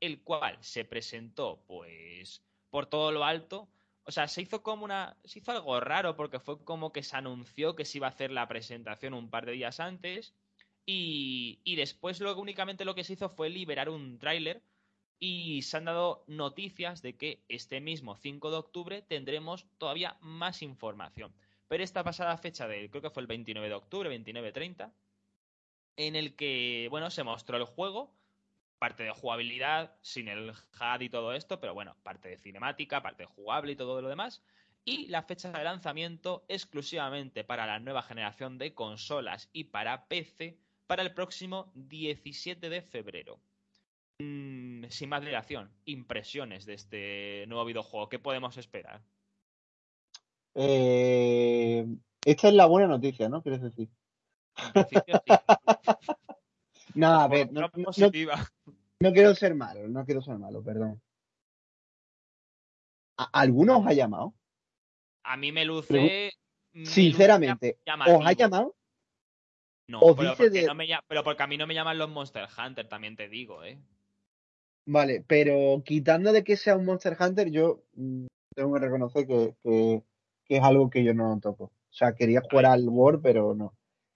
[0.04, 3.70] el cual se presentó pues por todo lo alto.
[4.04, 5.16] O sea, se hizo como una.
[5.24, 8.30] Se hizo algo raro porque fue como que se anunció que se iba a hacer
[8.30, 10.34] la presentación un par de días antes.
[10.86, 14.62] Y, y después únicamente lo que se hizo fue liberar un tráiler.
[15.20, 20.62] Y se han dado noticias de que este mismo 5 de octubre tendremos todavía más
[20.62, 21.34] información.
[21.70, 24.92] Pero esta pasada fecha de, creo que fue el 29 de octubre, 29-30,
[25.96, 28.14] en el que, bueno, se mostró el juego
[28.84, 33.24] parte de jugabilidad, sin el HUD y todo esto, pero bueno, parte de cinemática, parte
[33.24, 34.44] de jugable y todo lo demás.
[34.84, 40.58] Y la fecha de lanzamiento exclusivamente para la nueva generación de consolas y para PC
[40.86, 43.40] para el próximo 17 de febrero.
[44.20, 48.10] Mm, sin más dilación, impresiones de este nuevo videojuego.
[48.10, 49.02] ¿Qué podemos esperar?
[50.56, 51.86] Eh,
[52.26, 53.42] esta es la buena noticia, ¿no?
[53.42, 53.88] ¿Quieres decir?
[56.94, 57.70] No, a ver, no,
[59.12, 61.02] quiero ser malo, no quiero ser malo, perdón.
[63.18, 64.34] ¿Alguno os ha llamado?
[65.24, 66.32] A mí me luce.
[66.86, 68.76] Sinceramente, ¿os ha llamado?
[69.88, 72.88] No, pero porque, no me, pero porque a mí no me llaman los Monster Hunter,
[72.88, 73.78] también te digo, ¿eh?
[74.86, 78.26] Vale, pero quitando de que sea un Monster Hunter, yo mm,
[78.56, 80.04] tengo que reconocer que, que,
[80.48, 81.66] es algo que yo no toco.
[81.66, 83.76] O sea, quería jugar al War, pero no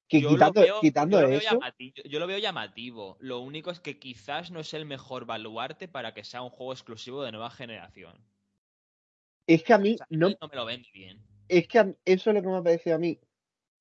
[0.09, 1.59] yo quitando, lo veo, quitando yo eso.
[2.05, 3.17] yo, lo veo llamativo.
[3.19, 6.73] Lo único es que quizás no es el mejor baluarte para que sea un juego
[6.73, 8.17] exclusivo de nueva generación.
[9.47, 11.21] Es que a mí no, no me lo ven bien.
[11.47, 13.19] Es que eso es lo que me ha parecido a mí.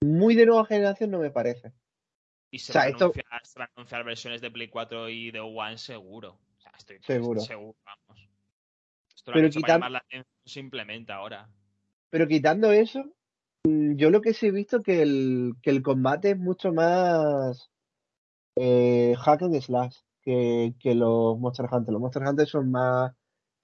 [0.04, 1.72] Muy de nueva generación no me parece.
[2.50, 6.38] Y se, van, a anunciar, versiones de Play 4 y de One seguro.
[6.56, 7.40] O sea, estoy seguro.
[7.40, 8.28] seguro vamos.
[9.14, 10.04] Esto lo pero quitando, la
[10.44, 11.48] simplemente ahora.
[12.10, 13.15] Pero quitando eso,
[13.96, 17.70] yo lo que sí he visto que el, que el combate es mucho más
[18.56, 21.92] eh, hack and slash que, que los Monster Hunter.
[21.92, 23.12] Los Monster Hunter son más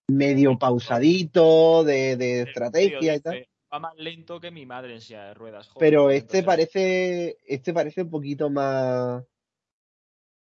[0.09, 3.47] medio pausadito, de, de estrategia y tal.
[3.73, 5.71] Va más lento que mi madre en silla de ruedas.
[5.79, 9.25] Pero este parece, este parece un poquito más,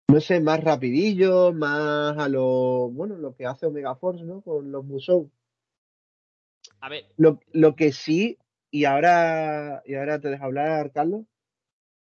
[0.08, 4.40] no sé, más rapidillo, más a lo, bueno, lo que hace Omega Force, ¿no?
[4.40, 5.30] Con los Musou.
[6.80, 7.06] A ver.
[7.16, 8.38] Lo, lo que sí
[8.70, 11.24] y ahora, y ahora te dejo hablar, Carlos.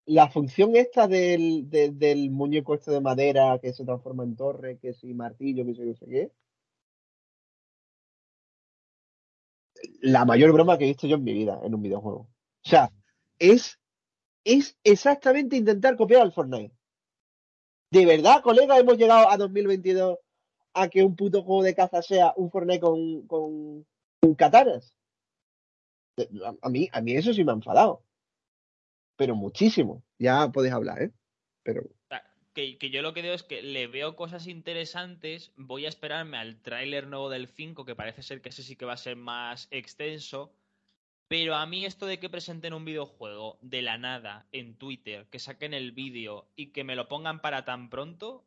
[0.06, 4.94] la función esta del, del muñeco este de madera que se transforma en torre, que
[4.94, 6.32] si martillo, que si no sé qué.
[10.02, 12.22] La mayor broma que he visto yo en mi vida en un videojuego.
[12.66, 12.92] O sea,
[13.40, 13.80] es,
[14.44, 16.76] es exactamente intentar copiar al Fortnite.
[17.92, 20.18] ¿De verdad, colega, hemos llegado a 2022
[20.74, 23.86] a que un puto juego de caza sea un Fortnite con, con,
[24.22, 24.36] con?
[26.62, 28.04] A mí, a mí eso sí me ha enfadado
[29.20, 30.02] pero muchísimo.
[30.18, 31.12] Ya podéis hablar, ¿eh?
[31.64, 31.84] Pero...
[32.54, 36.38] Que, que, yo lo que digo es que le veo cosas interesantes, voy a esperarme
[36.38, 39.18] al tráiler nuevo del 5, que parece ser que ese sí que va a ser
[39.18, 40.54] más extenso,
[41.28, 45.40] pero a mí esto de que presenten un videojuego de la nada en Twitter, que
[45.40, 48.46] saquen el vídeo y que me lo pongan para tan pronto...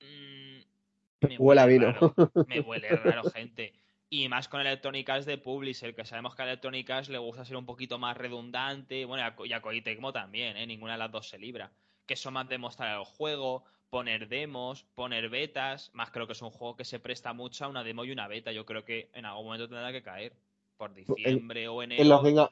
[0.00, 2.14] Mmm, me huele, a vino.
[2.46, 3.74] Me huele raro, gente.
[4.08, 7.44] Y más con Electronic Arts de Publisher, que sabemos que a Electronic Arts le gusta
[7.44, 9.04] ser un poquito más redundante.
[9.04, 10.66] Bueno, y a, Koei Tecmo también, ¿eh?
[10.66, 11.72] Ninguna de las dos se libra.
[12.06, 15.90] Que son más de mostrar el juego, poner demos, poner betas.
[15.92, 18.28] Más creo que es un juego que se presta mucho a una demo y una
[18.28, 18.52] beta.
[18.52, 20.34] Yo creo que en algún momento tendrá que caer.
[20.76, 22.02] Por diciembre o enero.
[22.02, 22.50] En los,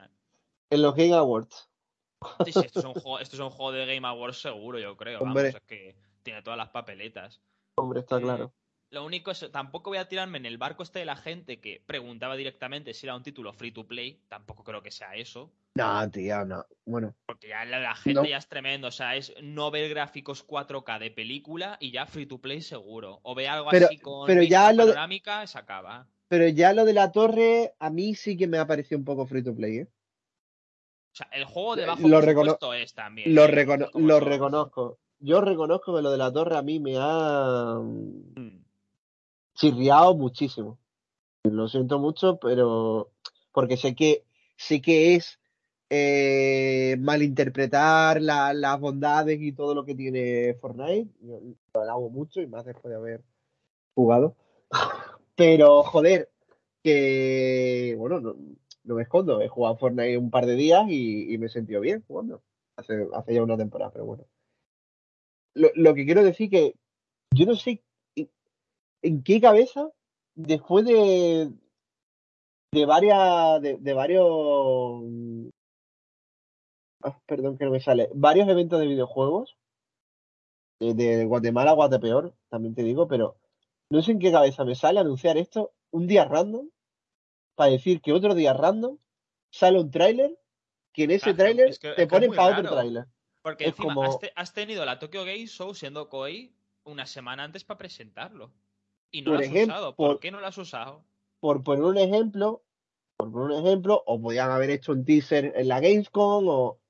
[0.70, 1.68] en los Game Awards.
[2.46, 4.96] Sí, sí, esto es, un juego, esto es un juego de Game Awards seguro, yo
[4.96, 5.20] creo.
[5.20, 5.44] Hombre.
[5.44, 7.40] Vamos, es que tiene todas las papeletas.
[7.76, 8.52] Hombre, está claro.
[8.94, 11.82] Lo único es, tampoco voy a tirarme en el barco este de la gente que
[11.84, 14.20] preguntaba directamente si era un título free to play.
[14.28, 15.50] Tampoco creo que sea eso.
[15.74, 16.64] No, tío, no.
[16.86, 17.12] Bueno.
[17.26, 18.86] Porque ya la, gente ya es tremendo.
[18.86, 23.18] O sea, es no ver gráficos 4K de película y ya free to play seguro.
[23.24, 26.06] O ve algo así con pero ya panorámica, se acaba.
[26.28, 29.26] Pero ya lo de la torre, a mí sí que me ha parecido un poco
[29.26, 29.88] free to play, ¿eh?
[31.12, 33.34] O sea, el juego de bajo lo presupuesto es también.
[33.34, 33.88] Lo, ¿eh?
[33.94, 35.00] lo reconozco.
[35.18, 37.80] Yo reconozco que lo de la torre a mí me ha.
[39.54, 40.78] Chirriado muchísimo.
[41.44, 43.10] Lo siento mucho, pero
[43.52, 44.24] porque sé que
[44.56, 45.38] sé que es
[45.90, 51.10] eh, malinterpretar las bondades y todo lo que tiene Fortnite.
[51.22, 53.24] lo alabo mucho y más después de haber
[53.94, 54.36] jugado.
[55.36, 56.30] Pero, joder,
[56.82, 58.36] que bueno, no,
[58.84, 59.40] me escondo.
[59.40, 62.42] He jugado Fortnite un par de días y, me he sentido bien jugando.
[62.76, 64.26] Hace, hace ya una temporada, pero bueno.
[65.54, 66.74] Lo, lo que quiero decir que
[67.30, 67.82] yo no sé
[69.04, 69.90] en qué cabeza,
[70.34, 71.52] después de,
[72.72, 75.02] de varias, de, varios,
[77.02, 79.58] ah, perdón que no me sale, varios eventos de videojuegos,
[80.80, 83.36] de, Guatemala a Guatepeor, también te digo, pero
[83.90, 86.70] no sé en qué cabeza me sale anunciar esto un día random,
[87.56, 88.96] para decir que otro día random
[89.50, 90.34] sale un tráiler,
[90.94, 93.04] que en ese tráiler te ponen para otro tráiler.
[93.42, 98.50] Porque encima has, tenido la Tokyo Game Show siendo Koei una semana antes para presentarlo.
[99.14, 99.94] Y no por lo has ejemplo, usado.
[99.94, 101.04] ¿Por, qué no lo has usado?
[101.38, 102.64] Por poner un ejemplo,
[103.16, 106.80] por poner un ejemplo, o podían haber hecho un teaser en la Gamescom o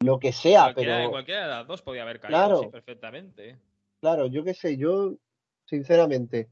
[0.00, 1.10] lo que sea, cualquiera, pero.
[1.10, 3.58] Cualquiera de las dos podía haber caído perfectamente.
[4.00, 5.16] Claro, yo qué sé, yo,
[5.66, 6.48] sinceramente,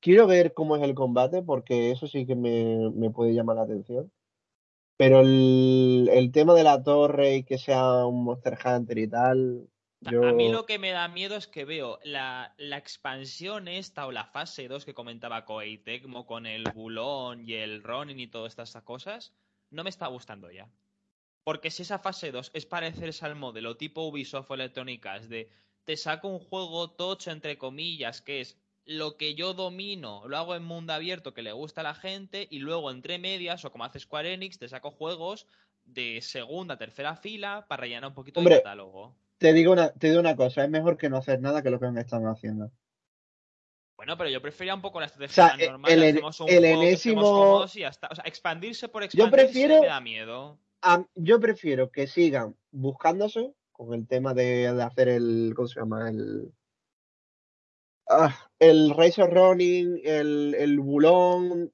[0.00, 3.64] quiero ver cómo es el combate, porque eso sí que me, me puede llamar la
[3.64, 4.10] atención.
[4.96, 9.68] Pero el, el, tema de la torre y que sea un Monster Hunter y tal,
[10.06, 14.24] a mí lo que me da miedo es que veo la, expansión esta o la
[14.24, 18.82] fase 2 que comentaba Koei Tecmo con el Bulón y el Ronin y todas estas
[18.82, 19.32] cosas,
[19.70, 20.70] no me está gustando ya.
[21.44, 25.50] Porque si esa fase 2 es parecerse al modelo tipo Ubisoft o Electronic de
[25.84, 30.54] te saco un juego tocho entre comillas, que es lo que yo domino, lo hago
[30.54, 33.84] en mundo abierto que le gusta a la gente y luego entre medias o como
[33.84, 35.46] hace Square Enix te saco juegos
[35.84, 40.20] de segunda, tercera fila para rellenar un poquito el catálogo te digo una, te digo
[40.20, 42.70] una cosa, es mejor que no hacer nada que lo que han estado haciendo.
[43.96, 45.90] Bueno, pero yo prefería un poco la estrategia normal.
[45.90, 47.54] El, el enésimo...
[47.54, 47.90] O sea,
[48.24, 50.58] expandirse por expandirse yo prefiero, me da miedo.
[51.14, 55.54] yo prefiero que sigan buscándose con el tema de, hacer el.
[55.56, 56.10] ¿Cómo se llama?
[56.10, 56.52] El.
[58.10, 61.72] Ah, el Razor Running, el, el Bulón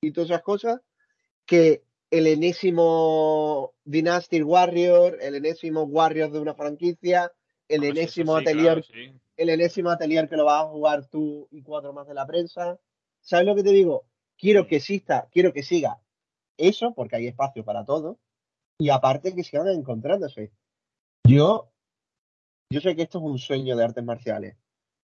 [0.00, 0.80] y todas esas cosas,
[1.46, 7.32] que el enésimo Dynasty Warrior, el enésimo Warrior de una franquicia,
[7.68, 8.84] el enésimo atelier,
[9.36, 12.78] el enésimo atelier que lo vas a jugar tú y cuatro más de la prensa.
[13.20, 14.06] ¿Sabes lo que te digo?
[14.38, 16.00] Quiero que exista, quiero que siga
[16.56, 18.18] eso, porque hay espacio para todo,
[18.78, 20.52] y aparte que sigan encontrándose.
[21.26, 21.70] Yo,
[22.70, 24.56] yo sé que esto es un sueño de artes marciales,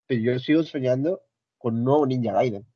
[0.07, 1.23] pero yo sigo soñando
[1.59, 2.67] con un nuevo Ninja Gaiden.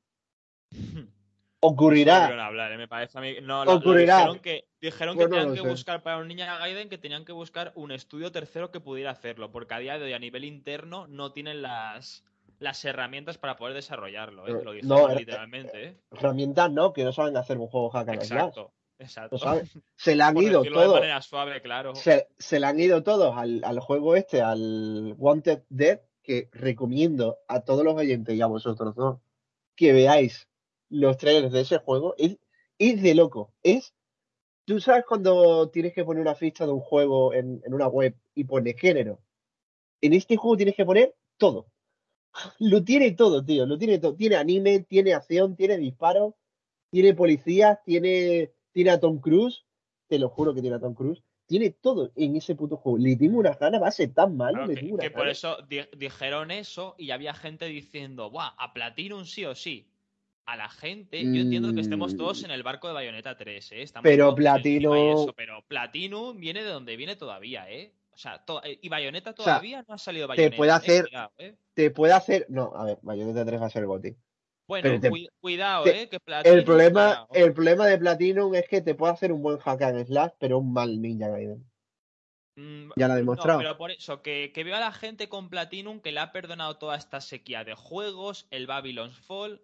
[1.60, 2.30] Ocurrirá.
[2.72, 2.76] ¿eh?
[2.76, 3.34] me parece a mí.
[3.42, 4.18] No, Ocurrirá.
[4.18, 7.72] dijeron que, dijeron que tenían que buscar para un Ninja Gaiden que tenían que buscar
[7.74, 11.32] un estudio tercero que pudiera hacerlo, porque a día de hoy a nivel interno no
[11.32, 12.24] tienen las,
[12.60, 14.62] las herramientas para poder desarrollarlo, ¿eh?
[14.64, 15.84] lo dijeron eh, literalmente.
[15.84, 15.96] ¿eh?
[16.12, 18.72] Herramientas no, que no saben hacer un juego hack Exacto.
[19.00, 19.36] Exacto.
[19.36, 19.70] ¿lo sabes?
[19.96, 20.94] Se le han Por ido de todos.
[20.94, 21.94] manera suave, claro.
[21.94, 27.38] Se, se le han ido todos al, al juego este, al Wanted Dead, que recomiendo
[27.48, 29.18] a todos los oyentes y a vosotros dos
[29.76, 30.47] que veáis
[30.90, 32.14] los trailers de ese juego.
[32.18, 32.38] Es,
[32.78, 33.52] es de loco.
[33.62, 33.94] Es.
[34.64, 38.14] Tú sabes cuando tienes que poner una ficha de un juego en, en una web
[38.34, 39.20] y pones género.
[40.00, 41.70] En este juego tienes que poner todo.
[42.58, 43.66] Lo tiene todo, tío.
[43.66, 44.14] Lo tiene todo.
[44.14, 46.34] Tiene anime, tiene acción, tiene disparos,
[46.90, 49.64] tiene policías, tiene, tiene a Tom Cruise.
[50.06, 51.22] Te lo juro que tiene a Tom Cruise.
[51.46, 52.98] Tiene todo en ese puto juego.
[52.98, 54.66] Le tengo unas ganas, va a ser tan malo.
[54.66, 58.52] Claro, le que, por eso di- dijeron eso y había gente diciendo, ¡buah!
[58.58, 59.88] A Platinum sí o sí.
[60.50, 62.44] A la gente, yo entiendo que estemos todos Mm.
[62.46, 63.82] en el barco de Bayonetta 3, ¿eh?
[63.82, 67.92] Estamos Pero eso, pero Platinum viene de donde viene todavía, ¿eh?
[68.12, 70.56] O sea, to- eh, y Bayonetta sea, todavía no ha salido te Bayonetta.
[70.56, 71.54] puede eh, hacer- cuidado, ¿eh?
[71.74, 72.46] Te puede hacer.
[72.48, 73.84] No, a ver, Bayonetta 3 va a ser.
[73.84, 74.08] Bueno,
[74.82, 76.08] pero te- cui- cuidado, te- ¿eh?
[76.08, 77.46] Que Platinum, El problema, cuidado.
[77.46, 80.56] el problema de Platinum es que te puede hacer un buen hack and slash, pero
[80.60, 81.62] un mal Ninja Gaiden.
[82.56, 83.58] Mm, Ya lo ha No, demostrado.
[83.58, 86.78] pero por eso, que, que veo a la gente con Platinum que le ha perdonado
[86.78, 89.60] toda esta sequía de juegos, el Babylon's Fall.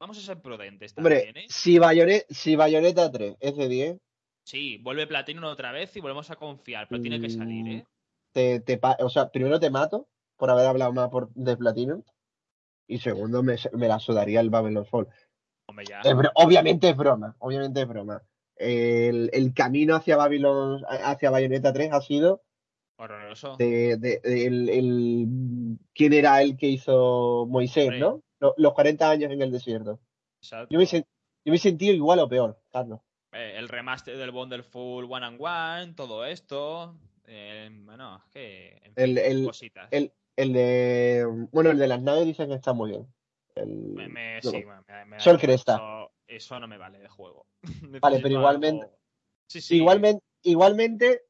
[0.00, 1.46] Vamos a ser prudentes Hombre, también, ¿eh?
[1.50, 3.98] si, Bayone- si Bayonetta 3 es de 10,
[4.42, 7.84] Sí, vuelve Platinum otra vez y volvemos a confiar, pero tiene que salir, Mm, ¿eh?
[8.32, 12.02] te, te o sea, primero te mato por haber hablado más por, de Platinum.
[12.88, 15.06] Y segundo, me, me la sudaría el Babylon Fall.
[15.68, 16.00] Hombre, ya.
[16.00, 18.22] Es bro- obviamente es broma, obviamente es broma.
[18.56, 22.42] El, el camino hacia Babylon, hacia Bayonetta 3 ha sido
[22.96, 23.56] Horroroso.
[23.56, 28.00] de, de- de- el, el- quién era el que hizo Moisés, Hombre.
[28.00, 28.22] ¿no?
[28.40, 30.00] Lo- Los 40 años en el desierto.
[30.42, 30.68] Exacto.
[30.72, 31.06] Yo me, sen-
[31.44, 33.00] yo me he sentido igual o peor, Carlos.
[33.32, 36.96] Eh, el remaster del Wonderful One and One, todo esto.
[37.26, 38.68] eh, bueno, es que.
[38.82, 39.88] en fin, El, el, cositas.
[39.92, 41.46] el, el de.
[41.52, 43.06] Bueno, el de las naves dicen que está muy bien.
[43.54, 44.50] El- Me- me- no.
[44.50, 45.74] sí, me- me- Sol Cresta.
[45.74, 47.46] Eso, eso no me vale de juego.
[48.02, 48.98] Vale, pero igualmente- algo-
[49.48, 49.76] Sí, sí.
[49.76, 51.22] Igualmente, igualmente,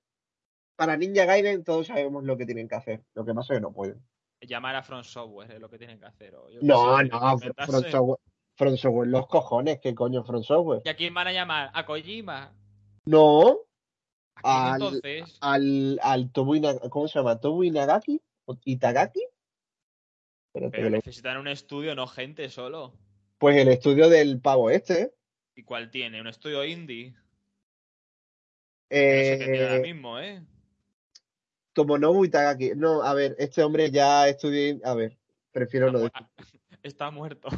[0.77, 3.03] para Ninja Gaiden todos sabemos lo que tienen que hacer.
[3.15, 4.03] Lo que pasa es que no pueden.
[4.43, 6.35] Llamar a Front Software es lo que tienen que hacer.
[6.35, 7.19] o yo No, no.
[7.39, 8.19] Front Software,
[8.57, 10.83] Front Software, los cojones, ¿qué coño Front Software?
[10.85, 11.71] ¿Y a quién van a llamar?
[11.75, 12.53] ¿A Kojima?
[13.05, 13.59] No,
[14.37, 15.39] ¿A quién Al- entonces?
[15.41, 17.39] al, al Tobu Ina- ¿cómo se llama?
[17.41, 18.21] ¿Tobu Inagaki?
[18.47, 19.23] ¿O ¿Itagaki?
[20.53, 22.93] Pero necesitan un estudio, no gente solo.
[23.39, 25.15] Pues el estudio del pavo este, ¿eh?
[25.55, 26.21] ¿Y cuál tiene?
[26.21, 27.15] ¿Un estudio indie?
[28.89, 30.43] Que no sé qué tiene ahora Eh, mismo, ¿eh?
[31.83, 32.73] Tomonobu Itagaki.
[32.77, 34.79] No, a ver, este hombre ya estudió.
[34.85, 35.17] A ver,
[35.53, 36.61] prefiero Está, no mu- decir.
[36.83, 37.49] está muerto.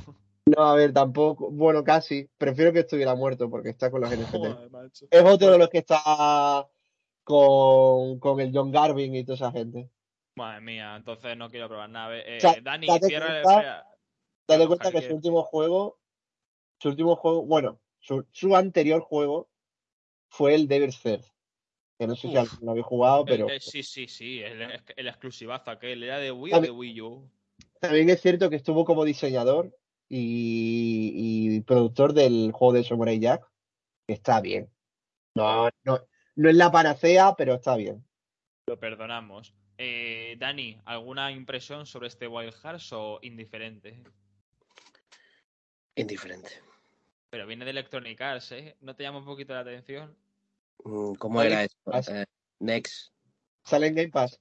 [0.47, 1.51] No, a ver, tampoco.
[1.51, 2.29] Bueno, casi.
[2.39, 4.37] Prefiero que estuviera muerto porque está con los NFT.
[4.37, 4.91] Joder.
[5.11, 6.67] Es otro de los que está
[7.25, 9.89] con, con el John Garvin y toda esa gente.
[10.37, 12.17] Madre mía, entonces no quiero probar nada.
[12.19, 13.87] Eh, O sea, Dani, date cierra cuenta-.
[14.49, 15.99] Date cuenta que su último juego,
[16.79, 19.49] su último juego, bueno, su, su anterior juego
[20.29, 21.25] fue el Devil's Third.
[22.03, 22.61] Que no sé si Uf.
[22.61, 24.61] lo habéis jugado, pero Eh, eh, sí, sí, sí, el,
[24.97, 26.03] el exclusivazo aquel.
[26.03, 27.31] ¿Era de Wii o de Wii U?
[27.81, 29.73] también es cierto que estuvo como diseñador
[30.09, 33.49] y, y productor del juego de Samurai Jack,
[34.09, 34.69] que está bien.
[35.37, 36.01] No, no,
[36.35, 38.05] no es la panacea, pero está bien.
[38.67, 39.55] Lo perdonamos.
[39.79, 44.03] Eh, Dani, ¿alguna impresión sobre este Wild Hearts o indiferente?
[45.95, 46.51] Indiferente.
[47.31, 48.77] Pero viene de Electronic Arts, ¿eh?
[48.81, 50.17] ¿No te llama un poquito la atención?
[50.85, 52.13] Mm, ¿Cómo Oye, era eso?
[52.13, 52.25] Eh,
[52.61, 53.13] Next.
[53.65, 54.41] Sale en Game Pass.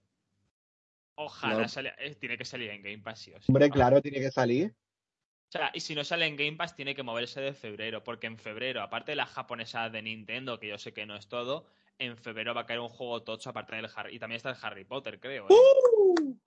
[1.16, 1.68] Ojalá No.
[1.68, 3.46] salga- eh, tiene que salir en Game Pass, sí o sí.
[3.50, 3.76] Hombre, Vamos.
[3.76, 4.72] claro, tiene que salir.
[4.74, 8.28] O sea, y si no sale en Game Pass, tiene que moverse de febrero, porque
[8.28, 11.68] en febrero, aparte de la japonesa de Nintendo, que yo sé que no es todo,
[12.00, 14.16] en febrero va a caer un juego tocho aparte del Harry.
[14.16, 15.46] Y también está el Harry Potter, creo.
[15.50, 15.54] ¿eh?
[15.54, 16.38] ¡Uh!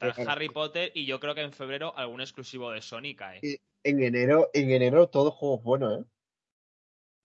[0.00, 3.40] Está el Harry Potter y yo creo que en febrero algún exclusivo de Sony cae.
[3.42, 6.04] Y- En enero, en enero todos juegos buenos, ¿eh?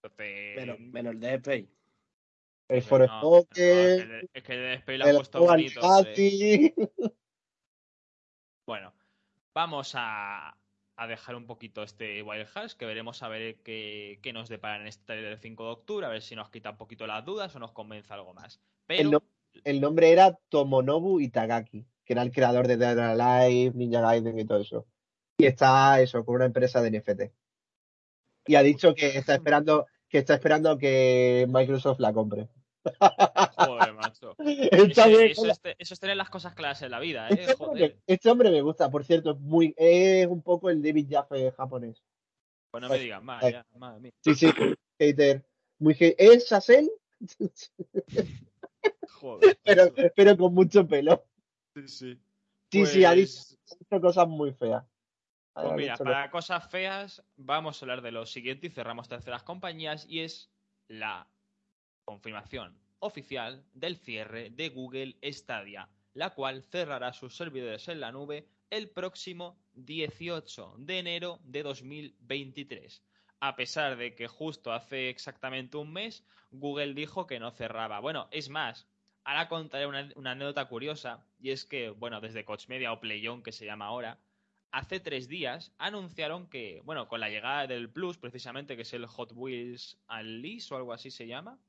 [0.03, 1.67] Entonces, Menos, menos el Dead Space.
[2.67, 5.81] El Forest no, Pocket, es que- es que el Space lo ha el puesto bonito.
[8.67, 8.93] Bueno,
[9.53, 10.57] vamos a,
[10.95, 14.81] a dejar un poquito este Wild Hearts, que veremos a ver qué, qué nos depara
[14.81, 17.55] en este del 5 de octubre, a ver si nos quita un poquito las dudas
[17.55, 18.59] o nos convence algo más.
[18.87, 19.23] Pero, El, no-
[19.63, 24.39] el nombre era Tomonobu Itagaki, que era el creador de Dead or Alive, Ninja Gaiden
[24.39, 24.87] y todo eso.
[25.37, 27.31] Y está eso, con una empresa de NFT.
[28.47, 32.47] Y ha dicho que está esperando que está esperando que Microsoft la compre.
[33.57, 34.35] Joder, macho.
[34.39, 37.55] Está Eso, es, te- eso es tener las cosas claras en la vida, este, ¿eh?
[37.59, 37.97] hombre, Joder.
[38.07, 42.01] este hombre me gusta, por cierto, es muy es un poco el David Jaffe japonés.
[42.71, 43.53] Pues no me digas más, Ay.
[43.53, 44.11] ya, madre mía.
[44.21, 44.47] Sí, sí,
[44.99, 45.45] hater.
[45.79, 46.89] Muy ¿Es Sassel?
[49.19, 49.57] Joder.
[49.63, 51.25] pero, pero con mucho pelo.
[51.75, 52.19] Sí, sí.
[52.71, 54.83] Sí, sí, ha dicho, Pues- ha dicho cosas muy feas.
[55.53, 60.05] Pues mira, para cosas feas, vamos a hablar de lo siguiente y cerramos terceras compañías.
[60.09, 60.49] Y es
[60.89, 61.29] la
[62.05, 68.47] confirmación oficial del cierre de Google Stadia, la cual cerrará sus servidores en la nube
[68.69, 73.03] el próximo 18 de enero de 2023.
[73.41, 77.99] A pesar de que justo hace exactamente un mes Google dijo que no cerraba.
[77.99, 78.87] Bueno, es más,
[79.23, 83.51] ahora contaré una, anécdota curiosa y es que, bueno, desde Coach Media o PlayOn que
[83.51, 84.19] se llama ahora,
[84.71, 89.05] hace tres días anunciaron que, bueno, con la llegada del Plus, precisamente, que es el
[89.05, 91.59] Hot Wheels Unleashed o algo así se llama,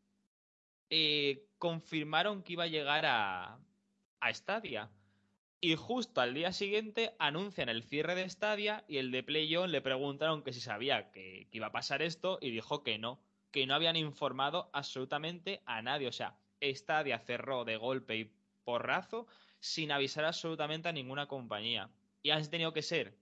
[0.90, 3.58] eh, confirmaron que iba a llegar a,
[4.20, 4.90] a Stadia.
[5.60, 9.80] Y justo al día siguiente anuncian el cierre de Stadia y el de PlayOn le
[9.80, 13.66] preguntaron que si sabía que, que, iba a pasar esto y dijo que no, que
[13.66, 16.08] no habían informado absolutamente a nadie.
[16.08, 18.32] O sea, Stadia cerró de golpe y
[18.64, 19.26] porrazo
[19.60, 21.90] sin avisar absolutamente a ninguna compañía.
[22.22, 23.16] Y han tenido que ser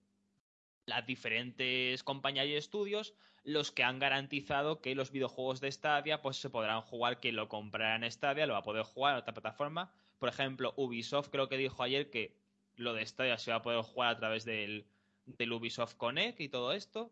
[0.85, 3.15] las diferentes compañías y estudios
[3.45, 7.47] los que han garantizado que los videojuegos de Stadia pues se podrán jugar, que lo
[7.47, 9.93] comprará en Stadia lo va a poder jugar en otra plataforma.
[10.17, 12.35] Por ejemplo, Ubisoft creo que dijo ayer que
[12.75, 14.87] lo de Stadia se va a poder jugar a través del,
[15.25, 17.11] del Ubisoft Connect y todo esto.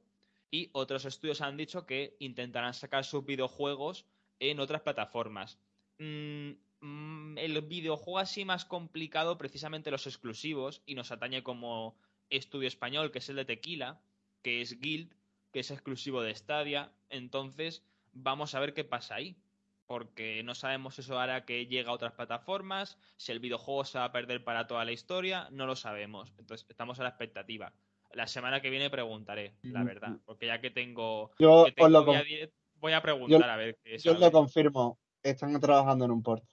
[0.49, 4.05] Y otros estudios han dicho que intentarán sacar sus videojuegos
[4.39, 5.59] en otras plataformas.
[5.99, 11.95] Mm, mm, el videojuego así más complicado, precisamente los exclusivos, y nos atañe como
[12.31, 14.01] estudio español, que es el de Tequila,
[14.41, 15.13] que es Guild,
[15.53, 16.91] que es exclusivo de Stadia.
[17.09, 19.37] Entonces, vamos a ver qué pasa ahí.
[19.85, 24.05] Porque no sabemos eso ahora que llega a otras plataformas, si el videojuego se va
[24.05, 26.33] a perder para toda la historia, no lo sabemos.
[26.39, 27.73] Entonces, estamos a la expectativa.
[28.13, 31.31] La semana que viene preguntaré, la verdad, porque ya que tengo.
[31.37, 36.43] Yo voy, a, preguntar a ver qué Yo lo confirmo están trabajando en un port.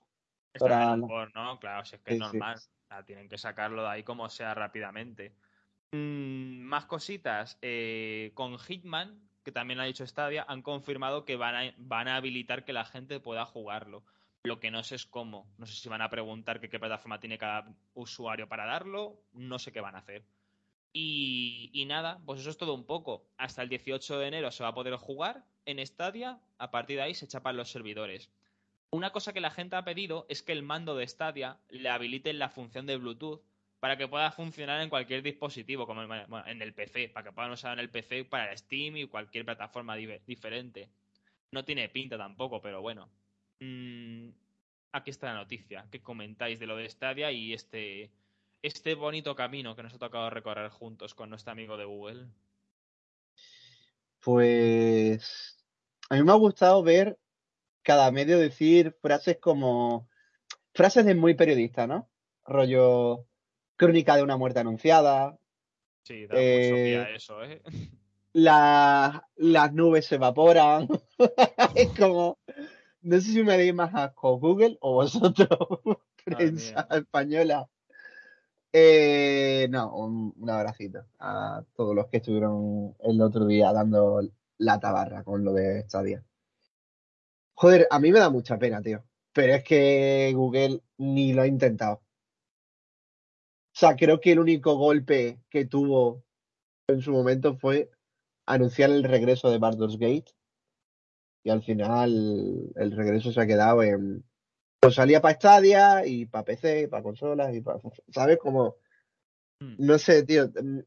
[0.52, 1.58] Están en un port, ¿no?
[1.60, 2.58] Claro, si es que es normal.
[3.06, 5.34] tienen que sacarlo de ahí como sea rápidamente.
[5.92, 7.58] Mm, más cositas.
[7.62, 12.16] Eh, con Hitman, que también ha dicho Stadia, han confirmado que van a, van a
[12.16, 14.04] habilitar que la gente pueda jugarlo.
[14.44, 15.46] Lo que no sé es cómo.
[15.58, 19.20] No sé si van a preguntar qué plataforma tiene cada usuario para darlo.
[19.32, 20.24] No sé qué van a hacer.
[20.92, 23.28] Y, y, nada, pues eso es todo un poco.
[23.36, 26.40] Hasta el 18 de enero se va a poder jugar en Stadia.
[26.58, 28.30] A partir de ahí se chapan los servidores.
[28.92, 32.32] Una cosa que la gente ha pedido es que el mando de Stadia le habilite
[32.32, 33.42] la función de Bluetooth
[33.80, 37.72] para que pueda funcionar en cualquier dispositivo, como en el PC, para que puedan usar
[37.72, 40.90] en el PC para Steam y cualquier plataforma diferente.
[41.50, 43.08] No tiene pinta tampoco, pero bueno.
[43.60, 44.28] Mm,
[44.92, 45.86] aquí está la noticia.
[45.90, 48.10] ¿Qué comentáis de lo de Stadia y este,
[48.62, 52.26] este bonito camino que nos ha tocado recorrer juntos con nuestro amigo de Google?
[54.20, 55.58] Pues
[56.10, 57.18] a mí me ha gustado ver
[57.82, 60.06] cada medio decir frases como
[60.74, 62.10] frases de muy periodista, ¿no?
[62.44, 63.29] Rollo
[63.80, 65.38] crónica de una muerte anunciada.
[66.02, 67.62] Sí, da eh, mucho eso, ¿eh?
[68.34, 70.86] las nubes se evaporan.
[71.74, 72.38] es como.
[73.02, 75.48] No sé si me leí más asco Google o vosotros,
[76.24, 77.66] prensa española.
[78.70, 84.20] Eh, no, un, un, abracito a todos los que estuvieron el otro día dando
[84.58, 86.22] la tabarra con lo de Stadia.
[87.54, 89.02] Joder, a mí me da mucha pena, tío.
[89.32, 92.02] Pero es que Google ni lo ha intentado.
[93.80, 96.22] O sea, creo que el único golpe que tuvo
[96.86, 97.90] en su momento fue
[98.44, 100.34] anunciar el regreso de Baldur's Gate.
[101.42, 104.22] Y al final el regreso se ha quedado en.
[104.80, 107.78] Pues salía para Stadia y para PC, para consolas y para.
[108.12, 108.36] ¿Sabes?
[108.36, 108.76] Como.
[109.60, 109.76] Hmm.
[109.78, 110.48] No sé, tío.
[110.48, 110.80] Mm,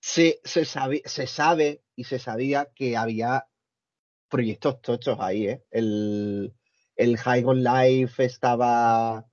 [0.00, 3.48] se, se, sabe, se sabe y se sabía que había
[4.30, 5.64] proyectos tochos ahí, ¿eh?
[5.70, 6.54] El,
[6.96, 9.28] el High on Life estaba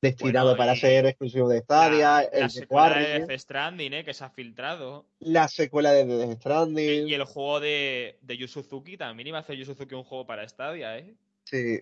[0.00, 2.22] destinado para ser exclusivo de Stadia.
[2.32, 4.04] La, la secuela de Death Stranding, ¿eh?
[4.04, 5.06] que se ha filtrado.
[5.18, 7.08] La secuela de Death Stranding.
[7.08, 10.26] Y, el juego de, de Yu Suzuki también iba a hacer Yu Suzuki un juego
[10.26, 11.14] para Stadia, ¿eh?
[11.44, 11.80] Sí.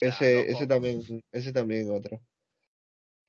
[0.00, 1.02] ese, ese también,
[1.32, 2.20] ese también otro.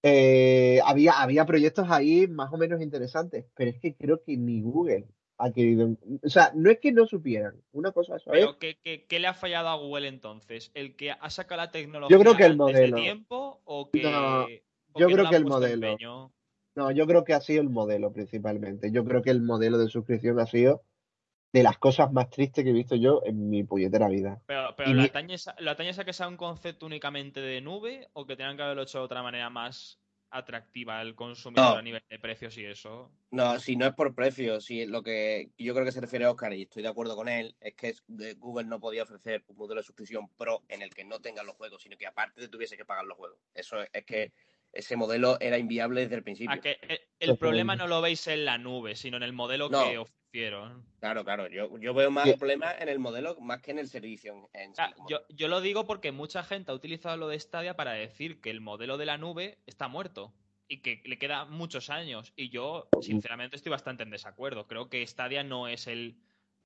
[0.03, 4.61] Eh, había, había proyectos ahí más o menos interesantes, pero es que creo que ni
[4.61, 5.07] Google
[5.37, 5.95] ha querido.
[6.23, 7.61] O sea, no es que no supieran.
[7.71, 8.23] Una cosa es.
[8.25, 10.71] Pero ¿qué, qué, le ha fallado a Google entonces?
[10.73, 12.97] ¿El que ha sacado la tecnología yo creo que el modelo.
[12.97, 14.63] tiempo o que.?
[14.95, 16.31] yo creo que el modelo.
[16.75, 18.91] No, yo creo que ha sido el modelo principalmente.
[18.91, 20.83] Yo creo que el modelo de suscripción ha sido
[21.53, 24.41] de las cosas más tristes que he visto yo en mi puñetera vida.
[24.45, 28.57] Pero, pero ¿lo, atañes, a que sea un concepto únicamente de nube o que tengan
[28.57, 29.97] que haberlo hecho de otra manera más
[30.37, 33.11] atractiva al consumidor a nivel de precios y eso.
[33.31, 36.31] No, si no es por precios, si lo que yo creo que se refiere a
[36.31, 37.95] Oscar y estoy de acuerdo con él, es que
[38.37, 41.55] Google no podía ofrecer un modelo de suscripción pro en el que no tengan los
[41.55, 43.39] juegos, sino que aparte te tuviese que pagar los juegos.
[43.53, 44.33] Eso es, que
[44.75, 46.61] ese modelo era inviable desde el principio.
[46.61, 46.77] Que
[47.19, 50.85] el, problema no lo veis en la nube, sino en el modelo que ofrecieron.
[50.99, 51.47] Claro, claro.
[51.47, 54.49] Yo, yo veo más el problema en el modelo más que en el servicio.
[54.53, 54.73] En,
[55.09, 58.49] yo, yo lo digo porque mucha gente ha utilizado lo de Stadia para decir que
[58.49, 60.33] el modelo de la nube está muerto
[60.67, 62.33] y que le queda muchos años.
[62.35, 64.67] Y yo, sinceramente, estoy bastante en desacuerdo.
[64.67, 66.17] Creo que Stadia no es el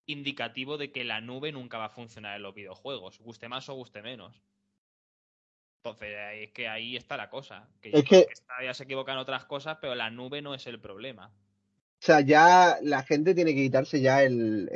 [0.05, 3.75] indicativo de que la nube nunca va a funcionar en los videojuegos, guste más o
[3.75, 4.41] guste menos.
[5.83, 7.67] Entonces, es que ahí está la cosa.
[7.81, 8.27] Que, es que...
[8.33, 11.27] Stadia se equivoca en otras cosas, pero la nube no es el problema.
[11.27, 14.69] O sea, ya la gente tiene que quitarse ya el.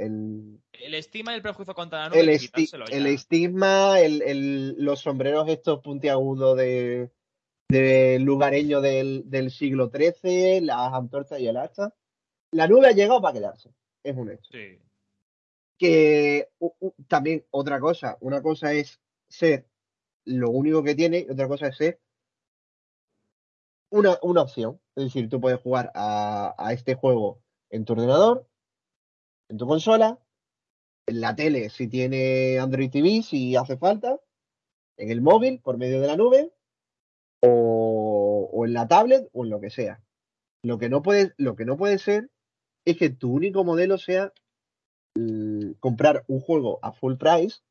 [0.73, 2.19] El, estigma y el prejuicio contra la nube.
[2.19, 7.11] El, el estigma, el, los sombreros estos puntiagudos de,
[7.69, 11.93] de lugareño del, del siglo XIII, las antorchas y el hacha.
[12.51, 13.69] La nube ha llegado para quedarse.
[14.03, 14.51] Es un hecho.
[14.51, 14.79] Sí.
[15.77, 16.49] Que
[17.07, 19.65] también otra cosa, una cosa es ser
[20.25, 21.99] lo único que tiene otra cosa es ser
[23.89, 24.79] una, una opción.
[24.95, 28.47] Es decir, tú puedes jugar a, a este juego en tu ordenador,
[29.49, 30.19] en tu consola,
[31.07, 34.19] en la tele si tiene Android TV, si hace falta,
[34.97, 36.51] en el móvil por medio de la nube
[37.41, 40.03] o, o, en la tablet o en lo que sea.
[40.63, 42.29] Lo que no puede, lo que no puede ser
[42.85, 44.33] es que tu único modelo sea
[45.15, 47.61] Mm, comprar un juego a full price,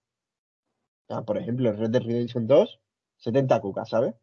[1.21, 2.81] por ejemplo, el Red Dead Redemption 2,
[3.19, 4.15] 70 cucas, ¿sabes?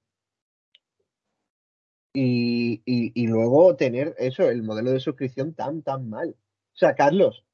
[2.14, 6.30] Y, y, luego tener eso, el modelo de suscripción tan, tan mal.
[6.30, 7.46] O sea, Carlos,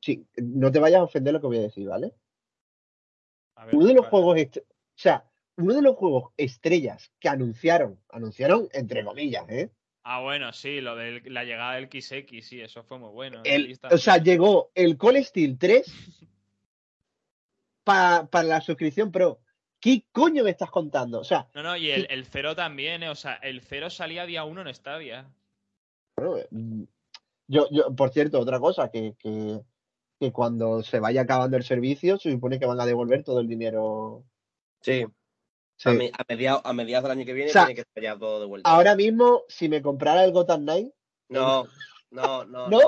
[0.00, 2.14] sí, no te vayas a ofender lo que voy a decir, ¿vale?
[3.72, 4.62] uno de los juegos, o
[4.94, 5.24] sea,
[5.56, 9.70] uno de los juegos estrellas que anunciaron, anunciaron entre comillas, ¿eh?
[10.04, 13.42] Ah, bueno, sí, lo de la llegada del XX, sí, eso fue muy bueno.
[13.90, 15.86] o sea, llegó el Call Steel 3
[17.84, 19.40] para, para la suscripción Pro.
[19.80, 21.20] ¿Qué coño me estás contando?
[21.20, 21.48] O sea.
[21.54, 24.60] No, no, y el, el Cero también, eh, o sea, el Cero salía día uno
[24.60, 25.26] en Stadia.
[26.16, 26.38] Bueno,
[27.48, 29.60] yo, yo, por cierto, otra cosa, que, que,
[30.20, 33.48] que cuando se vaya acabando el servicio, se supone que van a devolver todo el
[33.48, 34.24] dinero.
[34.82, 35.04] Sí.
[35.84, 38.70] A, mediados, a mediados del año que viene tiene que estar ya todo de vuelta.
[38.70, 40.92] Ahora mismo, si me comprara el Gotham Knight.
[41.28, 41.66] No,
[42.10, 42.68] no, no.
[42.68, 42.78] ¿No?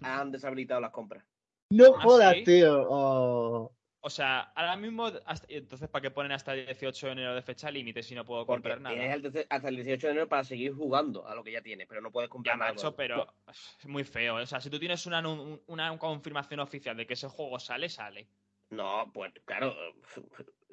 [0.00, 1.22] Han deshabilitado las compras.
[1.70, 2.86] No ¿Ah, jodas, tío.
[2.88, 3.72] Oh.
[4.06, 5.10] O sea, ahora mismo,
[5.48, 8.44] entonces, ¿para qué ponen hasta el 18 de enero de fecha límite si no puedo
[8.44, 8.94] comprar nada?
[8.94, 12.02] Tienes hasta el 18 de enero para seguir jugando a lo que ya tienes, pero
[12.02, 14.38] no puedes comprar ya, Macho, pero es muy feo.
[14.38, 14.42] ¿eh?
[14.42, 15.26] O sea, si tú tienes una,
[15.68, 18.28] una confirmación oficial de que ese juego sale, sale.
[18.68, 19.74] No, pues claro.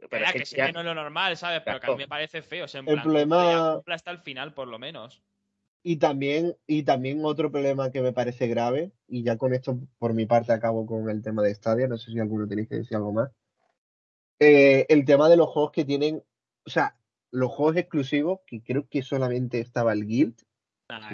[0.09, 1.61] Pero es que, sí que no es lo normal, ¿sabes?
[1.63, 2.65] Pero que a mí me parece feo.
[2.65, 3.81] O el problema.
[3.87, 5.23] hasta el final, por lo menos.
[5.83, 10.13] Y también, y también otro problema que me parece grave, y ya con esto por
[10.13, 12.97] mi parte acabo con el tema de Stadia, no sé si alguno tenéis que decir
[12.97, 13.31] algo más.
[14.39, 16.23] Eh, el tema de los juegos que tienen,
[16.65, 16.97] o sea,
[17.31, 20.35] los juegos exclusivos, que creo que solamente estaba el Guild,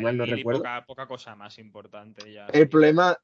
[0.02, 0.60] no recuerdo.
[0.62, 2.48] Poca, poca, cosa más importante ya.
[2.48, 3.18] El problema,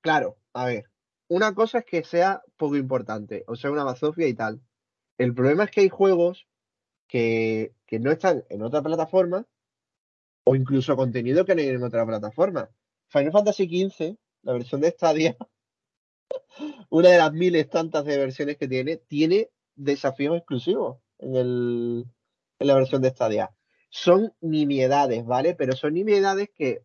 [0.00, 0.84] claro, a ver,
[1.28, 4.60] una cosa es que sea poco importante, o sea, una bazofia y tal.
[5.18, 6.48] El problema es que hay juegos
[7.06, 9.46] que, que no están en otra plataforma
[10.44, 12.68] o incluso contenido que no hay en otra plataforma.
[13.08, 15.36] Final Fantasy XV, la versión de Stadia,
[16.90, 22.06] una de las miles tantas de versiones que tiene, tiene desafíos exclusivos en, el,
[22.58, 23.54] en la versión de Stadia.
[23.90, 25.54] Son nimiedades, ¿vale?
[25.54, 26.82] Pero son nimiedades que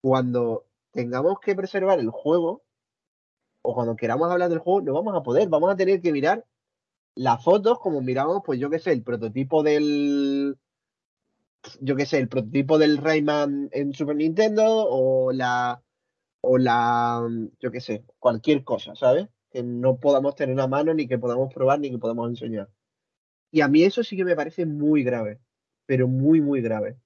[0.00, 2.64] cuando tengamos que preservar el juego,
[3.62, 5.48] o cuando queramos hablar del juego, no vamos a poder.
[5.48, 6.46] Vamos a tener que mirar
[7.16, 10.56] las fotos como miramos, pues yo qué sé, el prototipo del.
[11.80, 15.82] Yo qué sé, el prototipo del Rayman en Super Nintendo o la.
[16.40, 17.26] O la.
[17.60, 19.28] Yo qué sé, cualquier cosa, ¿sabes?
[19.50, 22.68] Que no podamos tener a mano, ni que podamos probar, ni que podamos enseñar.
[23.50, 25.40] Y a mí eso sí que me parece muy grave.
[25.86, 26.98] Pero muy, muy grave.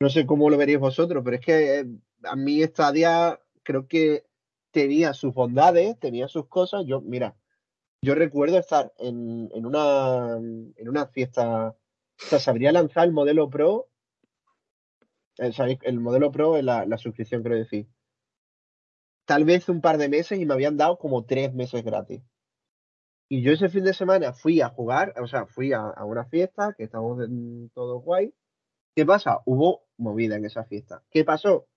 [0.00, 1.86] No sé cómo lo veréis vosotros, pero es que eh,
[2.24, 4.24] a mí esta día creo que
[4.70, 6.86] tenía sus bondades, tenía sus cosas.
[6.86, 7.36] Yo, mira,
[8.02, 11.76] yo recuerdo estar en, en, una, en una fiesta,
[12.22, 13.88] o sea, se habría lanzado el modelo Pro,
[15.36, 17.86] el modelo Pro en la, la suscripción, creo decir.
[19.26, 22.22] Tal vez un par de meses y me habían dado como tres meses gratis.
[23.28, 26.24] Y yo ese fin de semana fui a jugar, o sea, fui a, a una
[26.24, 27.28] fiesta, que estábamos
[27.72, 28.34] todos guay.
[28.94, 29.40] ¿Qué pasa?
[29.46, 31.04] Hubo movida en esa fiesta.
[31.10, 31.68] ¿Qué pasó?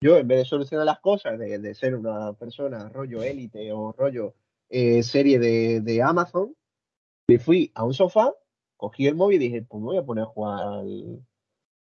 [0.00, 4.34] Yo, en vez de solucionar las cosas, de, ser una persona rollo élite o rollo
[4.68, 6.54] eh, serie de, de, Amazon,
[7.26, 8.32] me fui a un sofá,
[8.78, 11.20] cogí el móvil y dije, pues me voy a poner a jugar al,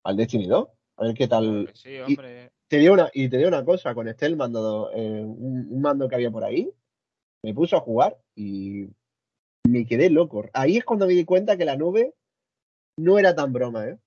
[0.02, 1.70] al Destiny 2, a ver qué tal.
[1.74, 2.46] Sí, hombre.
[2.46, 5.68] Y te dio una, y te dio una cosa, con este el mando, eh, un,
[5.70, 6.72] un, mando que había por ahí,
[7.44, 8.88] me puse a jugar y
[9.68, 10.48] me quedé loco.
[10.52, 12.14] Ahí es cuando me di cuenta que la nube
[12.98, 13.98] no era tan broma, ¿eh?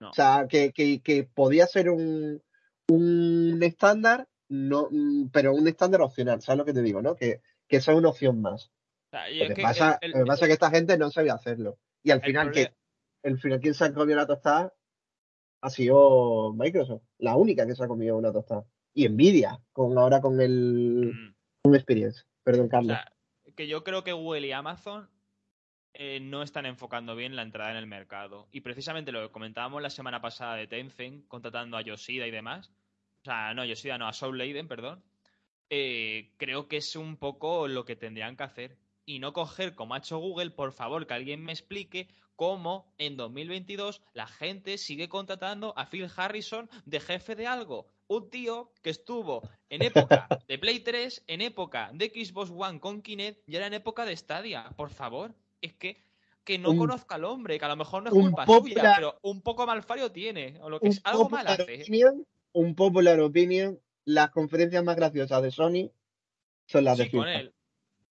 [0.00, 0.10] No.
[0.10, 2.42] O sea, que, que, que podía ser un,
[2.88, 7.16] un estándar, no, mm, pero un estándar opcional, ¿sabes lo que te digo, no?
[7.16, 8.70] Que, que eso es una opción más.
[9.12, 11.78] Lo que, pasa, es que esta gente no sabía hacerlo.
[12.02, 12.72] Y al final, que,
[13.22, 14.72] el final quien se ha comido la tostada
[15.62, 18.64] ha sido Microsoft, la única que se ha comido una tostada.
[18.94, 21.34] Y Nvidia, con ahora con el Mm.
[21.62, 22.24] con Experience.
[22.42, 22.96] Perdón, O Carlos.
[22.96, 23.12] sea,
[23.54, 25.10] que yo creo que Google y Amazon
[25.92, 28.48] eh, no están enfocando bien la entrada en el mercado.
[28.52, 32.70] Y precisamente lo que comentábamos la semana pasada de Tencent, contratando a Yoshida y demás.
[33.22, 35.02] O sea, no, Yoshida no, a Soul Leiden, perdón.
[35.68, 38.76] eh, creo que es un poco lo que tendrían que hacer.
[39.10, 42.06] Y no coger como ha hecho Google, por favor, que alguien me explique
[42.36, 47.88] cómo en 2022 la gente sigue contratando a Phil Harrison de jefe de algo.
[48.06, 53.02] Un tío que estuvo en época de Play 3, en época de Xbox One con
[53.02, 54.70] Kinect y ahora en época de Stadia.
[54.76, 55.96] Por favor, es que
[56.44, 58.92] que no Un- conozca al hombre, que a lo mejor no es un culpa suya,
[58.94, 61.82] pero un poco malfario tiene, o lo que es, algo mal hace.
[61.82, 65.90] opinion, un popular opinion, las conferencias más graciosas de Sony
[66.66, 67.52] son las de con él.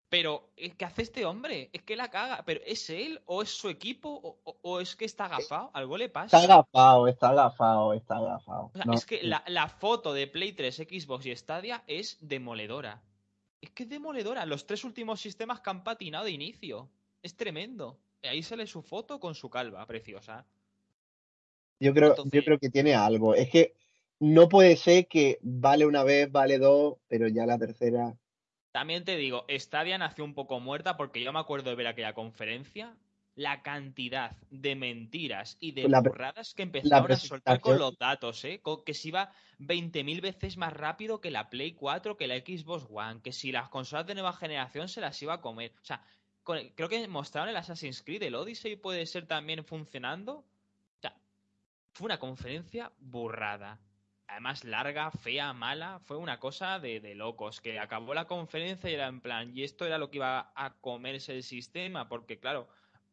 [0.08, 1.68] Pero, ¿eh, ¿qué hace este hombre?
[1.72, 2.42] Es que la caga.
[2.46, 5.70] ¿Pero es él o es su equipo o, es que está agafado?
[5.74, 6.38] Algo le pasa.
[6.38, 8.70] Está agafado, está agafado, está agafado.
[8.72, 12.16] O sea, No, es que la, la foto de Play 3, Xbox y Stadia es
[12.20, 13.02] demoledora.
[13.60, 14.46] Es que es demoledora.
[14.46, 16.88] Los tres últimos sistemas que han patinado de inicio.
[17.22, 17.98] Es tremendo.
[18.22, 20.46] Y ahí sale su foto con su calva, preciosa.
[21.80, 23.34] Yo creo, Entonces- yo creo que tiene algo.
[23.34, 23.74] Es que
[24.20, 28.16] no puede ser que vale una vez, vale dos, pero ya la tercera.
[28.78, 32.12] También te digo, Stadia nació un poco muerta porque yo me acuerdo de ver aquella
[32.12, 32.94] conferencia.
[33.34, 38.44] La cantidad de mentiras y de La burradas que empezaron a soltar con los datos,
[38.44, 38.62] ¿eh?
[38.86, 43.20] Que se iba 20.000 veces más rápido que la Play 4, que la Xbox One,
[43.20, 45.72] que si las consolas de nueva generación se las iba a comer.
[45.82, 46.00] O sea,
[46.44, 50.34] con creo que mostraron el Assassin's Creed, el Odyssey puede ser también funcionando.
[50.34, 51.16] O sea,
[51.94, 53.80] fue una conferencia burrada.
[54.28, 55.98] Además, larga, fea, mala.
[56.00, 57.60] Fue una cosa de, de locos.
[57.60, 60.74] Que acabó la conferencia y era en plan, y esto era lo que iba a
[60.74, 62.08] comerse el sistema.
[62.08, 62.68] Porque, claro,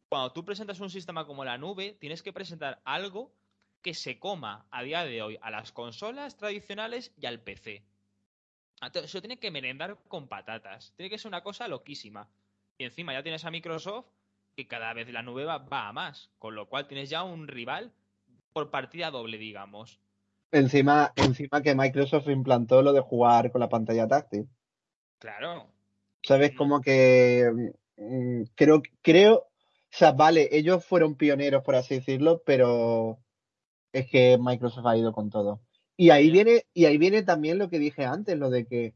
[0.09, 3.33] cuando tú presentas un sistema como la nube, tienes que presentar algo
[3.81, 7.83] que se coma a día de hoy a las consolas tradicionales y al PC.
[8.93, 10.93] Eso tiene que merendar con patatas.
[10.95, 12.29] Tiene que ser una cosa loquísima.
[12.77, 14.07] Y encima ya tienes a Microsoft
[14.55, 16.29] que cada vez la nube va, va a más.
[16.39, 17.93] Con lo cual tienes ya un rival
[18.53, 19.99] por partida doble, digamos.
[20.55, 24.47] Encima, encima que Microsoft implantó lo de jugar con la pantalla táctil.
[25.19, 25.67] Claro.
[26.23, 26.55] ¿Sabes?
[26.55, 29.47] Como que mm, creo, creo, o
[29.89, 33.19] sea, vale, ellos fueron pioneros, por así decirlo, pero
[33.91, 35.59] es que Microsoft ha ido con todo.
[35.97, 38.93] Y ahí viene, y ahí viene también lo que dije antes, lo de que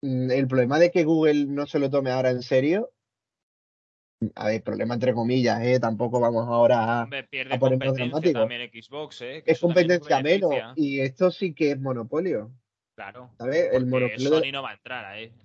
[0.00, 2.90] mm, el problema de que Google no se lo tome ahora en serio.
[4.34, 5.80] A ver, problema entre comillas, ¿eh?
[5.80, 7.02] Tampoco vamos ahora a.
[7.04, 9.42] Hombre, pierde a competencia también Xbox, ¿eh?
[9.44, 10.54] Que Es competencia menos.
[10.76, 12.52] Y esto sí que es monopolio,
[12.94, 13.30] Claro.
[13.38, 13.70] ¿sabes?
[13.72, 15.32] El monopolio Sony no va a entrar ahí.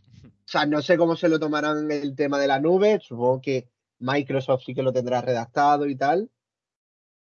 [0.48, 3.00] O sea, no sé cómo se lo tomarán el tema de la nube.
[3.02, 3.68] Supongo que
[4.00, 6.30] Microsoft sí que lo tendrá redactado y tal.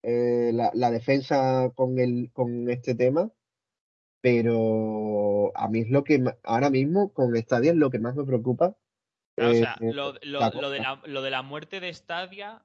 [0.02, 3.30] Eh, la, la defensa con el, con este tema.
[4.20, 8.24] Pero a mí es lo que ahora mismo con Stadia es lo que más me
[8.24, 8.76] preocupa.
[9.34, 11.80] Claro, o Eh, sea, eh, lo, lo- la lo de la, lo de la muerte
[11.80, 12.62] de Stadia,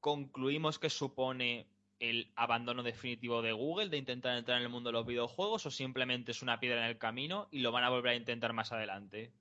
[0.00, 1.66] concluimos que supone
[2.00, 5.70] el abandono definitivo de Google de intentar entrar en el mundo de los videojuegos o
[5.70, 8.72] simplemente es una piedra en el camino y lo van a volver a intentar más
[8.72, 9.32] adelante.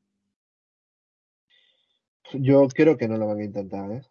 [2.34, 4.02] Yo creo que no lo van a intentar, ¿eh?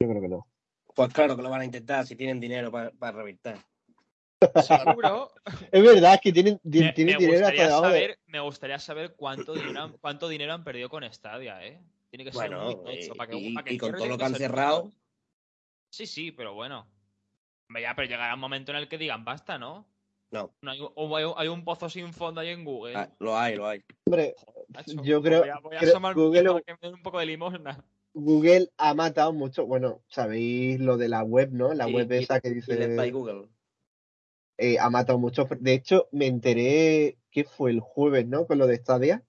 [0.00, 0.46] Yo creo que no.
[0.94, 3.58] Pues claro que lo van a intentar si tienen dinero para reventar.
[4.62, 5.30] Seguro.
[5.72, 9.14] Es verdad, es que tienen, ti- Me, tienen me dinero hasta saber, me gustaría saber
[9.16, 11.80] cuánto dinero, han, cuánto dinero han perdido con Stadia, ¿eh?
[12.10, 14.06] Tiene que ser Bueno, muy tocho y- para que, y- para que y con todo
[14.06, 14.90] lo que han cerrado.
[15.90, 16.86] Sí, sí, pero bueno.
[17.80, 19.86] Ya, pero llegará un momento en el que digan basta, ¿no?
[20.30, 22.94] No, No hay, o hay, hay un pozo sin fondo ahí en Google.
[22.96, 23.82] ah, lo hay, lo hay.
[24.06, 24.34] Hombre,
[25.02, 27.18] yo creo- Voy a, voy a creo- asomar Google- para que me den un poco
[27.18, 27.82] de limosna.
[28.14, 29.66] Google ha matado mucho.
[29.66, 31.72] Bueno, sabéis lo de la web, ¿no?
[31.74, 33.10] La Y- web y- esa que Y dice.
[33.10, 33.48] Google.
[34.58, 35.46] Eh, ha matado mucho.
[35.60, 38.46] De hecho, me enteré que fue el jueves, ¿no?
[38.46, 39.22] Con lo de Stadia.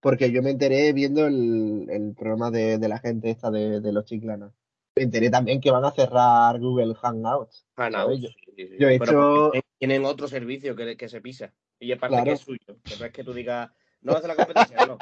[0.00, 3.92] Porque yo me enteré viendo el, el programa de, de la gente esta de, de
[3.92, 4.52] los chiclanas.
[4.96, 7.66] Me enteré también que van a cerrar Google Hangouts.
[7.76, 8.76] Hangouts, Yo- sí, sí, sí.
[8.78, 11.52] yo he Pero hecho- Tienen otro servicio que, que se pisa.
[11.80, 12.24] Y aparte Claro.
[12.26, 12.78] que es suyo.
[12.84, 13.70] Que no es que tú digas,
[14.04, 14.98] no hace la competencia, no.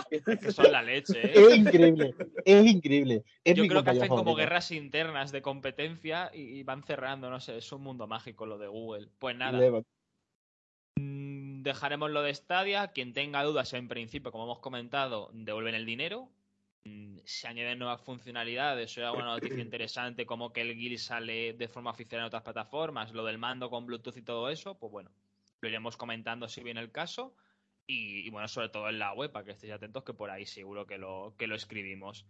[0.00, 1.32] Es que son la leche, ¿eh?
[1.34, 2.14] Es increíble,
[2.44, 3.24] es increíble.
[3.44, 7.58] Es Yo creo que hacen como guerras internas de competencia y, van cerrando, no sé,
[7.58, 9.08] es un mundo mágico lo de Google.
[9.18, 9.82] Pues nada, Leva-
[10.96, 12.88] mm, dejaremos lo de Stadia.
[12.88, 16.28] Quien tenga dudas en principio, como hemos comentado, devuelven el dinero.
[16.84, 21.52] mm, se añaden nuevas funcionalidades o hay alguna noticia interesante como que el Guild sale
[21.52, 24.90] de forma oficial en otras plataformas, lo del mando con Bluetooth y todo eso, pues
[24.90, 25.10] bueno,
[25.60, 27.34] lo iremos comentando si viene el caso.
[27.86, 30.86] Y, bueno, sobre todo en la web, para que estéis atentos, que por ahí seguro
[30.86, 32.26] que lo, que lo escribimos.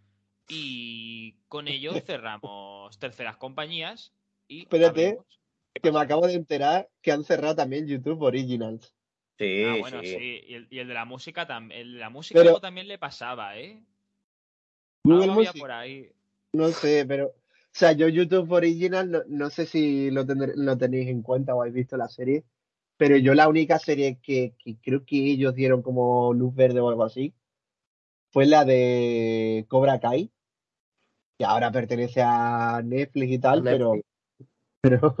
[0.47, 4.13] Y con ello cerramos terceras compañías.
[4.47, 5.17] Y Espérate,
[5.81, 8.93] que me acabo de enterar que han cerrado también YouTube Originals.
[9.37, 10.43] Sí, ah, bueno, sí.
[10.47, 11.81] Y, el, de la música también.
[11.81, 13.83] El de la música también le pasaba, ¿eh?
[15.03, 15.59] Google Music.
[15.59, 16.11] por ahí.
[16.53, 17.27] No sé, pero.
[17.27, 21.75] O sea, yo YouTube Original, no, sé si lo, lo tenéis en cuenta o habéis
[21.75, 22.43] visto la serie,
[23.01, 24.53] pero yo la única serie que,
[24.83, 27.33] creo que ellos dieron como luz verde o algo así
[28.29, 30.29] fue la de Cobra Kai,
[31.35, 33.93] que ahora pertenece a Netflix y tal, pero
[34.81, 35.15] pero...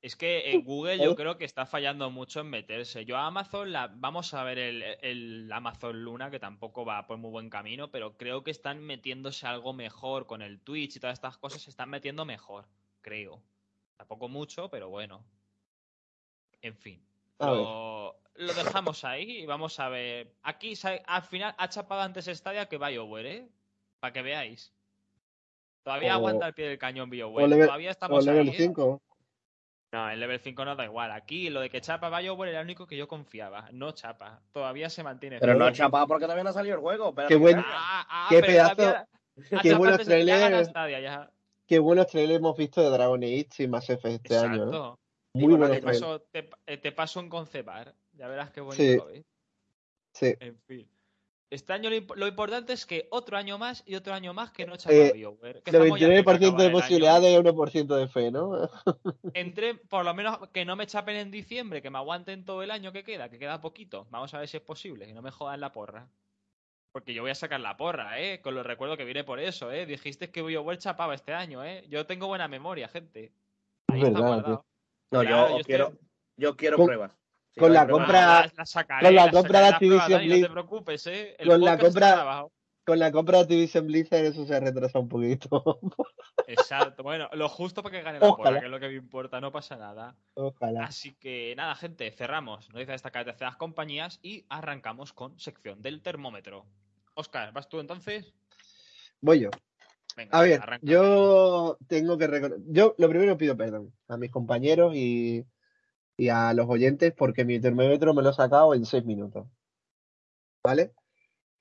[0.00, 3.04] Es que en Google yo creo que está fallando mucho en meterse.
[3.04, 7.30] Yo a Amazon, la, vamos a ver el, Amazon Luna, que tampoco va por muy
[7.30, 11.36] buen camino, pero creo que están metiéndose algo mejor con el Twitch y todas estas
[11.36, 12.66] cosas, se están metiendo mejor,
[13.02, 13.42] creo.
[13.98, 15.22] Tampoco mucho, pero bueno.
[16.62, 17.02] En fin.
[17.38, 20.32] Lo, lo, dejamos ahí y vamos a ver.
[20.42, 20.74] Aquí
[21.06, 23.48] al final ha chapado antes Stadia que BioWare, ¿eh?
[24.00, 24.72] Para que veáis.
[25.82, 27.66] Todavía aguanta el pie del cañón BioWare.
[27.66, 28.94] Todavía estamos o level 5.
[28.94, 29.08] ¿eh?
[29.90, 31.12] No, el level 5 no da igual.
[31.12, 33.68] Aquí lo de que chapa BioWare era lo único que yo confiaba.
[33.72, 34.42] No chapa.
[34.52, 35.38] Todavía se mantiene.
[35.38, 37.14] Pero no ha chapado porque todavía no ha salido el juego.
[37.26, 37.58] qué buen.
[37.58, 38.94] Ah, ah, qué pedazo.
[39.62, 40.70] Qué buenos trailers.
[41.66, 44.92] Qué buenos trailers hemos visto de Dragon Age y Mass Effect este año.
[44.92, 44.97] ¿eh?
[45.34, 47.94] Muy buenos te paso, eh, te, paso en Concepar.
[48.14, 49.08] Ya verás qué bonito.
[49.10, 49.24] Sí.
[50.12, 50.34] sí.
[50.40, 50.88] En fin.
[51.50, 54.76] Este año lo, importante es que otro año más y otro año más que no
[54.76, 55.64] chapa eh, BioWare.
[55.64, 58.68] 99% de posibilidades y 1% de fe, ¿no?
[59.34, 62.70] Entre, por lo menos que no me chapen en diciembre, que me aguanten todo el
[62.70, 64.06] año que queda, que queda poquito.
[64.10, 66.10] Vamos a ver si es posible, y no me jodan la porra.
[66.92, 68.42] Porque yo voy a sacar la porra, ¿eh?
[68.42, 69.86] Con los recuerdos que viene por eso, ¿eh?
[69.86, 71.86] Dijiste que BioWare chapaba este año, ¿eh?
[71.88, 73.32] Yo tengo buena memoria, gente.
[73.86, 74.66] Ahí está guardado.
[75.10, 75.92] No, yo, quiero,
[76.36, 77.18] yo quiero pruebas
[77.58, 78.52] con la compra
[79.02, 80.40] con la compra de Activision Blizzard.
[80.40, 81.36] No te preocupes, ¿eh?
[81.44, 82.46] con la compra
[82.84, 85.78] con la compra de Activision Blizzard eso se retrasa un poquito.
[86.46, 87.02] Exacto.
[87.02, 89.52] Bueno, lo justo para que gane la porra, que es lo que me importa, no
[89.52, 90.16] pasa nada.
[90.34, 90.84] Ojalá.
[90.84, 92.72] Así que nada, gente, cerramos.
[92.72, 96.64] No dice destacar terceras compañías y arrancamos con sección del termómetro.
[97.12, 98.32] Oscar, ¿vas tú entonces?
[99.20, 99.50] Voy yo.
[100.18, 102.64] Venga, a ver, yo tengo que reconocer.
[102.66, 105.46] Yo lo primero pido perdón a mis compañeros y
[106.18, 109.46] y a los oyentes porque mi termómetro me lo he sacado en seis minutos.
[110.62, 110.92] ¿Vale?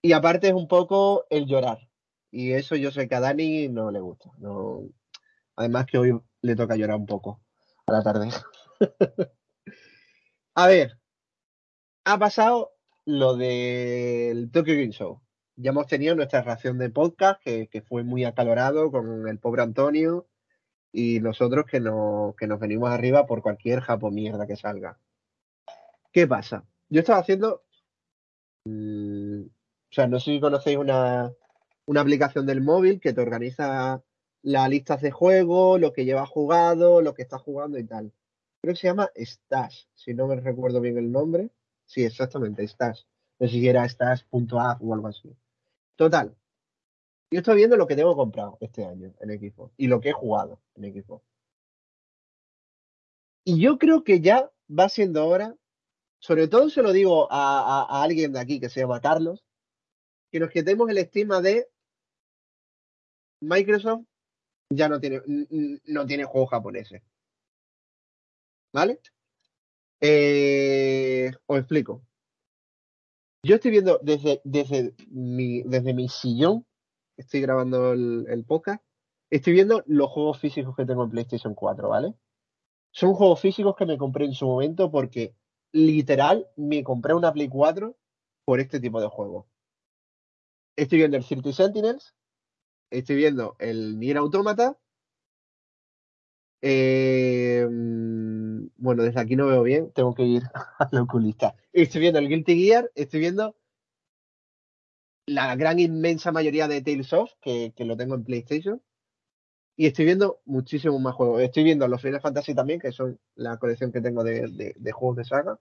[0.01, 1.88] Y aparte es un poco el llorar.
[2.31, 4.31] Y eso yo sé que a Dani no le gusta.
[4.39, 4.81] No...
[5.55, 7.41] Además que hoy le toca llorar un poco
[7.85, 8.29] a la tarde.
[10.55, 10.99] a ver,
[12.05, 12.73] ha pasado
[13.05, 15.21] lo del Tokyo Game Show.
[15.59, 20.27] Ya hemos tenido nuestra ración de podcast que, fue muy acalorado con el pobre Antonio
[20.91, 24.99] y nosotros que, no, que nos venimos arriba por cualquier japo mierda que salga.
[26.11, 26.63] ¿Qué pasa?
[26.89, 27.63] Yo estaba haciendo.
[28.65, 31.34] Mm, o sea, no sé si conocéis una,
[31.88, 34.03] una aplicación del móvil que te organiza
[34.43, 38.13] las listas de juego, lo que lleva jugado, lo que está jugando y tal.
[38.61, 41.49] Creo que se llama Stash, si no me recuerdo bien el nombre.
[41.88, 43.01] Sí, exactamente, Stash.
[43.39, 45.35] No sé si era Stash.app o algo así.
[45.97, 46.37] Total,
[47.31, 50.13] yo estoy viendo lo que tengo comprado este año en equipo y lo que he
[50.13, 51.23] jugado en equipo.
[53.43, 55.55] Y yo creo que ya va siendo hora,
[56.19, 59.43] sobre todo se lo digo a, alguien de aquí que se llama Carlos,
[60.31, 61.67] que nos quitemos el estima de
[63.41, 64.05] Microsoft
[64.69, 65.21] ya no tiene,
[65.85, 67.01] no tiene juegos japoneses.
[68.73, 68.99] ¿Vale?
[70.01, 72.05] Eh, os explico.
[73.47, 76.65] Yo estoy viendo desde, desde, mi, desde mi sillón
[77.15, 78.83] estoy grabando el, podcast,
[79.29, 82.13] estoy viendo los juegos físicos que tengo en PlayStation 4, ¿vale?
[82.91, 85.33] Son juegos físicos que me compré en su momento porque
[85.71, 87.95] literal me compré una Play 4
[88.43, 89.45] por este tipo de juegos.
[90.75, 92.15] Estoy viendo el City Sentinels,
[92.91, 94.77] estoy viendo el Nier Automata.
[96.61, 97.65] Eh,
[98.77, 100.44] bueno, desde aquí no veo bien, tengo que ir
[100.80, 101.56] al oculista.
[101.73, 103.56] Estoy viendo el Guilty Gear, estoy viendo
[105.27, 108.81] la gran inmensa mayoría de Tales of, que, lo tengo en PlayStation.
[109.76, 111.41] Y estoy viendo muchísimos más juegos.
[111.41, 115.26] Estoy viendo los Final Fantasy también, que son la colección que tengo de, juegos de
[115.26, 115.60] saga.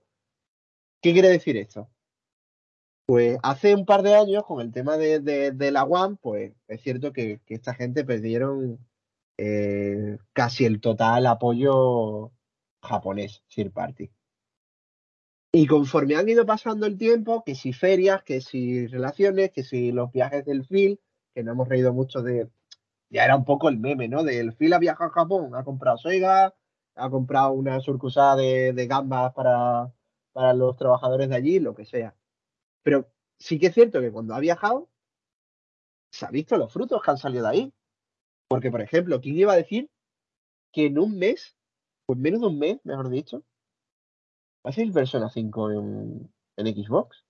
[1.03, 1.91] ¿Qué quiere decir esto?
[3.07, 7.12] Pues hace un par de años, con el tema de, la One, pues es cierto
[7.12, 8.78] que, esta gente perdieron
[9.37, 12.33] eh, casi el total apoyo
[12.86, 14.10] japonés, Third Party.
[15.52, 19.92] Y conforme han ido pasando el tiempo, que si ferias, que si relaciones, que si
[19.92, 21.00] los viajes del Phil,
[21.34, 22.48] que no hemos reído mucho de.
[23.08, 24.24] Ya era un poco el meme, ¿no?
[24.24, 26.54] Del Phil ha viajado a Japón, ha comprado Sega,
[26.96, 29.92] ha comprado una surcusada de, de gambas para,
[30.32, 32.14] para los trabajadores de allí, lo que sea.
[32.82, 33.08] Pero
[33.38, 34.88] sí que es cierto que cuando ha viajado,
[36.10, 37.74] se ha visto los frutos que han salido de ahí.
[38.48, 39.90] Porque, por ejemplo, ¿quién iba a decir
[40.72, 41.56] que en un mes,
[42.09, 43.43] en menos de un mes, mejor dicho,
[44.65, 47.24] va a salir Persona 5 en, Xbox?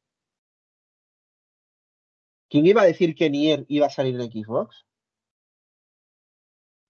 [2.49, 4.87] ¿Quién iba a decir que Nier iba a salir en Xbox?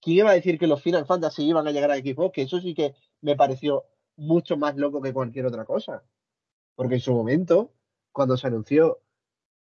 [0.01, 2.33] ¿Quién iba a decir que los Final Fantasy iban a llegar a Xbox?
[2.33, 3.85] Que eso sí que me pareció
[4.15, 6.03] mucho más loco que cualquier otra cosa.
[6.75, 7.73] Porque en su momento,
[8.11, 9.01] cuando se anunció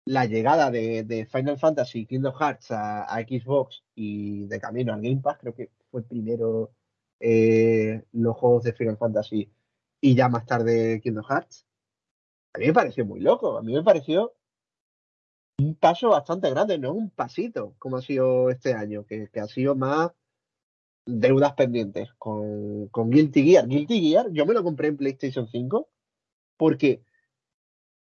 [0.06, 5.20] la llegada de, de Final Fantasy Kingdom Hearts a, Xbox y de camino al Game
[5.20, 6.72] Pass, creo que fue primero
[7.20, 9.50] eh, los juegos de Final Fantasy
[10.00, 11.66] y ya más tarde Kingdom Hearts.
[12.54, 14.34] A mí me pareció muy loco, a mí me pareció
[15.58, 19.74] un paso bastante grande, no un pasito como ha sido este año, que, ha sido
[19.74, 20.12] más
[21.06, 23.66] deudas pendientes con, con Guilty Gear.
[23.68, 25.88] Guilty Gear, yo me lo compré en PlayStation 5
[26.56, 27.02] porque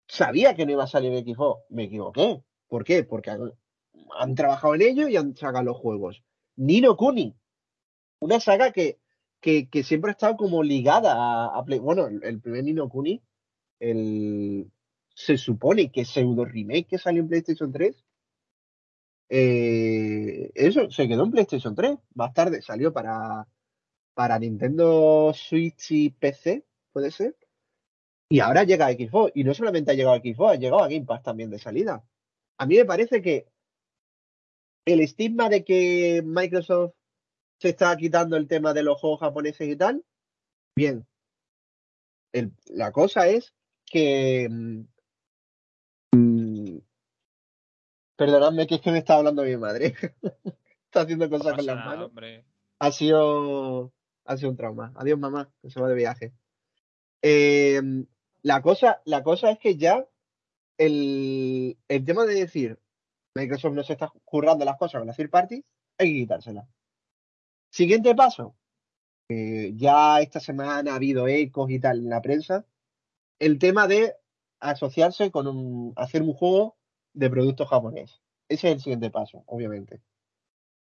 [0.08, 1.64] sabía que no iba a salir Xbox.
[1.70, 2.42] Me equivoqué.
[2.68, 3.04] ¿Por qué?
[3.04, 3.52] Porque han,
[4.18, 6.22] han, trabajado en ello y han sacado los juegos.
[6.56, 7.36] Nino Kuni.
[8.20, 8.98] Una saga que,
[9.40, 11.78] que, que siempre ha estado como ligada a, a Play.
[11.78, 13.22] Bueno, el, primer Nino Kuni,
[13.80, 14.70] el,
[15.14, 18.04] se supone que pseudo remake que salió en PlayStation 3.
[19.30, 21.98] Eh, eso se quedó en PlayStation 3.
[22.14, 23.48] Más tarde salió para,
[24.14, 27.36] para Nintendo Switch y PC, puede ser.
[28.28, 29.32] Y ahora llega a Xbox.
[29.34, 32.04] Y no solamente ha llegado a Xbox, ha llegado a Game Pass también de salida.
[32.58, 33.46] A mí me parece que
[34.84, 36.94] el estigma de que Microsoft
[37.60, 40.04] se está quitando el tema de los juegos japoneses y tal,
[40.74, 41.06] bien.
[42.32, 43.54] El, la cosa es
[43.84, 44.48] que.
[44.50, 44.86] Mmm,
[48.16, 49.94] perdonadme que es que me está hablando mi madre.
[50.84, 52.08] está haciendo cosas no con las manos.
[52.08, 52.46] Hombre.
[52.78, 53.92] Ha sido.
[54.24, 54.92] Ha sido un trauma.
[54.96, 56.32] Adiós, mamá, que se va de viaje.
[57.22, 57.82] Eh,
[58.42, 60.06] la cosa, la cosa es que ya
[60.78, 62.80] el, el tema de decir
[63.34, 65.62] Microsoft no se está currando las cosas con la third party,
[65.98, 66.66] hay que quitársela.
[67.70, 68.56] Siguiente paso.
[69.28, 72.66] Eh, ya esta semana ha habido ecos y tal en la prensa.
[73.38, 74.16] El tema de
[74.58, 76.76] asociarse con un, hacer un juego
[77.14, 78.20] de productos japonés.
[78.48, 80.00] Ese es el siguiente paso, obviamente.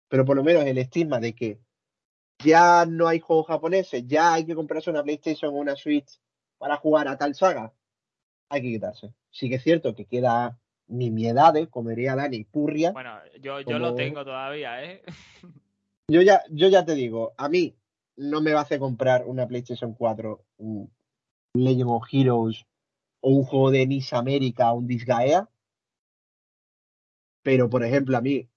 [0.08, 1.60] Pero por lo menos el estigma de que
[2.44, 6.20] ya no hay juegos japoneses, ya hay que comprarse una PlayStation o una Switch
[6.58, 7.72] para jugar a tal saga,
[8.48, 9.14] hay que quitarse.
[9.30, 12.92] Sí que es cierto que queda nimiedades, como diría Dani, purria.
[12.92, 13.78] Bueno, yo, yo como...
[13.78, 15.02] lo tengo todavía, ¿eh?
[16.08, 17.76] yo, ya, yo ya te digo, a mí
[18.16, 20.92] no me va a hacer comprar una PlayStation 4, un
[21.54, 22.66] Legend of Heroes
[23.20, 25.48] o un juego de Nice América o un Disgaea.
[27.42, 28.48] Pero, por ejemplo, a mí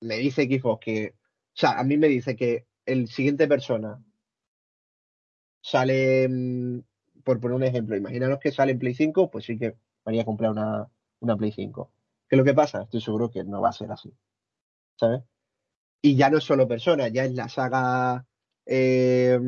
[0.00, 4.02] me dice Xbox que, o sea, a mí me dice que el siguiente persona
[5.62, 6.28] sale
[7.24, 10.50] por poner un ejemplo, imaginaros que sale en Play 5, pues sí que haría comprar
[10.50, 10.88] una,
[11.20, 11.90] una Play 5.
[12.28, 12.82] ¿Qué es lo que pasa?
[12.82, 14.12] Estoy seguro que no va a ser así.
[14.96, 15.22] ¿Sabes?
[16.02, 18.26] Y ya no es solo persona, ya es la saga.
[18.66, 19.38] Eh,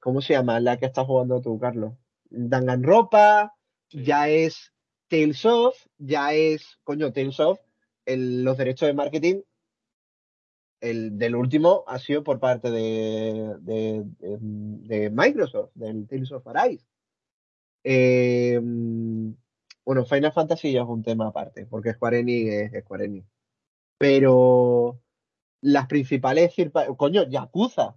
[0.00, 0.58] ¿Cómo se llama?
[0.60, 1.94] La que estás jugando tú, Carlos.
[2.30, 3.54] Danganropa,
[3.88, 4.04] sí.
[4.04, 4.72] ya es
[5.08, 7.60] Tales of, ya es, coño, Tales of,
[8.06, 9.42] el, los derechos de marketing
[10.80, 16.46] el del último ha sido por parte de, de, de, de Microsoft, del Tales of
[16.46, 16.86] Arise.
[17.84, 18.60] Eh,
[19.84, 23.26] bueno, Final Fantasy ya es un tema aparte, porque Square Enix es Square Enix.
[23.98, 25.00] Pero
[25.60, 26.54] las principales,
[26.96, 27.96] coño, Yakuza,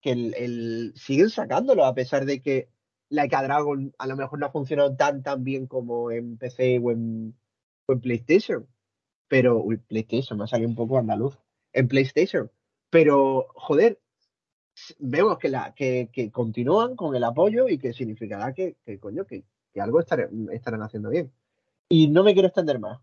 [0.00, 2.68] que el, siguen sacándolo a pesar de que
[3.08, 6.80] Like a Dragon a lo mejor no ha funcionado tan tan bien como en PC
[6.82, 7.36] o en,
[8.02, 8.66] PlayStation
[9.28, 11.38] pero uy, PlayStation me ha salido un poco andaluz
[11.72, 12.50] en PlayStation.
[12.90, 14.00] Pero, joder,
[14.98, 19.44] vemos que, la, que, que continúan con el apoyo y que significará que, coño, que,
[19.72, 21.32] que algo estar, estarán haciendo bien.
[21.88, 23.00] Y no me quiero extender más.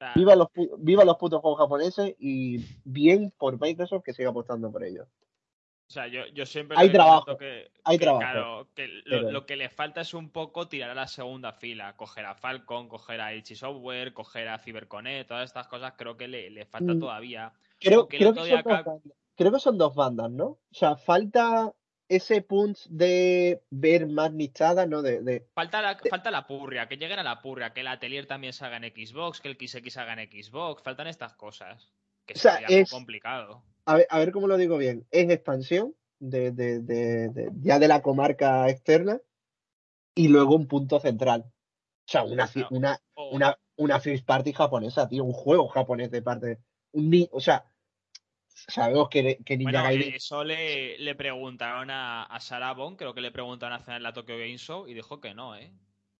[0.00, 0.12] Ah.
[0.14, 0.48] Viva los,
[0.78, 5.06] viva los putos juegos japoneses y bien por Microsoft que siga apostando por ellos.
[5.86, 8.20] O sea, yo, yo siempre hay trabajo, que, hay que, trabajo.
[8.20, 9.30] Claro, que lo, pero...
[9.30, 12.88] lo, que le falta es un poco tirar a la segunda fila, coger a Falcon,
[12.88, 16.98] coger a Ichi Software, coger a CyberConnect, todas estas cosas creo que le, le falta
[16.98, 17.52] todavía.
[17.78, 18.82] Creo, creo que, son acá...
[18.82, 19.02] dos
[19.36, 20.46] creo que son dos bandas, ¿no?
[20.46, 21.72] O sea, falta
[22.08, 25.02] ese punch de ver más nichada, ¿no?
[25.02, 25.46] De, de...
[25.54, 28.64] Falta, la, falta la purria, que lleguen a la purria, que el atelier también se
[28.64, 31.92] haga en Xbox, que el XX haga en Xbox, faltan estas cosas.
[32.26, 32.90] Que o sea, sería es...
[32.90, 33.62] complicado.
[33.86, 35.06] A ver, a ver cómo lo digo bien.
[35.10, 39.20] Es expansión, de, de, de, ya de la comarca externa
[40.14, 41.44] y luego un punto central.
[41.46, 43.00] O sea, una, una,
[43.32, 46.58] una, una first party japonesa, tío, un juego japonés de parte.
[46.92, 47.64] Un, o sea,
[48.54, 53.32] sabemos que, que Ninja bueno, Eso le, le preguntaron a, a Sarah creo que le
[53.32, 55.72] preguntaron hace en la Tokyo Game Show y dijo que no, ¿eh?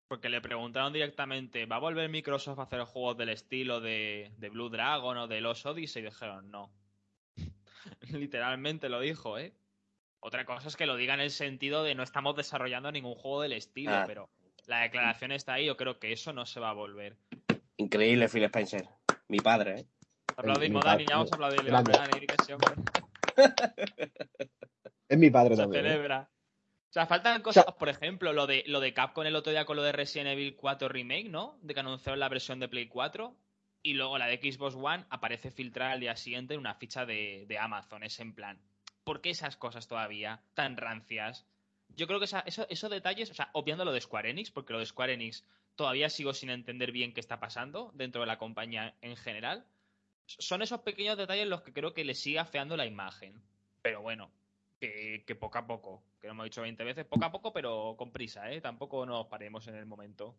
[0.09, 4.49] Porque le preguntaron directamente, ¿va a volver Microsoft a hacer juegos del estilo de, de
[4.51, 6.03] Blue Dragon o de los Odyssey?
[6.03, 6.71] Y dijeron, no.
[8.11, 9.55] Literalmente lo dijo, ¿eh?
[10.21, 13.43] Otra cosa es que lo diga en el sentido de no estamos desarrollando ningún juego
[13.43, 14.05] del estilo, ah.
[14.07, 14.31] pero
[14.67, 17.17] la declaración está ahí, yo creo que eso no se va a volver.
[17.77, 18.89] Increíble, Phil Spencer.
[19.29, 19.87] Mi padre, ¿eh?
[20.37, 21.71] Aplaudimos, Dani, ya vamos a aplaudirle.
[21.71, 22.27] Dani,
[25.09, 25.87] es mi padre se también.
[25.87, 25.89] ¿eh?
[25.91, 26.31] Celebra.
[26.91, 29.77] O sea, faltan cosas, por ejemplo, lo de, lo de Capcom el otro día con
[29.77, 31.59] lo de Resident Evil 4 Remake, ¿no?
[31.61, 33.37] De que anunció la versión de Play 4.
[33.83, 37.45] Y luego la de Xbox One aparece filtrada al día siguiente en una ficha de,
[37.49, 38.03] de Amazon.
[38.03, 38.61] Es en plan,
[39.03, 41.47] ¿por qué esas cosas todavía tan rancias?
[41.89, 44.87] Yo creo que esos detalles, o sea, obviando lo de Square Enix, porque lo de
[44.87, 45.45] Square Enix
[45.77, 49.67] todavía sigo sin entender bien qué está pasando dentro de la compañía en general.
[50.27, 53.41] Son esos pequeños detalles los que creo que le sigue afeando la imagen.
[53.83, 54.31] Pero bueno,
[54.81, 58.13] que, poco a poco, que lo hemos dicho 20 veces, poco a poco, pero con
[58.13, 58.61] prisa, ¿eh?
[58.61, 60.35] Tampoco nos paremos en el momento.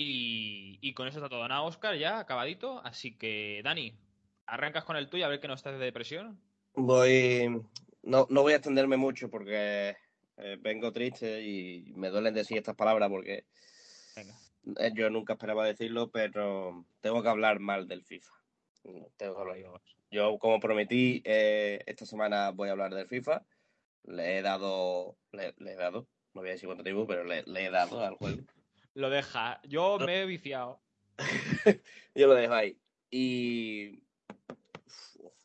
[0.00, 2.80] Y, con eso está todo, nada, Oscar, ya acabadito.
[2.84, 3.98] Así que, Dani,
[4.46, 6.40] arrancas con el tuyo a ver que no estás de depresión.
[6.74, 7.60] Voy.
[8.02, 9.96] No, no voy a extenderme mucho porque
[10.36, 13.44] eh, vengo triste y me duelen decir estas palabras porque
[14.14, 14.24] eh,
[14.94, 18.32] yo nunca esperaba decirlo, pero tengo que hablar mal del FIFA.
[19.16, 19.58] Tengo que hablar.
[20.10, 23.44] Yo, como prometí, eh, esta semana voy a hablar del FIFA.
[24.04, 25.16] Le he dado.
[25.32, 26.06] Le, he dado.
[26.34, 28.42] No voy a decir cuánto tiempo, pero le he dado al juego
[28.98, 29.60] lo deja.
[29.62, 30.80] Yo me he viciado.
[32.14, 32.76] Yo lo dejo ahí.
[33.10, 34.02] Y.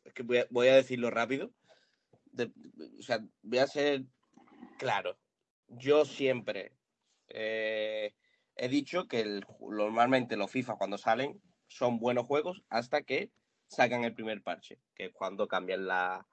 [0.04, 1.52] es que voy a, decirlo rápido.
[2.98, 4.04] o sea, voy a ser
[4.76, 5.16] claro.
[5.68, 6.72] Yo siempre
[7.28, 8.12] eh,
[8.56, 13.30] he dicho que normalmente los FIFA cuando salen son buenos juegos hasta que
[13.66, 16.26] sacan el primer parche, que es cuando cambian la,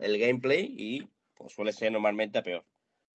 [0.00, 2.66] el gameplay y pues, suele ser normalmente peor.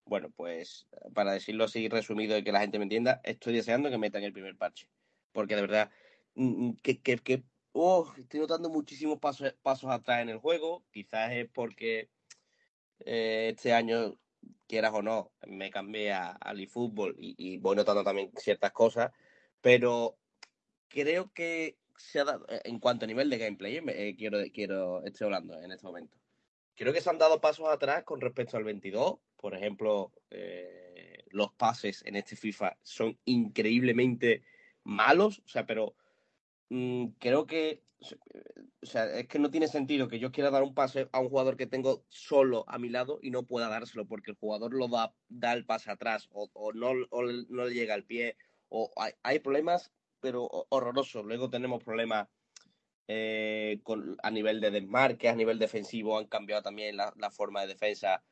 [0.05, 3.97] Bueno, pues para decirlo así resumido y que la gente me entienda, estoy deseando que
[3.97, 4.89] metan el primer parche.
[5.31, 5.91] Porque de verdad,
[6.35, 10.85] mm, mm, que, oh, estoy notando muchísimos pasos, pasos atrás en el juego.
[10.91, 12.09] Quizás es porque
[12.99, 14.19] eh, este año,
[14.67, 19.11] quieras o no, me cambié al eFootball y, y voy notando también ciertas cosas.
[19.61, 20.17] Pero
[20.87, 25.25] creo que se ha dado, en cuanto a nivel de gameplay, eh, quiero, quiero, estoy
[25.25, 26.17] hablando en este momento.
[26.75, 31.51] Creo que se han dado pasos atrás con respecto al 22 por ejemplo, eh, los
[31.51, 34.41] pases en este FIFA son increíblemente
[34.85, 35.95] malos, o sea, pero
[36.69, 37.81] mm, creo que,
[38.81, 41.29] o sea, es que no tiene sentido que yo quiera dar un pase a un
[41.29, 44.87] jugador que tengo solo a mi lado y no pueda dárselo porque el jugador lo
[44.87, 48.35] da, da el pase atrás o, no, no, le llega al pie,
[48.69, 48.91] o
[49.23, 51.25] hay, problemas, pero horrorosos.
[51.25, 52.27] Luego tenemos problemas
[53.07, 57.61] eh, con, a nivel de desmarque, a nivel defensivo, han cambiado también la, la forma
[57.61, 58.23] de defensa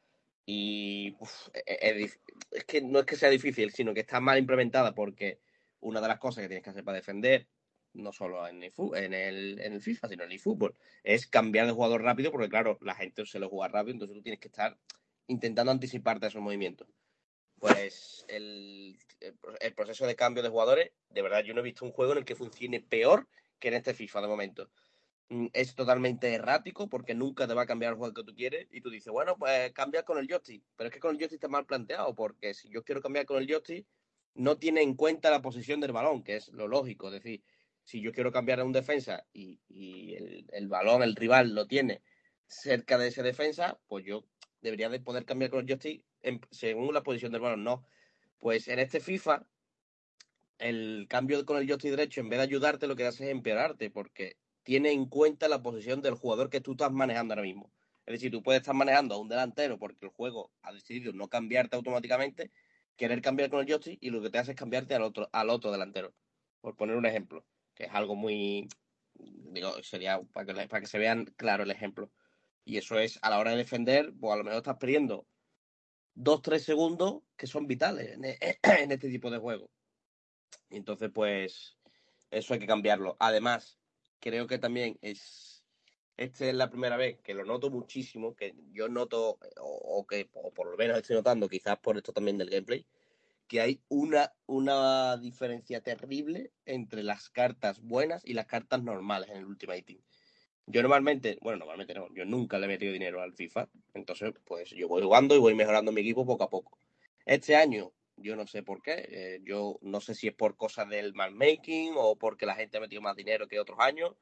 [0.46, 1.16] y
[1.54, 5.40] e, e, es, que no es que sea difícil, sino que está mal implementada porque
[5.80, 7.48] una de las cosas que tienes que hacer para defender,
[7.94, 12.50] no solo en el, FIFA, sino en el fútbol, es cambiar de jugador rápido porque,
[12.50, 14.78] claro, la gente se lo juega rápido, entonces tú tienes que estar
[15.28, 16.88] intentando anticiparte a esos movimientos.
[17.60, 18.98] Pues el,
[19.60, 22.20] el proceso de cambio de jugadores, de verdad, yo no he visto un juego en
[22.20, 23.28] el que funcione peor
[23.60, 24.70] que en este FIFA de momento.
[25.32, 28.68] Mm, es totalmente errático porque nunca te va a cambiar el juego que tú quieres
[28.70, 31.38] y tú dices, bueno, pues cambia con el joystick, pero es que con el joystick
[31.38, 33.86] está mal planteado porque si yo quiero cambiar con el joystick
[34.34, 37.44] no tiene en cuenta la posición del balón, que es lo lógico, es decir,
[37.84, 39.60] si yo quiero cambiar a un defensa y,
[40.52, 42.02] el, balón, el rival lo tiene
[42.48, 44.26] cerca de ese defensa, pues yo
[44.62, 46.04] debería de poder cambiar con el joystick
[46.52, 47.86] según la posición del balón, no.
[48.40, 49.46] Pues en este FIFA
[50.60, 53.90] el cambio con el joystick derecho en vez de ayudarte lo que hace es empeorarte
[53.90, 57.72] porque tiene en cuenta la posición del jugador que tú estás manejando ahora mismo.
[58.06, 61.28] Es decir, tú puedes estar manejando a un delantero porque el juego ha decidido no
[61.28, 62.52] cambiarte automáticamente,
[62.96, 65.50] querer cambiar con el joystick y lo que te hace es cambiarte al otro, al
[65.50, 66.14] otro delantero.
[66.62, 67.46] Por poner un ejemplo,
[67.86, 68.68] es algo muy.
[69.16, 72.12] Digo, sería para que, para que se vean claro el ejemplo.
[72.64, 75.28] Y eso es a la hora de defender, pues a lo mejor estás perdiendo
[76.14, 78.24] dos, tres segundos que son vitales en,
[78.84, 79.70] en este tipo de juego.
[80.70, 81.78] Y entonces, pues,
[82.30, 83.18] eso hay que cambiarlo.
[83.20, 83.78] Además,
[84.20, 85.64] creo que también es,
[86.18, 90.70] esta es la primera vez que lo noto muchísimo, que yo noto, o, que por
[90.70, 92.86] lo menos estoy notando, quizás por esto también del gameplay,
[93.52, 99.40] que hay una, una diferencia terrible entre las cartas buenas y las cartas normales en
[99.40, 100.00] el Ultimate Team.
[100.68, 104.70] Yo normalmente, bueno, normalmente no, yo nunca le he metido dinero al FIFA, entonces pues
[104.70, 106.80] yo voy jugando y voy mejorando mi equipo poco a poco.
[107.26, 110.88] Este año, yo no sé por qué, eh, yo no sé si es por cosas
[110.88, 114.16] del making o porque la gente ha metido más dinero que otros años,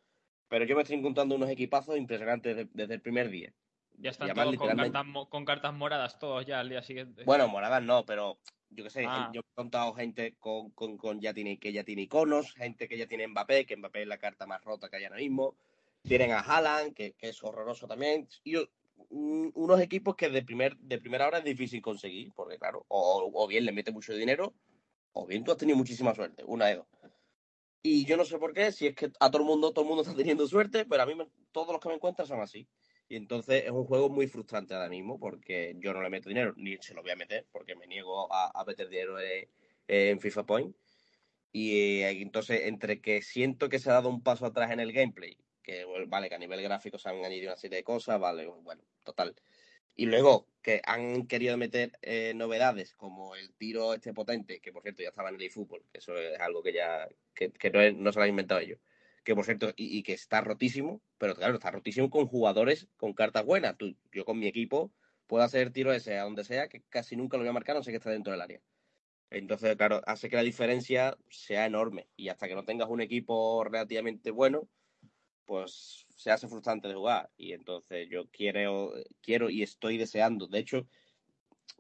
[0.47, 3.53] pero yo me estoy encontrando unos equipazos impresionantes desde, el primer día.
[4.02, 7.24] Ya están todos con cartas, con cartas, moradas todos ya al día siguiente.
[7.26, 8.40] Bueno, moradas no, pero
[8.70, 9.30] yo qué sé, ah.
[9.34, 12.98] yo he contado gente con, con, con, ya tiene, que ya tiene iconos, gente que
[12.98, 15.56] ya tiene Mbappé, que Mbappé es la carta más rota que hay ahora mismo.
[16.04, 18.28] Tienen a Haaland, que, es horroroso también.
[18.44, 18.56] Y
[19.10, 23.66] unos equipos que de, primer, de primera hora es difícil conseguir, porque claro, o, bien
[23.66, 24.54] le mete mucho dinero,
[25.14, 26.88] o bien tú has tenido muchísima suerte, una de dos.
[27.82, 29.88] Y yo no sé por qué, si es que a todo el mundo, todo el
[29.88, 31.14] mundo está teniendo suerte, pero a mí
[31.52, 32.68] todos los que me encuentran son así.
[33.10, 36.53] Y entonces es un juego muy frustrante ahora mismo porque yo no le meto dinero,
[36.56, 39.18] ni se lo voy a meter, porque me niego a, meter dinero
[39.88, 40.76] en, FIFA Point.
[41.52, 44.94] Y eh, entonces, entre que siento que se ha dado un paso atrás en el
[44.94, 48.45] gameplay, que vale, que a nivel gráfico se han añadido una serie de cosas, vale,
[48.45, 49.36] bueno, total.
[49.95, 54.84] Y luego que han querido meter eh, novedades como el tiro este potente, que por
[54.84, 58.11] cierto ya estaba en el eFootball, que eso es algo que ya que, no, no,
[58.11, 58.80] se lo han inventado ellos
[59.30, 63.45] que por cierto, y, que está rotísimo, pero claro, está rotísimo con jugadores con cartas
[63.45, 63.77] buenas.
[63.77, 64.91] Tú, yo con mi equipo
[65.27, 67.84] puedo hacer tiro ese a donde sea, que casi nunca lo voy a marcar, no
[67.84, 68.60] sé que está dentro del área.
[69.30, 72.07] Entonces, claro, hace que la diferencia sea enorme.
[72.15, 74.68] Y hasta que no tengas un equipo relativamente bueno,
[75.45, 77.30] pues se hace frustrante de jugar.
[77.38, 80.47] Y entonces yo quiero, quiero y estoy deseando.
[80.47, 80.88] De hecho,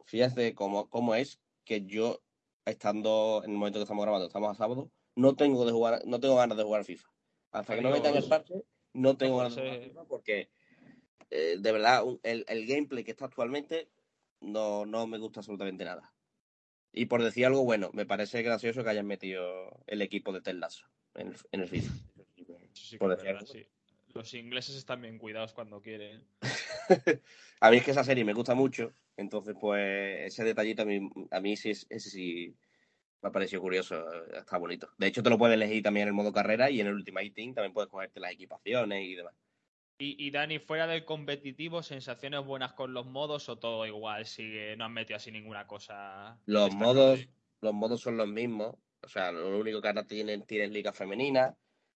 [0.05, 2.21] fíjate cómo, cómo es que yo,
[2.65, 6.19] estando en el momento que estamos grabando, estamos a sábado, no tengo de jugar, no
[6.19, 7.09] tengo ganas de jugar FIFA.
[7.51, 8.63] Hasta que no metan el parche,
[8.93, 10.49] no tengo ganas de porque
[11.31, 13.89] eh, de verdad el, el, gameplay que está actualmente
[14.41, 16.13] no, no me gusta absolutamente nada.
[16.91, 20.57] Y por decir algo bueno, me parece gracioso que hayan metido el equipo de Ted
[21.15, 21.93] en el, en el FIFA.
[24.13, 26.23] Los ingleses están bien cuidados cuando quieren.
[27.59, 31.09] a mí es que esa serie me gusta mucho, entonces pues ese detallito a mí,
[31.29, 32.55] a mí sí, ese sí
[33.21, 34.89] me ha parecido curioso, está bonito.
[34.97, 37.31] De hecho, te lo puedes elegir también en el modo carrera y en el Ultimate
[37.31, 39.33] Team también puedes cogerte las equipaciones y demás.
[40.01, 44.25] Y, Dani, fuera del competitivo, ¿sensaciones buenas con los modos o todo igual?
[44.25, 46.39] Si no han metido así ninguna cosa.
[46.45, 47.27] Los modos,
[47.59, 48.77] los modos son los mismos.
[49.01, 51.53] O sea, lo único que ahora tienen, tienen liga femenina.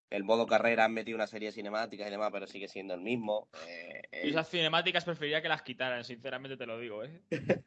[0.09, 2.99] El modo carrera han metido una serie de cinemáticas y demás, pero sigue siendo el
[2.99, 3.47] mismo.
[3.69, 7.21] Eh, y esas cinemáticas preferiría que las quitaran, sinceramente te lo digo, ¿eh?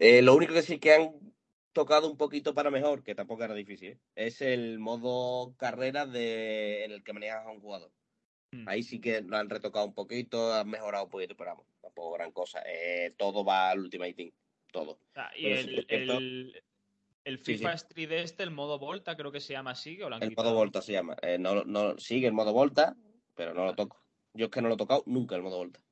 [0.00, 1.35] eh lo único que sí que han
[1.76, 3.98] tocado un poquito para mejor, que tampoco era difícil, ¿eh?
[4.14, 7.92] es el modo carrera de, en el que manejas a un jugador.
[8.50, 8.66] Hmm.
[8.66, 12.14] Ahí sí que lo han retocado un poquito, han mejorado un poquito, pero vamos, tampoco
[12.14, 12.62] gran cosa.
[12.64, 14.30] Eh, todo va al Ultimate Team,
[14.72, 14.98] todo.
[15.36, 16.62] y el,
[17.24, 20.00] el, FIFA Street este, el modo Volta, creo que se llama así.
[20.00, 21.14] ¿o el modo Volta se llama.
[21.20, 22.96] Eh, no, no, sigue el modo Volta,
[23.34, 24.02] pero no lo toco.
[24.32, 25.82] Yo es que no lo he tocado nunca el modo Volta.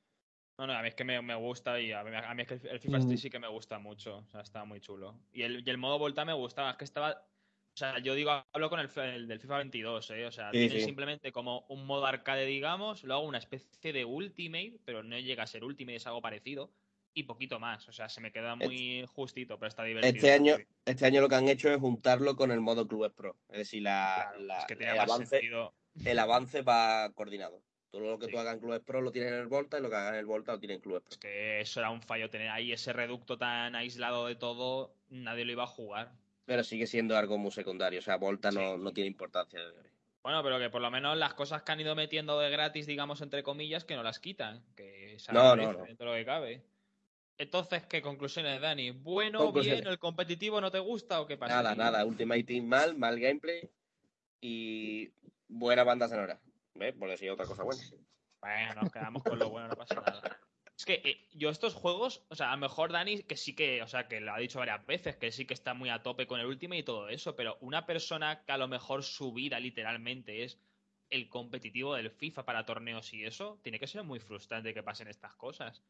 [0.59, 2.48] No, no, a mí es que me, me gusta y a mí, a mí, es
[2.48, 4.18] que el FIFA Street sí que me gusta mucho.
[4.18, 5.18] O sea, está muy chulo.
[5.32, 6.70] Y el, y el modo Volta me gustaba.
[6.70, 7.10] Es que estaba.
[7.12, 10.26] O sea, yo digo, hablo con el, del FIFA 22, ¿eh?
[10.26, 15.02] O sea, tiene simplemente como un modo arcade, digamos, luego una especie de Ultimate, pero
[15.02, 16.70] no llega a ser Ultimate, es algo parecido,
[17.14, 17.89] y poquito más.
[17.89, 20.14] O sea, se me queda muy justito, pero está divertido.
[20.14, 23.36] Este año, este año lo que han hecho es juntarlo con el modo Clubes Pro.
[23.48, 24.51] Es decir, la, el,
[25.01, 25.40] avance,
[26.05, 27.60] el avance va coordinado.
[27.95, 29.89] Todo lo que tú hagas en Clubes Pro lo tienes en el Volta y lo
[29.89, 31.12] que hagas en el Volta lo tienes en Clubes Pro.
[31.12, 35.45] Es que eso era un fallo, tener ahí ese reducto tan aislado de todo, nadie
[35.45, 36.11] lo iba a jugar.
[36.45, 39.61] Pero sigue siendo algo muy secundario, o sea, Volta no, no tiene importancia.
[40.25, 43.21] Bueno, pero que por lo menos las cosas que han ido metiendo de gratis, digamos,
[43.21, 45.85] entre comillas, que no las quitan, que no, no, no.
[45.85, 46.65] dentro de lo que cabe.
[47.39, 48.91] Entonces, ¿qué conclusiones, Dani?
[48.91, 51.62] ¿Bueno, bien, el competitivo no te gusta o qué pasa?
[51.62, 53.71] Nada, nada, Ultimate Team mal, mal gameplay
[54.41, 55.11] y
[55.47, 56.41] buena banda sonora.
[56.75, 56.95] ¿Ves?
[56.95, 57.83] Por decir otra cosa buena.
[58.41, 60.39] Bueno, nos quedamos con lo bueno, no pasa nada.
[60.77, 63.83] Es que eh, yo estos juegos, o sea, a lo mejor Dani, que sí que,
[63.83, 66.27] o sea, que lo ha dicho varias veces, que sí que está muy a tope
[66.27, 69.61] con el último y todo eso, pero una persona que a lo mejor su vida
[69.61, 70.59] literalmente es
[71.11, 75.07] el competitivo del FIFA para torneos y eso, tiene que ser muy frustrante que pasen
[75.07, 75.81] estas cosas.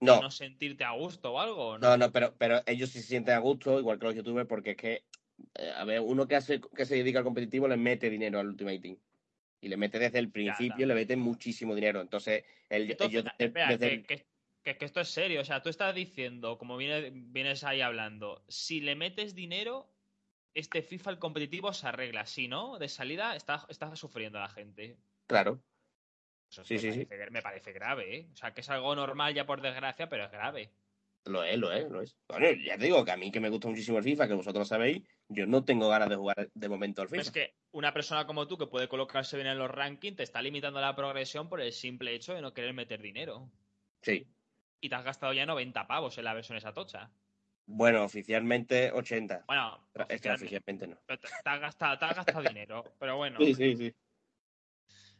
[0.00, 0.20] No.
[0.20, 1.90] No sentirte a gusto o algo, ¿no?
[1.90, 4.72] No, no, pero, pero ellos sí se sienten a gusto, igual que los youtubers, porque
[4.72, 5.04] es que,
[5.54, 8.48] eh, a ver, uno que, hace, que se dedica al competitivo le mete dinero al
[8.48, 8.98] Ultimate Team
[9.62, 12.00] y le mete desde el principio, le mete muchísimo dinero.
[12.00, 14.26] Entonces, el, que,
[14.64, 15.40] esto es serio.
[15.40, 19.88] O sea, tú estás diciendo, como vienes ahí hablando, si le metes dinero,
[20.52, 22.26] este FIFA el competitivo se arregla.
[22.26, 24.98] Si no, de salida está, está sufriendo la gente.
[25.28, 25.62] Claro.
[26.50, 28.28] Eso sí, me, sí, parece, me parece grave, ¿eh?
[28.32, 30.70] O sea, que es algo normal ya por desgracia, pero es grave.
[31.24, 32.16] Lo es, lo es, lo es.
[32.28, 34.66] Bueno, ya te digo que a mí que me gusta muchísimo el FIFA, que vosotros
[34.66, 37.22] sabéis, yo no tengo ganas de jugar de momento al FIFA.
[37.22, 40.42] Es que una persona como tú que puede colocarse bien en los rankings te está
[40.42, 43.50] limitando la progresión por el simple hecho de no querer meter dinero.
[44.02, 44.26] Sí.
[44.80, 47.12] Y te has gastado ya 90 pavos en la versión esa tocha.
[47.66, 49.44] Bueno, oficialmente 80.
[49.46, 50.98] Bueno, es que oficialmente no.
[51.06, 53.38] Te has gastado, te has gastado dinero, pero bueno.
[53.38, 53.94] Sí, sí, sí.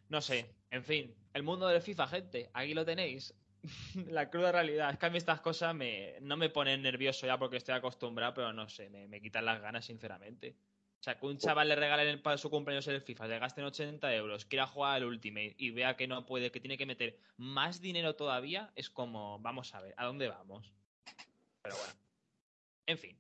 [0.09, 3.35] No sé, en fin, el mundo del FIFA, gente, aquí lo tenéis.
[4.11, 4.91] la cruda realidad.
[4.91, 8.35] Es que a mí estas cosas me, no me ponen nervioso ya porque estoy acostumbrado,
[8.35, 10.57] pero no sé, me, quitan las ganas, sinceramente.
[11.01, 14.15] O sea, que un chaval le regale para su cumpleaños el FIFA, le gasten 80
[14.15, 17.81] euros, quiera jugar al Ultimate y vea que no puede, que tiene que meter más
[17.81, 20.73] dinero todavía, es como, vamos a ver, ¿a dónde vamos?
[21.63, 21.93] Pero bueno.
[22.87, 23.17] En fin.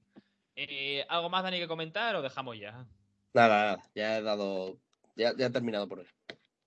[0.54, 2.86] Eh, ¿Algo más, Dani, que comentar o dejamos ya?
[3.34, 3.82] Nada, nada.
[3.94, 4.78] Ya he dado.
[5.16, 6.06] Ya, ya he terminado por hoy.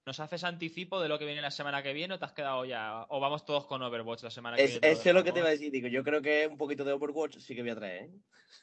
[0.06, 2.64] ¿Nos haces anticipo de lo que viene la semana que viene o te has quedado
[2.64, 3.07] ya?
[3.10, 4.88] ¿O vamos todos con Overwatch la semana que viene?
[4.88, 5.88] Eso es lo que te iba a decir, digo.
[5.88, 8.11] Yo creo que un poquito de Overwatch sí que voy a traer, ¿eh?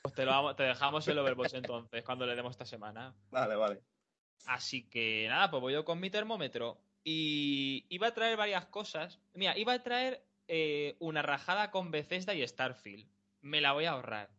[0.02, 3.12] Pues te, lo te dejamos el Overwatch entonces, cuando le demos esta semana.
[3.30, 3.80] Vale, vale.
[4.46, 6.78] Así que nada, pues voy yo con mi termómetro.
[7.02, 9.20] Y iba a traer varias cosas.
[9.34, 13.08] Mira, iba a traer eh, una rajada con Bethesda y Starfield.
[13.40, 14.30] Me la voy a ahorrar.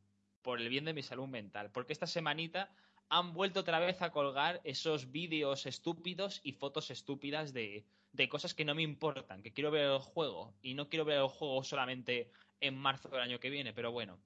[0.42, 1.70] Por el bien de mi salud mental.
[1.72, 2.74] Porque esta semanita
[3.14, 7.85] han vuelto otra vez a colgar esos vídeos estúpidos y fotos estúpidas de,
[8.27, 11.27] cosas que no me importan, que quiero ver el juego y no quiero ver el
[11.27, 14.18] juego solamente en marzo del año que viene, pero bueno,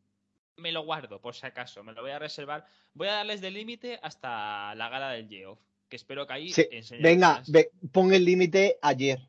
[0.55, 2.65] me lo guardo por si acaso, me lo voy a reservar.
[2.93, 5.59] Voy a darles de límite hasta la gala del Geoff,
[5.89, 6.53] que espero que ahí
[7.01, 7.43] Venga,
[7.91, 9.19] pon el límite ayer.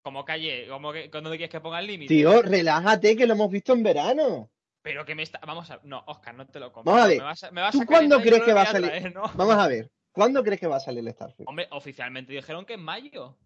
[0.00, 0.68] ¿Cómo que ayer?
[0.68, 2.14] ¿Cómo que, ¿Cuándo quieres que ponga el límite?
[2.14, 4.50] Tío, relájate, que lo hemos visto en verano.
[4.86, 5.40] Pero que me está.
[5.44, 5.80] Vamos a.
[5.82, 6.92] No, Oscar, no te lo compro.
[6.92, 7.52] Vamos a ver.
[7.52, 9.12] Me vas, ¿Tú cuándo crees que va a salir?
[9.34, 9.90] Vamos a ver.
[10.12, 11.48] ¿Cuándo crees que va a salir el Starfield?
[11.48, 13.36] Hombre, oficialmente dijeron que en mayo.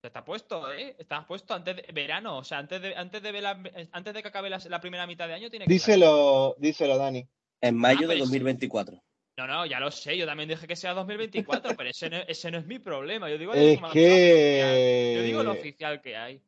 [0.00, 0.94] Está puesto, ¿eh?
[0.96, 2.38] Está puesto antes de verano.
[2.38, 3.44] O sea, antes de, antes de, ver
[3.90, 5.72] antes de que acabe la, primera mitad de año tiene que.
[5.72, 7.26] Díselo, díselo, Dani.
[7.60, 9.02] En mayo ah, de 2024.
[9.38, 10.16] No, no, ya lo sé.
[10.16, 13.28] Yo también dije que sea 2024, pero ese no, ese no es mi problema.
[13.28, 15.14] Yo digo, es que...
[15.16, 16.40] Yo digo lo oficial que hay.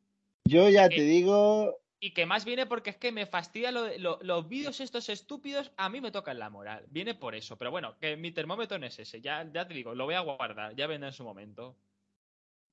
[0.45, 4.79] Yo ya te digo y que más viene porque es que me fastidia los vídeos
[4.79, 6.85] estos estúpidos, a mí me tocan la moral.
[6.89, 7.57] Viene por eso.
[7.57, 9.19] Pero bueno, que mi termómetro no es ese.
[9.19, 10.75] Ya, ya te digo, lo voy a guardar.
[10.75, 11.75] Ya vendrá en su momento.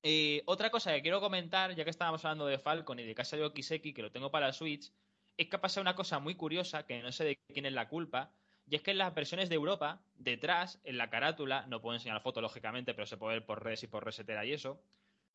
[0.03, 3.23] Eh, otra cosa que quiero comentar, ya que estábamos hablando de Falcon y de que
[3.23, 4.91] ha salido Kiseki, que lo tengo para Switch,
[5.35, 7.89] es que ha pasado una cosa muy curiosa, que no sé de quién es la
[7.89, 8.31] culpa,
[8.67, 12.21] y es que en las versiones de Europa, detrás, en la carátula, no puedo enseñar
[12.21, 14.79] foto lógicamente, pero se puede ver por redes y por resetera y eso,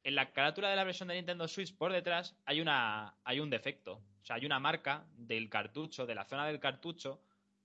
[0.02, 3.50] en la carátula de la versión de Nintendo Switch por detrás hay una hay un
[3.50, 4.02] defecto.
[4.22, 7.20] O sea, hay una marca del cartucho, de la zona del cartucho.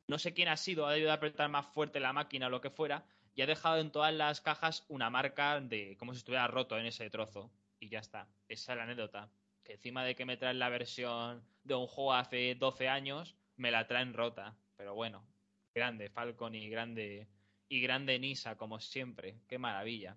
[0.08, 2.62] No sé quién ha sido, ha debido de apretar más fuerte la máquina o lo
[2.62, 6.48] que fuera, y ha dejado en todas las cajas una marca de como si estuviera
[6.48, 7.52] roto en ese trozo.
[7.80, 8.28] Y ya está.
[8.48, 9.30] Esa es la anécdota.
[9.64, 13.72] Que encima de que me traen la versión de un juego hace 12 años, me
[13.72, 14.56] la traen rota.
[14.78, 15.26] Pero bueno,
[15.74, 17.28] grande Falcon y grande
[17.68, 19.40] y grande Nisa, como siempre.
[19.48, 20.16] Qué maravilla.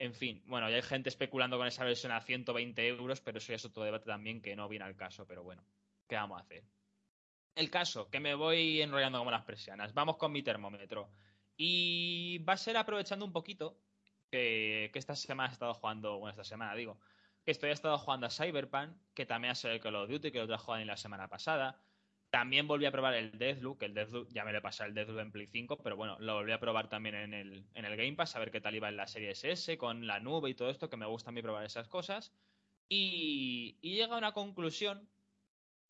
[0.00, 3.48] En fin, bueno, ya hay gente especulando con esa versión a 120 euros, pero eso
[3.48, 5.62] ya es otro debate también que no viene al caso, pero bueno,
[6.08, 6.64] ¿qué vamos a hacer?
[7.54, 9.92] El caso, que me voy enrollando como las persianas.
[9.92, 11.10] Vamos con mi termómetro.
[11.54, 13.78] Y va a ser aprovechando un poquito
[14.30, 16.98] que, esta semana he estado jugando, bueno, esta semana digo,
[17.44, 20.32] que estoy he estado jugando a Cyberpunk, que también ha sido el Call of Duty,
[20.32, 21.78] que lo trajo en la semana pasada.
[22.30, 25.18] También volví a probar el Deathloop, que el Deathloop ya me le pasé el Deathloop
[25.18, 28.14] en Play 5, pero bueno, lo volví a probar también en el, en el Game
[28.14, 30.70] Pass, a ver qué tal iba en la serie SS, con la nube y todo
[30.70, 32.32] esto, que me gusta a mí probar esas cosas.
[32.88, 35.08] Y, y llega a una conclusión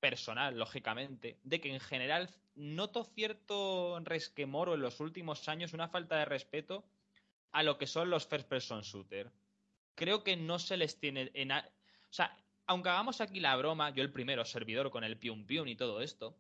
[0.01, 6.17] personal, lógicamente, de que en general noto cierto resquemor en los últimos años, una falta
[6.17, 6.85] de respeto
[7.53, 9.31] a lo que son los first person shooter.
[9.95, 11.53] Creo que no se les tiene en...
[11.53, 11.63] O
[12.13, 12.37] sea,
[12.71, 16.01] aunque hagamos aquí la broma, yo el primero, servidor con el pium pium y todo
[16.03, 16.37] esto,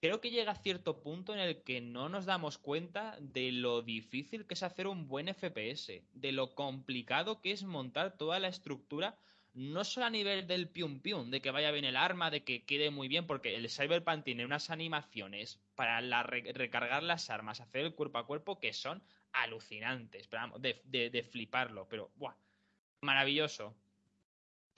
[0.00, 3.82] creo que llega a cierto punto en el que no nos damos cuenta de lo
[3.82, 8.48] difícil que es hacer un buen FPS, de lo complicado que es montar toda la
[8.48, 9.16] estructura,
[9.54, 12.64] no solo a nivel del pium pium, de que vaya bien el arma, de que
[12.64, 17.94] quede muy bien, porque el Cyberpunk tiene unas animaciones para recargar las armas, hacer el
[17.94, 19.00] cuerpo a cuerpo que son
[19.30, 22.34] alucinantes, pero de, de, fliparlo, pero ¡buah!
[23.02, 23.76] Maravilloso.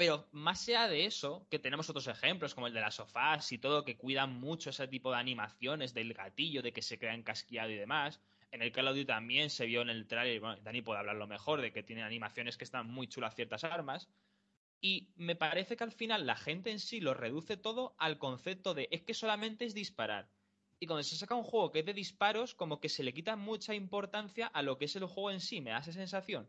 [0.00, 3.58] Pero más allá de eso, que tenemos otros ejemplos como el de las sofás y
[3.58, 7.68] todo, que cuidan mucho ese tipo de animaciones del gatillo, de que se crea encasquillado
[7.68, 8.18] y demás.
[8.50, 11.26] En el Call of Duty también se vio en el trailer, bueno, Dani puede hablarlo
[11.26, 14.08] mejor, de que tiene animaciones que están muy chulas ciertas armas.
[14.80, 18.72] Y me parece que al final la gente en sí lo reduce todo al concepto
[18.72, 20.30] de es que solamente es disparar.
[20.78, 23.36] Y cuando se saca un juego que es de disparos, como que se le quita
[23.36, 26.48] mucha importancia a lo que es el juego en sí, me da esa sensación.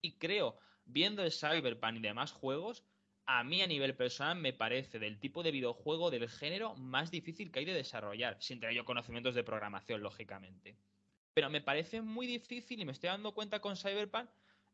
[0.00, 2.84] Y creo, viendo el Cyberpunk y demás juegos,
[3.26, 7.50] a mí a nivel personal me parece del tipo de videojuego del género más difícil
[7.50, 10.76] que hay de desarrollar, sin tener yo conocimientos de programación, lógicamente.
[11.34, 14.28] Pero me parece muy difícil y me estoy dando cuenta con Cyberpunk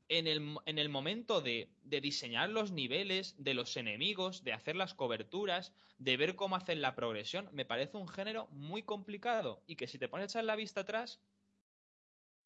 [0.09, 4.75] en el, en el momento de, de, diseñar los niveles de los enemigos, de hacer
[4.75, 9.77] las coberturas, de ver cómo hacer la progresión, me parece un género muy complicado y
[9.77, 11.21] que si te pones a echar la vista atrás,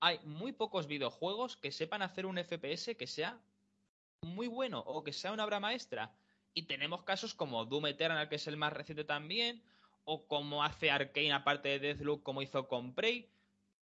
[0.01, 3.41] hay muy pocos videojuegos que sepan hacer un FPS que sea
[4.23, 6.15] muy bueno o que sea una obra maestra.
[6.55, 9.63] Y tenemos casos como Doom Eternal, que es el más reciente también,
[10.05, 12.95] o como hace Arkane aparte de Deathloop, como hizo con.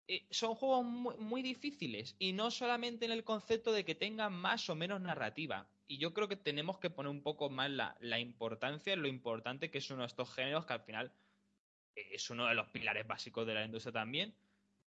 [0.08, 4.70] Eh, son juegos muy, difíciles y no solamente en el concepto de que tengan más
[4.70, 5.68] o menos narrativa.
[5.88, 9.70] Y yo creo que tenemos que poner un poco más la, la importancia lo importante
[9.70, 11.12] que es uno de estos géneros que al final
[11.96, 14.36] es uno de los pilares básicos de la industria también.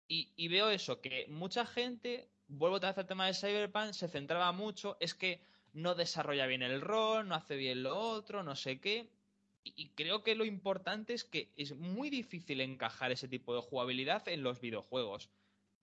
[0.08, 4.08] Y, y veo eso, que mucha gente vuelvo otra vez al tema de Cyberpunk, se
[4.08, 5.40] centraba mucho, es que
[5.72, 9.08] no desarrolla bien el rol, no hace bien lo otro, no sé qué.
[9.64, 14.26] Y, creo que lo importante es que es muy difícil encajar ese tipo de jugabilidad
[14.28, 15.28] en los videojuegos.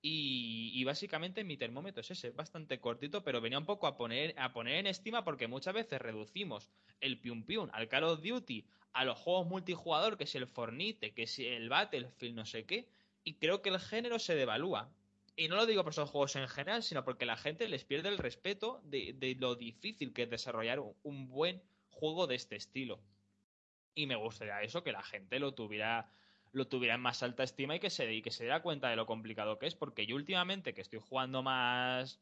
[0.01, 4.53] Y, básicamente mi termómetro es ese, bastante cortito, pero venía un poco a poner, a
[4.53, 6.69] poner en estima porque muchas veces reducimos
[6.99, 11.13] el pium pium al Call of Duty, a los juegos multijugador, que es el Fornite,
[11.13, 12.87] que es el Battlefield, no sé qué,
[13.23, 14.89] y creo que el género se devalúa.
[15.37, 18.07] Y no lo digo por esos juegos en general, sino porque la gente les pierde
[18.07, 23.01] el respeto de, lo difícil que es desarrollar un, buen juego de este estilo.
[23.93, 26.09] Y me gustaría eso, que la gente lo tuviera,
[26.53, 28.95] lo tuviera en más alta estima y que se, y que se diera cuenta de
[28.95, 32.21] lo complicado que es, porque yo últimamente que estoy jugando más,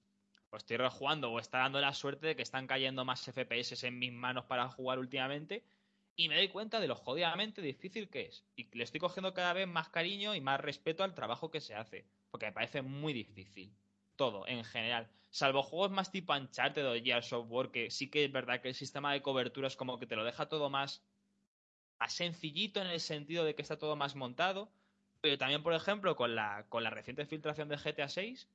[0.49, 3.99] o estoy rejugando, o está dando la suerte de que están cayendo más FPS en
[3.99, 5.64] mis manos para jugar últimamente,
[6.15, 8.44] y me doy cuenta de lo jodidamente difícil que es.
[8.56, 11.76] Y le estoy cogiendo cada vez más cariño y más respeto al trabajo que se
[11.76, 13.72] hace porque me parece muy difícil.
[14.15, 15.07] Todo, en general.
[15.30, 18.73] Salvo juegos más tipo Uncharted o Gears Software, que sí que es verdad que el
[18.73, 21.03] sistema de cobertura es como que te lo deja todo más,
[21.99, 24.72] más sencillito en el sentido de que está todo más montado.
[25.22, 28.49] Pero también, por ejemplo, con la, con la reciente filtración de GTA 6,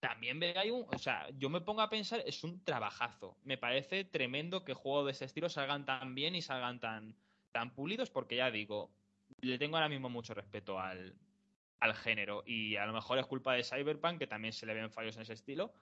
[0.00, 0.84] también hay un.
[0.94, 3.38] O sea, yo me pongo a pensar, es un trabajazo.
[3.42, 7.16] Me parece tremendo que juegos de ese estilo salgan tan bien y salgan tan,
[7.52, 8.90] tan pulidos, porque ya digo,
[9.40, 11.14] le tengo ahora mismo mucho respeto al,
[11.82, 12.44] al género.
[12.46, 15.22] Y a lo mejor es culpa de Cyberpunk, que también se le ven fallos en
[15.22, 15.74] ese estilo.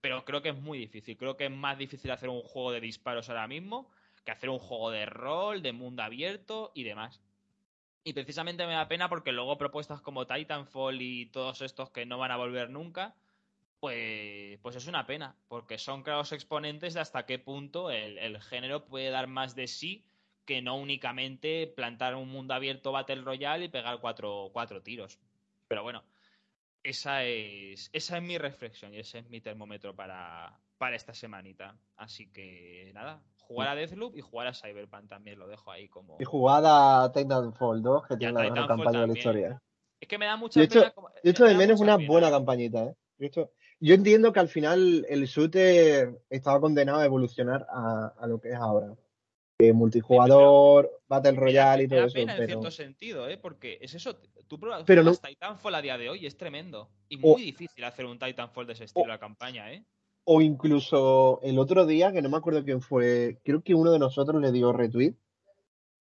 [0.00, 1.16] Pero creo que es muy difícil.
[1.16, 3.90] Creo que es más difícil hacer un juego de disparos ahora mismo
[4.24, 7.22] que hacer un juego de rol, de mundo abierto y demás.
[8.04, 12.18] Y precisamente me da pena porque luego propuestas como Titanfall y todos estos que no
[12.18, 13.14] van a volver nunca,
[13.80, 18.40] pues, pues es una pena, porque son claros exponentes de hasta qué punto el, el
[18.42, 20.04] género puede dar más de sí
[20.44, 25.18] que no únicamente plantar un mundo abierto Battle Royale y pegar cuatro, cuatro tiros.
[25.68, 26.02] Pero bueno,
[26.82, 31.76] esa es, esa es mi reflexión y ese es mi termómetro para, para esta semanita.
[31.96, 36.16] Así que nada, jugar a Deathloop y jugar a Cyberpunk también lo dejo ahí como.
[36.20, 39.62] Y jugar a Titanfall 2, que tiene la mejor campaña de la historia.
[40.00, 40.92] Es que me da mucha de pena.
[41.22, 43.30] hecho, de menos una buena campañita, ¿eh?
[43.80, 48.50] yo entiendo que al final el shooter estaba condenado a evolucionar a, a lo que
[48.50, 48.94] es ahora
[49.58, 52.14] multijugador, Battle Royale y todo eso.
[52.14, 53.38] Pena en cierto sentido, ¿eh?
[53.38, 54.16] porque es eso.
[54.46, 55.14] Tú pruebas pero no...
[55.14, 56.90] Titanfall a día de hoy es tremendo.
[57.08, 59.84] Y muy difícil hacer un Titanfall de ese estilo a campaña, ¿eh?
[60.24, 63.98] O incluso el otro día, que no me acuerdo quién fue, creo que uno de
[63.98, 65.14] nosotros le dio retweet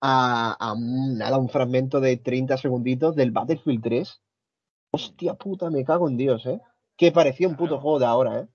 [0.00, 4.22] a, a nada, un fragmento de 30 segunditos del Battlefield 3.
[4.92, 6.60] Hostia puta, me cago en Dios, ¿eh?
[6.96, 8.48] Que parecía un puto juego de ahora, ¿eh?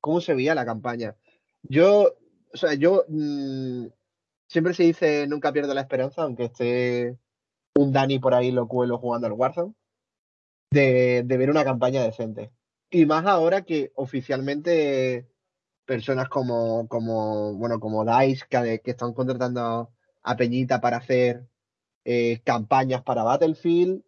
[0.00, 1.16] ¿Cómo se veía la campaña?
[1.62, 2.12] Yo,
[2.52, 3.86] o sea, yo mmm,
[4.48, 7.18] siempre se dice nunca pierdo la esperanza, aunque esté
[7.74, 9.74] un Dani por ahí lo cuelo jugando al Warzone,
[10.70, 12.52] de, ver una campaña decente.
[12.90, 15.28] Y más ahora que oficialmente
[15.84, 19.92] personas como, como bueno, como DICE, que, que están contratando
[20.22, 21.46] a Peñita para hacer
[22.04, 24.02] eh, campañas para Battlefield,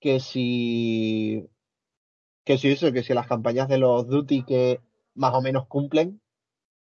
[0.00, 1.48] que si
[2.44, 4.80] que si eso, que si las campañas de los Duty que
[5.14, 6.20] más o menos cumplen,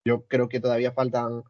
[0.04, 1.44] yo creo que todavía faltan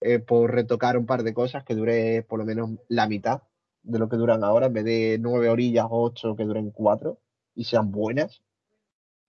[0.00, 3.42] eh, por retocar un par de cosas que dure por lo menos la mitad
[3.82, 7.18] de lo que duran ahora, en vez de nueve orillas o ocho que duren cuatro
[7.54, 8.42] y sean buenas.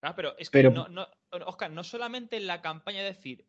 [0.01, 1.07] Ah, pero es que no, no,
[1.45, 3.45] Oscar, no solamente en la campaña decir,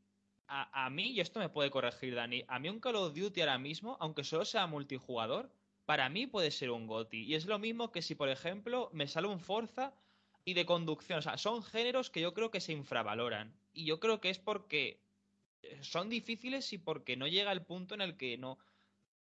[0.46, 3.40] a, a, mí, y esto me puede corregir Dani, a mí un Call of Duty
[3.40, 5.50] ahora mismo, aunque solo sea multijugador,
[5.84, 7.24] para mí puede ser un GOTI.
[7.24, 9.92] Y es lo mismo que si, por ejemplo, me sale un Forza
[10.44, 11.18] y de conducción.
[11.18, 13.54] O sea, son géneros que yo creo que se infravaloran.
[13.72, 15.00] Y yo creo que es porque
[15.80, 18.58] son difíciles y porque no llega el punto en el que no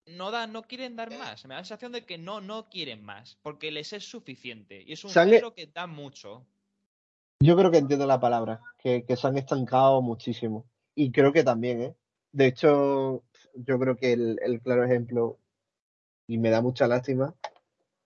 [0.06, 1.46] no da, no quieren dar más.
[1.46, 4.84] Me da la sensación de que no, no quieren más, porque les es suficiente.
[4.86, 6.46] Y es un género que da mucho.
[7.40, 10.66] Yo creo que entiendo la palabra, que, que, se han estancado muchísimo.
[10.96, 11.96] Y creo que también, ¿eh?
[12.32, 13.24] de hecho,
[13.54, 15.38] yo creo que el, el claro ejemplo,
[16.28, 17.34] y me da mucha lástima,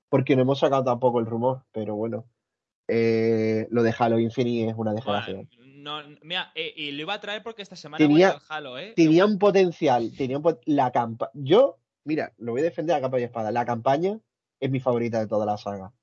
[0.10, 2.26] porque no hemos sacado tampoco el rumor, pero bueno,
[2.88, 5.34] eh, lo de Halo Infinite es una desgracia.
[5.34, 5.50] Bueno,
[5.84, 8.78] no, mira, eh, y lo iba a traer porque esta semana Tenía- voy al Halo,
[8.80, 8.94] ¿eh?
[8.96, 11.32] Tenía un potencial, tenía un pot- la campaña.
[11.36, 13.52] Yo, mira, lo voy a defender a capa y espada.
[13.52, 14.20] La campaña
[14.60, 15.94] es mi favorita de toda la saga,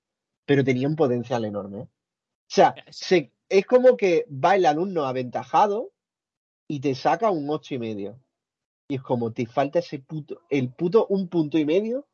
[0.45, 1.81] pero tenía un potencial enorme.
[1.81, 1.89] ¿eh?
[1.89, 1.89] O
[2.53, 5.93] sea, Es- se- es como que va el alumno aventajado
[6.69, 8.21] y te saca un ocho y medio.
[8.89, 12.07] Y es como te falta ese puto, el puto un punto y medio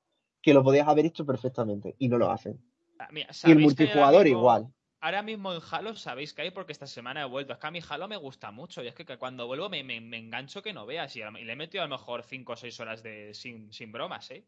[0.43, 2.61] que lo podías haber hecho perfectamente y no lo hacen.
[2.99, 4.73] Ah, mira, Y el ¿sabéis que ahora multijugador mismo- igual.
[5.01, 7.53] Ahora mismo en Halo sabéis que hay porque esta semana he vuelto.
[7.53, 10.17] Es que a mí Halo me gusta mucho y es que cuando vuelvo me, me-
[10.19, 13.03] engancho que no veas y, le he metido a lo mejor 5 o 6 horas
[13.03, 14.45] de, sin, sin bromas, ¿eh?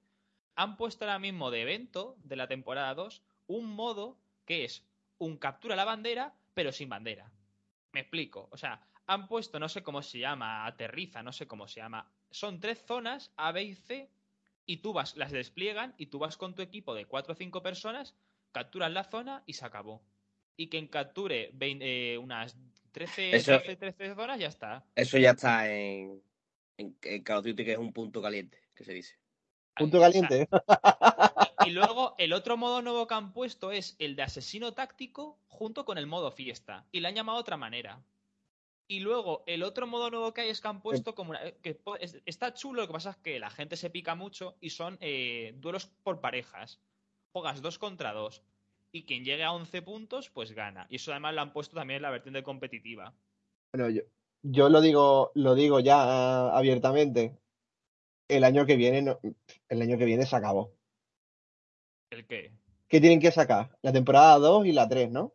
[0.56, 4.84] Han puesto ahora mismo de evento de la temporada 2 un modo que es
[5.18, 7.30] un captura la bandera pero sin bandera.
[7.92, 8.48] Me explico.
[8.50, 12.10] O sea, han puesto, no sé cómo se llama, aterriza, no sé cómo se llama.
[12.30, 14.10] Son tres zonas, A, B y C,
[14.66, 17.62] y tú vas, las despliegan y tú vas con tu equipo de 4 o 5
[17.62, 18.14] personas,
[18.52, 20.02] capturas la zona y se acabó.
[20.58, 22.56] Y quien capture eh, unas
[22.92, 24.84] 13, Eso- 12, 13 zonas, ya está.
[24.96, 26.20] Eso ya está en,
[26.76, 29.16] en, en Call of Duty, que es un punto caliente, que se dice.
[29.76, 30.42] Punto caliente.
[30.42, 30.48] ¿eh?
[31.66, 35.84] y luego el otro modo nuevo que han puesto es el de asesino táctico junto
[35.84, 36.84] con el modo fiesta.
[36.90, 38.02] Y le han llamado de otra manera.
[38.88, 41.78] Y luego el otro modo nuevo que hay es que han puesto como una- que
[42.26, 45.52] está chulo, lo que pasa es que la gente se pica mucho y son eh,
[45.58, 46.80] duelos por parejas.
[47.32, 48.42] Juegas dos contra dos.
[48.92, 50.86] Y quien llegue a 11 puntos, pues gana.
[50.88, 53.12] Y eso además lo han puesto también en la vertiente competitiva.
[53.72, 54.02] Bueno, yo,
[54.42, 57.36] yo lo digo, lo digo ya ah, abiertamente.
[58.28, 59.20] El año que viene, no-
[59.68, 60.72] el año que viene se acabó.
[62.10, 62.52] ¿El qué?
[62.88, 63.76] ¿Qué tienen que sacar?
[63.82, 65.34] La temporada 2 y la 3, ¿no?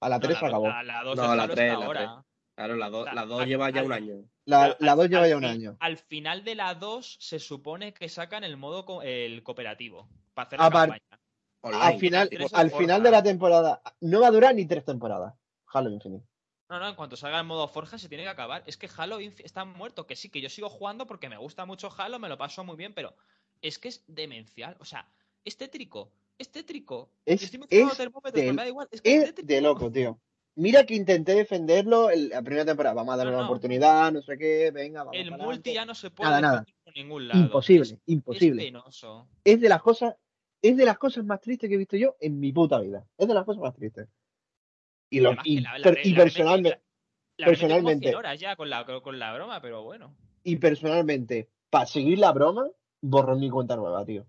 [0.00, 0.68] A la 3 No, se acabó.
[0.68, 2.24] La, la dos No, de la Halo tres, está la ahora.
[2.54, 4.24] Claro, La- las dos al- lleva ya al- un año.
[4.44, 5.76] La, Al- la 2 lleva al ya un año.
[5.80, 10.46] Al final de la 2 se supone que sacan el modo co- el cooperativo para
[10.48, 11.21] hacer Apar- la campaña.
[11.62, 11.82] Online.
[11.84, 15.34] Al final, al final de la temporada, no va a durar ni tres temporadas.
[15.72, 16.26] Halo Infinite.
[16.68, 18.62] No, no, en cuanto salga el modo Forja se tiene que acabar.
[18.66, 21.64] Es que Halo Infi- está muerto, que sí, que yo sigo jugando porque me gusta
[21.66, 23.14] mucho Halo, me lo paso muy bien, pero
[23.60, 24.76] es que es demencial.
[24.80, 25.06] O sea,
[25.44, 27.10] es tétrico, es tétrico.
[27.26, 27.96] Es- estoy es
[28.32, 28.88] pero me da igual.
[28.90, 29.48] Es que es, Es tétrico.
[29.54, 30.18] de loco, tío.
[30.54, 32.94] Mira que intenté defenderlo en la primera temporada.
[32.94, 33.50] Vamos a darle No, una no.
[33.52, 35.16] oportunidad, no sé qué, venga, vamos.
[35.16, 35.74] El multi adelante.
[35.74, 36.58] ya no se puede Nada, nada.
[36.60, 37.40] defender por ningún lado.
[37.40, 38.62] Imposible, Es, imposible.
[38.62, 39.28] es penoso.
[39.44, 40.14] es de las cosas,
[40.62, 43.04] es de las cosas más tristes que he visto yo en mi puta vida.
[43.18, 44.08] Es de las cosas más tristes.
[45.10, 46.82] Y, lo, y, la- la- per- la- y personalmente,
[47.36, 50.14] personalmente- 100 horas ya con la, con la broma, pero bueno.
[50.44, 52.68] y personalmente, para seguir la broma,
[53.02, 54.26] borro mi cuenta nueva, tío.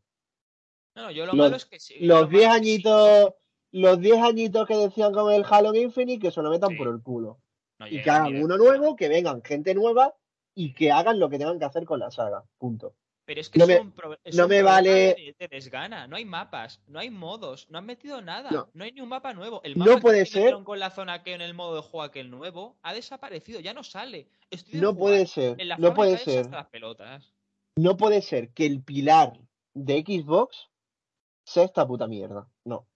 [0.96, 2.54] No, no, yo lo Los- malo es que sí, lo Los malo 10 es que
[2.54, 2.60] sí.
[2.60, 3.34] añitos,
[3.72, 6.76] los 10 añitos que decían con el Halo Infinite, que se lo metan Sí.
[6.76, 7.40] por el culo.
[7.80, 10.14] No Y que hagan uno nuevo, que vengan gente nueva
[10.56, 12.44] y que hagan lo que tengan que hacer con la saga.
[12.60, 12.96] Punto.
[13.26, 16.08] Pero es que No me- son pro- es no un me vale- de, de desgana.
[16.08, 18.50] No hay mapas, no hay modos, no han metido nada.
[18.52, 18.70] No.
[18.74, 19.62] No, hay ni un mapa nuevo.
[19.64, 22.02] El No mapa que puede ser- con la zona que en el modo de juego
[22.04, 24.28] aquel nuevo ha desaparecido, ya no sale.
[24.50, 27.34] Estoy No puede ser, en la no puede ser, las pelotas.
[27.78, 29.40] no puede ser que el pilar
[29.74, 30.70] de Xbox
[31.46, 32.48] sea esta puta mierda.
[32.66, 32.88] No.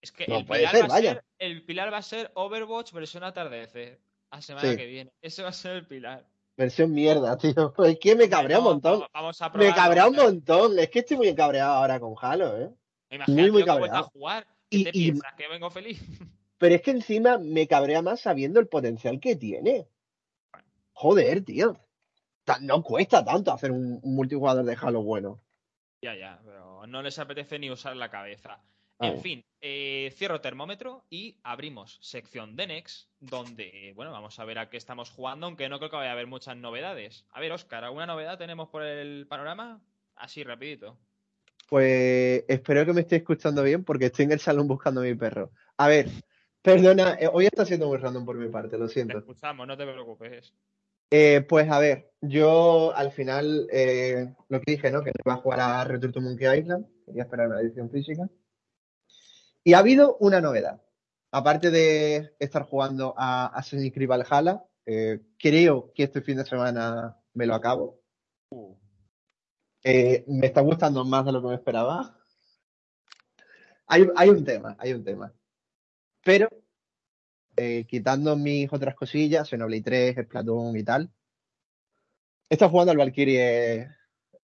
[0.00, 1.12] Es que No el, puede pilar ser, va a vaya.
[1.14, 4.00] ser, el pilar va a ser Overwatch versión atardecer.
[4.30, 4.76] A semana Sí.
[4.76, 5.12] que viene.
[5.22, 6.26] Ese va a ser el pilar.
[6.56, 7.74] Versión mierda, tío.
[7.84, 9.02] Es que me cabrea un montón.
[9.12, 10.78] Vamos, Me cabrea un montón.
[10.78, 12.70] Es que estoy muy cabreado ahora con Halo, ¿eh?
[13.10, 14.04] Imagínate muy, muy vuelto a cabreado.
[14.10, 14.46] jugar.
[14.70, 15.34] ¿Qué Y- te y- piensas?
[15.34, 16.00] ¿Que vengo feliz?
[16.58, 19.86] Pero es que encima me cabrea más sabiendo el potencial que tiene.
[20.94, 21.76] Joder, tío.
[22.62, 25.40] No cuesta tanto hacer un multijugador de Halo bueno.
[26.00, 28.60] Ya, ya, pero no les apetece ni usar la cabeza.
[28.98, 29.20] En ver.
[29.20, 34.70] fin, eh, cierro termómetro y abrimos sección de Next, donde, bueno, vamos a ver a
[34.70, 37.26] qué estamos jugando, aunque no creo que vaya a haber muchas novedades.
[37.30, 39.82] A ver, Oscar, ¿alguna novedad tenemos por el panorama?
[40.14, 40.98] Así, rapidito.
[41.68, 45.14] Pues espero que me esté escuchando bien porque estoy en el salón buscando a mi
[45.14, 45.50] perro.
[45.76, 46.06] A ver,
[46.62, 49.18] perdona, eh, hoy está siendo muy random por mi parte, lo Te siento.
[49.18, 50.54] escuchamos, no te preocupes.
[51.10, 55.02] Eh, pues a ver, yo al final eh, lo que dije, ¿no?
[55.02, 58.28] Que no iba a jugar a Return to Monkey Island, quería esperar la edición física.
[59.66, 60.80] Y ha habido una novedad.
[61.32, 67.20] Aparte de estar jugando a Assassin's Creed Valhalla, eh, creo que este fin de semana
[67.34, 68.00] me lo acabo.
[69.82, 72.16] Eh, me está gustando más de lo que me esperaba.
[73.88, 75.34] Hay, hay un tema, hay un tema.
[76.22, 76.48] Pero,
[77.56, 81.10] eh, quitando mis otras cosillas, Xenoblade 3, Splatoon y tal,
[82.48, 83.88] he estado jugando al Valkyrie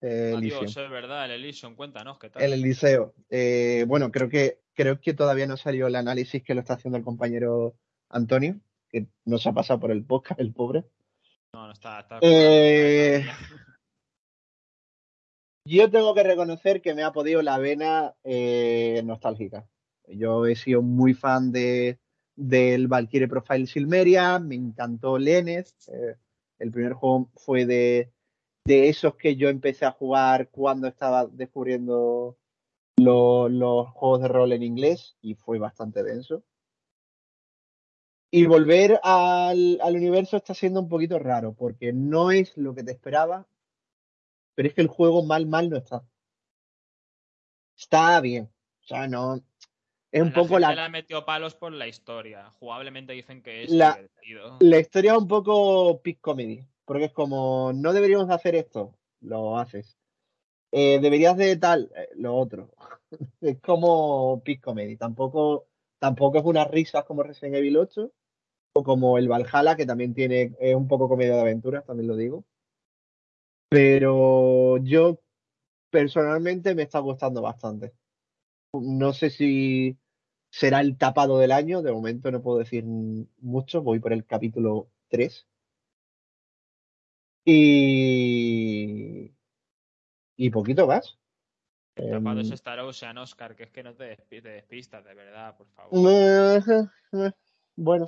[0.03, 0.65] eh, Elysium.
[0.65, 2.43] Adiós, es verdad, el Elysium, cuéntanos qué tal.
[2.43, 3.15] El Eliseo.
[3.31, 6.99] Eh, bueno, creo que, creo que todavía no salió el análisis que lo está haciendo
[6.99, 7.77] el compañero
[8.09, 10.85] Antonio, que no se ha pasado por el podcast, el pobre.
[11.55, 12.01] No, no está.
[12.01, 13.25] está Eh,
[15.65, 18.15] Yo tengo que reconocer que me ha podido la vena
[19.05, 19.67] nostálgica.
[20.09, 22.01] Yo he sido muy fan de,
[22.35, 25.77] del Valkyrie Profile Silmeria, me encantó Lenes.
[26.59, 28.11] el primer juego fue de,
[28.65, 32.39] de esos que yo empecé a jugar cuando estaba descubriendo
[32.97, 36.45] lo- los juegos de rol en inglés y fue bastante denso.
[38.31, 42.83] Y volver al, al universo está siendo un poquito raro porque no es lo que
[42.83, 43.47] te esperaba,
[44.55, 46.03] pero es que el juego mal, mal no está.
[47.77, 48.45] Está bien.
[48.83, 49.37] O sea, no.
[50.11, 52.51] Es un la poco la, le ha metido palos por la historia.
[52.53, 54.57] Jugablemente dicen que es La- divertido.
[54.61, 56.65] la historia es un poco peak comedy.
[56.85, 59.97] Porque es como, no deberíamos de hacer esto, lo haces.
[60.73, 62.75] Eh, deberías de tal, eh, lo otro.
[63.41, 64.97] es como peak comedy.
[64.97, 65.69] Tampoco,
[65.99, 68.13] tampoco es unas risas como Resident Evil 8
[68.75, 72.17] o como el Valhalla, que también tiene, es un poco comedia de aventuras, también lo
[72.17, 72.45] digo.
[73.69, 75.21] Pero yo
[75.91, 77.93] personalmente me está gustando bastante.
[78.73, 79.99] No sé si
[80.51, 84.91] será el tapado del año, de momento no puedo decir mucho, voy por el capítulo
[85.09, 85.47] 3.
[87.45, 89.33] Y.
[90.37, 91.19] Y poquito más.
[91.95, 95.57] Tapado Em, Star Ocean, Oscar, que es que no te, despi- te despistas, de verdad,
[95.57, 96.11] por favor.
[96.11, 96.61] eh,
[97.13, 97.31] eh,
[97.77, 98.07] Bueno,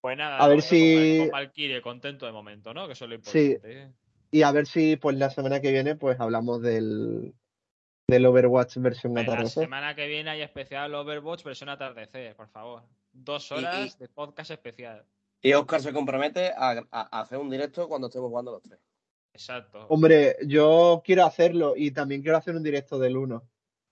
[0.00, 2.86] Pues nada, a ver si- Con Valkyrie contento de momento, ¿no?
[2.86, 3.38] Que eso es lo Sí.
[3.52, 3.82] importante.
[3.82, 3.92] ¿eh?
[4.30, 7.34] y a ver si pues la semana que viene pues hablamos del,
[8.06, 9.64] del Overwatch versión La atardecer.
[9.64, 12.82] semana que viene hay especial Overwatch versión atardecer, por favor.
[13.10, 15.06] Dos Y- horas y- de podcast especial.
[15.42, 18.80] Y Oscar se compromete a, a- a hacer un directo cuando estemos jugando los tres.
[19.32, 19.86] Exacto.
[19.88, 23.42] Hombre, yo quiero hacerlo y también quiero hacer un directo del 1.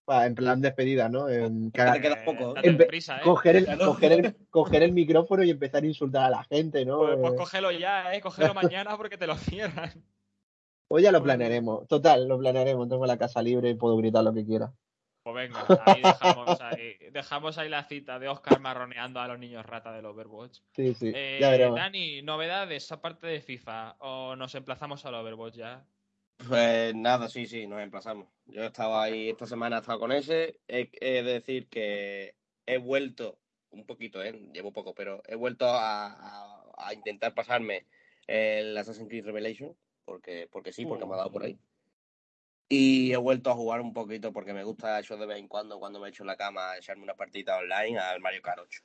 [0.09, 1.29] En plan despedida, ¿no?
[1.29, 2.55] En, que te queda poco, ¿eh?
[2.57, 3.23] date en prisa, ¿eh?
[3.25, 3.87] coger, el, Claro.
[3.87, 6.99] coger, el, coger el micrófono y empezar a insultar a la gente, ¿no?
[6.99, 8.21] Pues, pues Eh, cógelo ya, ¿eh?
[8.21, 9.91] Cógelo mañana porque te lo cierran.
[10.89, 11.89] Pues ya lo planearemos.
[11.89, 12.89] Total, lo planearemos.
[12.89, 14.73] Tengo la casa libre y puedo gritar lo que quiera.
[15.27, 19.67] Pues venga, ahí dejamos ahí, dejamos ahí la cita de Oscar marroneando a los niños
[19.67, 20.61] rata del Overwatch.
[20.71, 21.11] Sí, sí.
[21.13, 21.75] Eh, ya veremos.
[21.75, 25.85] Dani, novedades aparte de FIFA o nos emplazamos al Overwatch ya.
[26.47, 28.29] Pues nada, sí, sí, nos emplazamos.
[28.45, 30.61] Yo he estado ahí, esta semana he estado con ese.
[30.69, 33.41] He, he de decir que he vuelto,
[33.71, 34.31] un poquito, ¿eh?
[34.53, 37.85] Llevo poco, pero he vuelto a, a- a intentar pasarme
[38.29, 39.75] el Assassin's Creed Revelation,
[40.05, 41.59] porque, porque sí, porque me ha dado por ahí.
[42.69, 45.79] Y he vuelto a jugar un poquito porque me gusta eso de vez en cuando,
[45.79, 48.83] cuando me echo en la cama, echarme una partida online al Mario Kart 8.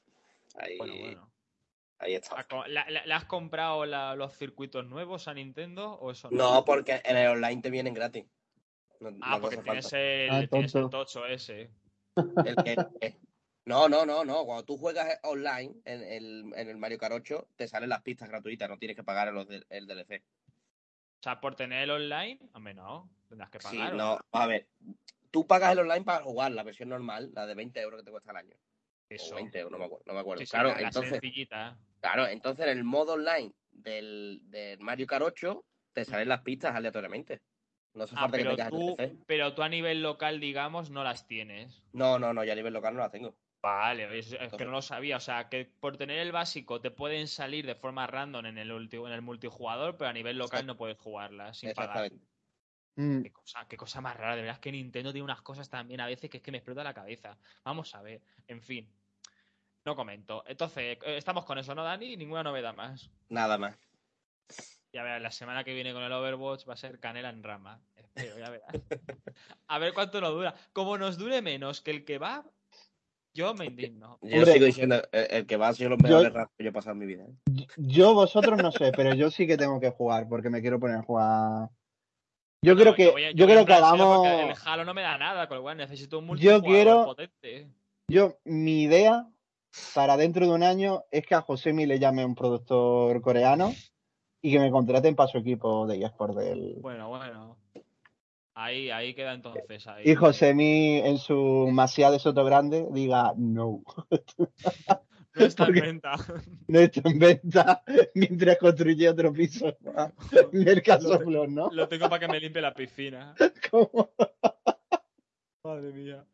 [0.59, 1.31] Ahí, Bueno, bueno.
[1.97, 2.35] ahí está.
[2.35, 6.29] ¿La co- la- la- ¿Le has comprado la- los circuitos nuevos a Nintendo o eso
[6.29, 6.37] no?
[6.37, 8.25] No, porque en el online te vienen gratis.
[8.99, 11.71] No, Ah, no porque tienes el, Ah, tienes el tocho ese.
[12.45, 13.17] El que- eh,
[13.65, 14.45] no, no, no, no.
[14.45, 18.29] Cuando tú juegas online en el, en el Mario Kart 8, te salen las pistas
[18.29, 20.21] gratuitas, no tienes que pagar del- el DLC.
[21.19, 23.93] O sea, por tener el online, hombre, no, tendrás que Sí, pagar.
[23.93, 24.67] ¿o no, a ver.
[25.31, 28.11] Tú pagas el online para jugar la versión normal, la de 20 euros que te
[28.11, 28.55] cuesta al año.
[29.09, 29.33] Eso.
[29.33, 30.03] O 20 euros, no me acuerdo.
[30.07, 30.39] No me acuerdo.
[30.41, 31.77] Sí, sí, claro, la- la entonces, sencillita.
[32.01, 35.63] claro, entonces en el modo online del, del Mario Kart 8
[35.93, 37.41] te salen las pistas aleatoriamente.
[37.93, 41.03] No hace Ah, falta que pero el tú, pero tú a nivel local, digamos, no
[41.03, 41.81] las tienes.
[41.93, 43.35] No, no, no, ya a nivel local no la tengo.
[43.61, 45.17] Vale, es, es que no lo sabía.
[45.17, 48.71] O sea, que por tener el básico te pueden salir de forma random en el,
[48.71, 52.11] ulti- en el multijugador, pero a nivel local no puedes jugarlas sin pagar.
[52.95, 55.69] Mm, Qué cosa, qué cosa más rara, de verdad es que Nintendo tiene unas cosas
[55.69, 57.37] también a veces que es que me explota la cabeza.
[57.63, 58.89] Vamos a ver, en fin.
[59.85, 60.43] No comento.
[60.45, 62.15] Entonces, eh, estamos con eso, ¿no, Dani?
[62.15, 63.09] Ninguna novedad más.
[63.29, 63.75] Nada más.
[64.93, 67.81] Ya verás, la semana que viene con el Overwatch va a ser canela en rama.
[67.95, 68.69] Espero, ya verás.
[69.67, 70.53] A ver cuánto nos dura.
[70.73, 72.45] Como nos dure menos que el que va,
[73.33, 74.19] yo me indigno.
[74.21, 76.69] Yo Hombre, sigo diciendo, el, el que va ha sido los mejores ratos que yo
[76.69, 77.23] he pasado en mi vida.
[77.23, 77.67] ¿eh?
[77.77, 80.97] Yo vosotros no sé, pero yo sí que tengo que jugar porque me quiero poner
[80.97, 81.69] a jugar.
[82.63, 84.27] Yo creo que, voy yo creo que hagamos.
[84.27, 87.67] El Halo no me da nada, con lo cual necesito un Yo multijugador quiero- potente.
[88.07, 89.27] Yo, mi idea
[89.95, 93.73] para dentro de un año es que a Josemi le llame un productor coreano
[94.43, 96.75] y que me contraten para su equipo de eSport del.
[96.81, 97.57] Bueno, bueno.
[98.53, 99.87] Ahí, ahí queda entonces.
[99.87, 100.03] Ahí.
[100.11, 103.81] Y Josemi en su Masia de Soto Grande diga no,
[105.33, 106.13] No está en venta.
[106.67, 107.83] no está en venta
[108.15, 110.11] mientras construye otro piso más
[110.53, 111.69] el caso Flor, ¿no?
[111.71, 113.33] Lo tengo para que me limpie la piscina.
[113.71, 114.11] Como-
[115.63, 116.25] Madre mía.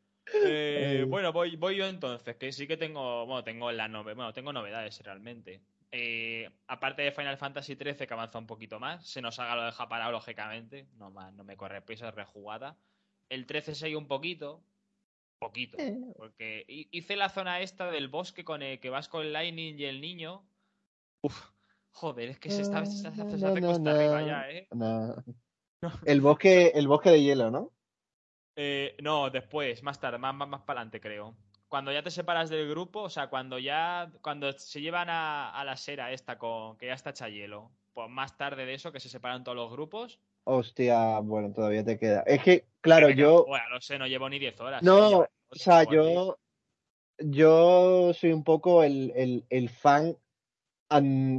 [0.45, 4.33] Eh, bueno, voy, voy yo entonces, que sí que tengo, bueno, tengo la nove- bueno,
[4.33, 5.61] tengo novedades realmente.
[5.91, 9.63] Eh, aparte de Final Fantasy XIII que avanza un poquito más, se nos haga lo
[9.65, 12.75] de Japarao, lógicamente, no más, no me corre prisa, es rejugada.
[13.29, 14.61] El 13 sigue un poquito,
[15.39, 15.97] poquito, Eh.
[16.15, 19.85] porque hi- hice la zona esta del bosque con el que vas con Lightning y
[19.85, 20.45] el niño.
[21.23, 21.49] Uf,
[21.91, 23.15] Joder, es que se está, se, hace
[23.61, 24.67] cuesta arriba ya, ¿eh?
[26.05, 27.71] El bosque, el bosque de hielo, ¿no?
[28.55, 31.35] Eh, no, después, más tarde, más, más, más para adelante, creo.
[31.67, 34.11] Cuando ya te separas del grupo, o sea, cuando ya.
[34.21, 36.77] Cuando se llevan a, a la sera esta con.
[36.77, 37.71] que ya está hecha hielo.
[37.93, 40.19] Pues más tarde de eso, que se separan todos los grupos.
[40.49, 42.21] Hostia, bueno, todavía te queda.
[42.21, 43.45] Es que, claro, yo.
[43.45, 44.81] Bueno, no sé, no llevo ni 10 horas.
[44.81, 46.37] No, o sea, yo.
[47.19, 50.15] Yo soy un poco el, el, el fan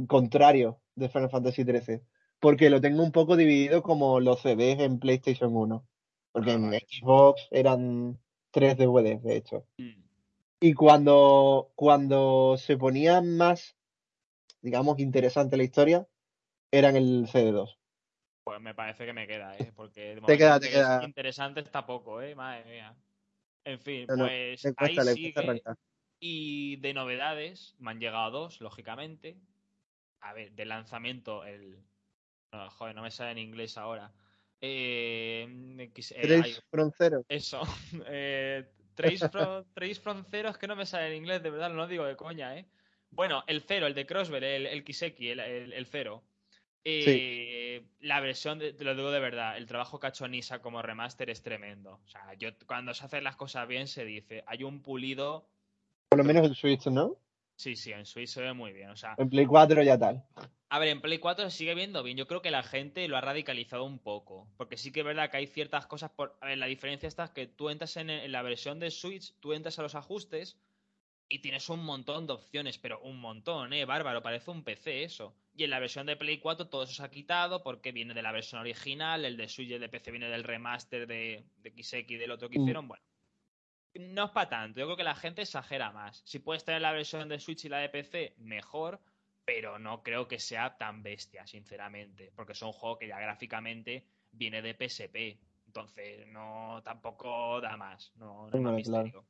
[0.07, 2.01] contrario de Final Fantasy XIII.
[2.39, 5.87] Porque lo tengo un poco dividido como los CDs en PlayStation 1.
[6.31, 8.19] Porque ah, en Xbox eran
[8.51, 9.65] tres DVDs, de hecho.
[9.77, 10.03] Mm.
[10.59, 13.75] Y cuando, cuando se ponía más,
[14.61, 16.07] digamos, interesante la historia,
[16.69, 17.78] era en el CD2.
[18.49, 19.71] Pues me parece que me queda, ¿eh?
[19.75, 21.03] Porque de te queda, te queda.
[21.03, 22.33] interesante está poco, ¿eh?
[22.33, 22.95] Madre mía.
[23.63, 25.61] En fin, pues ahí sigue.
[26.19, 29.37] Y de novedades, me han llegado dos, lógicamente.
[30.21, 31.77] A ver, de lanzamiento, el.
[32.51, 34.11] No, joder, no me sale en inglés ahora.
[34.61, 35.47] Eh,
[35.77, 37.23] eh Zero.
[37.29, 37.61] Eso.
[38.07, 41.87] Eh, Trace from, Trace es que no me sale en inglés, de verdad, no lo
[41.87, 42.65] digo de coña, ¿eh?
[43.11, 46.23] Bueno, el cero, el de Crossbell, el, el Kiseki, el, el, cero.
[46.83, 50.81] Eh, la versión, te lo digo de verdad, el trabajo que ha hecho Nisa como
[50.81, 51.99] remaster es tremendo.
[52.05, 55.47] O sea, yo cuando se hacen las cosas bien se dice, hay un pulido
[56.09, 57.17] por lo menos en Switch, ¿no?
[57.55, 58.89] Sí, sí, en Switch se ve muy bien.
[58.89, 60.23] O sea, en Play 4 ya tal.
[60.69, 62.17] A ver, en Play 4 se sigue viendo bien.
[62.17, 64.47] Yo creo que la gente lo ha radicalizado un poco.
[64.57, 66.09] Porque sí que es verdad que hay ciertas cosas.
[66.09, 66.35] Por...
[66.41, 69.53] A ver, la diferencia está es que tú entras en, la versión de Switch, tú
[69.53, 70.57] entras a los ajustes
[71.27, 73.85] y tienes un montón de opciones, pero un montón, ¿eh?
[73.85, 75.35] Bárbaro, parece un PC eso.
[75.59, 78.21] Y en la versión de Play 4 todo eso se ha quitado porque viene de
[78.21, 81.71] la versión original, el de Switch y el de PC viene del remaster de, de
[81.71, 82.61] XX y del otro que mm.
[82.61, 82.87] hicieron.
[82.87, 83.03] Bueno,
[83.95, 84.79] no es para tanto.
[84.79, 86.21] Yo creo que la gente exagera más.
[86.23, 89.01] Si puedes tener la versión de Switch y la de PC, mejor.
[89.43, 92.31] Pero no creo que sea tan bestia, sinceramente.
[92.37, 95.41] Porque es un juego que ya gráficamente viene de PSP.
[95.65, 98.13] Entonces, no tampoco da más.
[98.15, 99.25] No, no, misterio.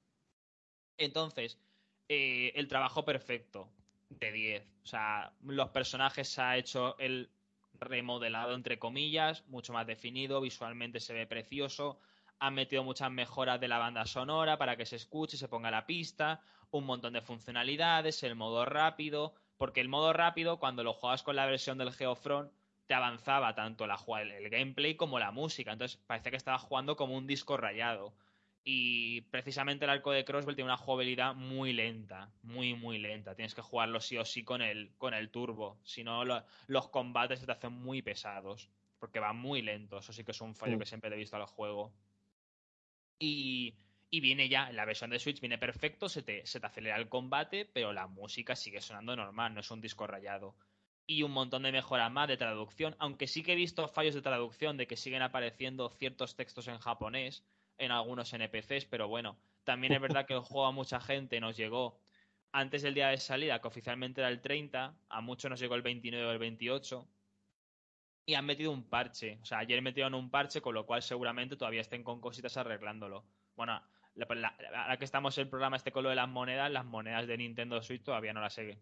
[0.95, 1.57] Entonces,
[2.07, 3.71] eh, el trabajo perfecto
[4.09, 4.67] de 10.
[4.83, 7.29] O sea, los personajes se ha hecho el
[7.73, 11.99] remodelado, entre comillas, mucho más definido, visualmente se ve precioso
[12.39, 15.85] han metido muchas mejoras de la banda sonora para que se escuche, se ponga la
[15.85, 16.41] pista,
[16.71, 21.35] un montón de funcionalidades, el modo rápido, porque el modo rápido, cuando lo jugabas con
[21.35, 22.51] la versión del Geofront,
[22.87, 25.73] te avanzaba tanto la, el gameplay como la música.
[25.73, 28.13] Entonces parece que estabas jugando como un disco rayado.
[28.63, 33.35] Y precisamente el arco de Crossbell tiene una jugabilidad muy lenta, muy, muy lenta.
[33.35, 35.79] Tienes que jugarlo sí o sí con el, con el turbo.
[35.83, 36.23] Si no,
[36.67, 38.69] los combates se te hacen muy pesados.
[38.99, 39.99] Porque va muy lento.
[39.99, 40.79] Eso sí que es un fallo mm.
[40.79, 41.93] que siempre he visto al juego.
[43.17, 43.75] Y,
[44.11, 47.09] viene ya, en la versión de Switch viene perfecto, se te, se te acelera el
[47.09, 50.55] combate, pero la música sigue sonando normal, no es un disco rayado.
[51.05, 54.21] Y un montón de mejoras más de traducción, aunque sí que he visto fallos de
[54.21, 57.43] traducción de que siguen apareciendo ciertos textos en japonés
[57.79, 61.57] en algunos NPCs, pero bueno, también es verdad que el juego a mucha gente nos
[61.57, 61.99] llegó
[62.51, 65.81] antes del día de salida, que oficialmente era el 30, a muchos nos llegó el
[65.81, 67.07] 29 o el 28,
[68.25, 69.39] y han metido un parche.
[69.41, 73.25] O sea, ayer metieron un parche, con lo cual seguramente todavía estén con cositas arreglándolo.
[73.55, 73.81] Bueno,
[74.75, 77.37] ahora que estamos en el programa este con lo de las monedas, las monedas de
[77.37, 78.77] Nintendo Switch todavía no las he,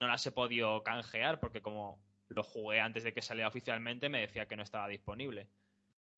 [0.00, 4.20] no las he podido canjear porque como lo jugué antes de que saliera oficialmente me
[4.20, 5.48] decía que no estaba disponible.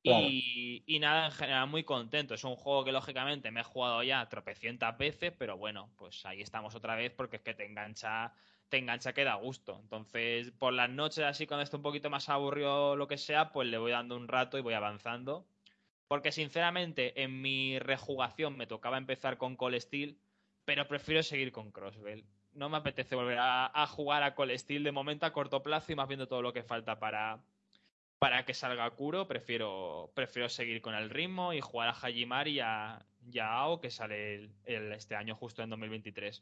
[0.05, 2.35] Y, nada, en general muy contento.
[2.35, 6.41] Es un juego que lógicamente me he jugado ya tropecientas veces, pero bueno, pues ahí
[6.41, 8.33] estamos otra vez porque es que te engancha
[8.69, 9.79] te engancha que da gusto.
[9.83, 13.69] Entonces, por las noches, así cuando esté un poquito más aburrido lo que sea, pues
[13.69, 15.47] le voy dando un rato y voy avanzando.
[16.09, 20.19] Porque sinceramente, en mi rejugación me tocaba empezar con Call Steel,
[20.65, 22.25] pero prefiero seguir con Crossbell.
[22.55, 25.95] No me apetece volver a, jugar a Call Steel de momento a corto plazo y
[25.95, 27.41] más viendo todo lo que falta para,
[28.23, 29.27] para que salga Kuro.
[29.27, 33.05] Prefiero, prefiero seguir con el ritmo y jugar a Hajimari y a,
[33.41, 36.41] Ao, que sale este año justo en 2023.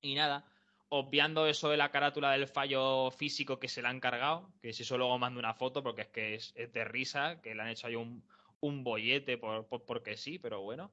[0.00, 0.46] Y nada,
[0.88, 4.82] obviando eso de la carátula del fallo físico que se le han cargado, que si
[4.82, 7.86] eso luego mando una foto porque es que es, de risa, que le han hecho
[7.86, 8.24] ahí un,
[8.60, 10.90] un bollete por, porque sí, pero bueno.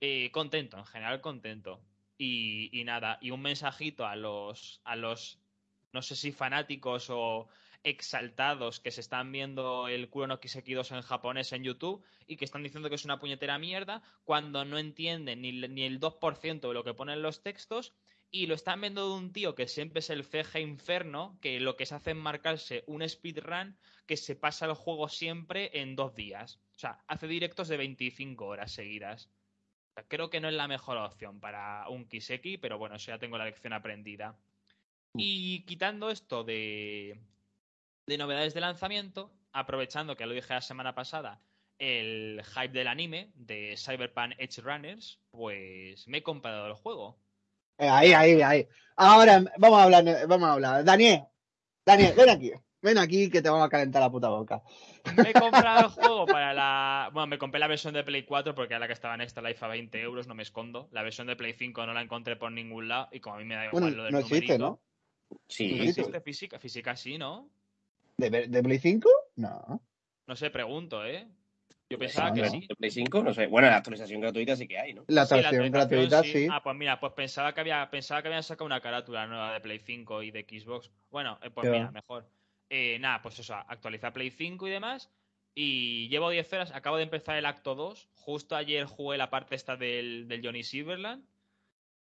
[0.00, 1.82] Eh, contento, en general contento.
[2.16, 5.38] Y, y, nada, y un mensajito a los, a los,
[5.92, 7.48] no sé si fanáticos o
[7.84, 12.36] exaltados que se están viendo el Kuro no Kiseki 2 en japonés en YouTube y
[12.36, 16.60] que están diciendo que es una puñetera mierda cuando no entienden ni, ni el 2%
[16.60, 17.94] de lo que ponen los textos
[18.30, 21.76] y lo están viendo de un tío que siempre es el CG Inferno, que lo
[21.76, 26.14] que se hace es marcarse un speedrun que se pasa el juego siempre en dos
[26.14, 26.60] días.
[26.76, 29.30] O sea, hace directos de 25 horas seguidas.
[30.08, 33.38] creo que no es la mejor opción para un Kiseki, pero bueno, eso ya tengo
[33.38, 34.36] la lección aprendida.
[35.14, 37.18] Y quitando esto de,
[38.06, 41.40] de novedades de lanzamiento, aprovechando que lo dije la semana pasada,
[41.78, 47.18] el hype del anime de Cyberpunk Edge Runners, pues me he comprado el juego.
[47.78, 48.68] Eh, ahí, ahí, ahí.
[48.96, 50.84] Ahora vamos a hablar, vamos a hablar.
[50.84, 51.24] Daniel,
[51.84, 52.52] Daniel, ven aquí.
[52.82, 54.62] Ven aquí que te vamos a calentar la puta boca.
[55.16, 57.10] Me he comprado el juego para la.
[57.12, 59.42] Bueno, me compré la versión de Play 4 porque era la que estaba en esta
[59.42, 60.88] Life a 20 euros, no me escondo.
[60.92, 63.44] La versión de Play 5 no la encontré por ningún lado y como a mí
[63.44, 64.80] me da igual Bueno, lo del no existe, numerito.
[65.30, 65.38] ¿no?
[65.48, 66.58] Sí, ¿No existe física?
[66.60, 67.50] Física sí, ¿no?
[68.18, 69.10] ¿De, de Play 5?
[69.36, 69.82] No.
[70.26, 71.28] No sé, pregunto, ¿eh?
[71.88, 72.48] Yo pensaba que no.
[72.48, 72.66] sí.
[72.66, 73.22] ¿De Play 5?
[73.22, 73.46] No sé.
[73.46, 75.04] Bueno, la actualización gratuita sí que hay, ¿no?
[75.08, 76.48] La Sí, la actualización gratuita, sí.
[76.50, 79.60] Ah, pues mira, pues pensaba que había pensaba que habían sacado una carátula nueva de
[79.60, 80.90] Play 5 y de Xbox.
[81.10, 82.28] Bueno, eh, pues mira, mejor.
[82.68, 85.12] Eh, nada, pues eso, actualizar Play 5 y demás.
[85.54, 88.08] Y llevo 10 horas, acabo de empezar el acto 2.
[88.14, 91.24] Justo ayer jugué la parte esta del, del Johnny Silverland.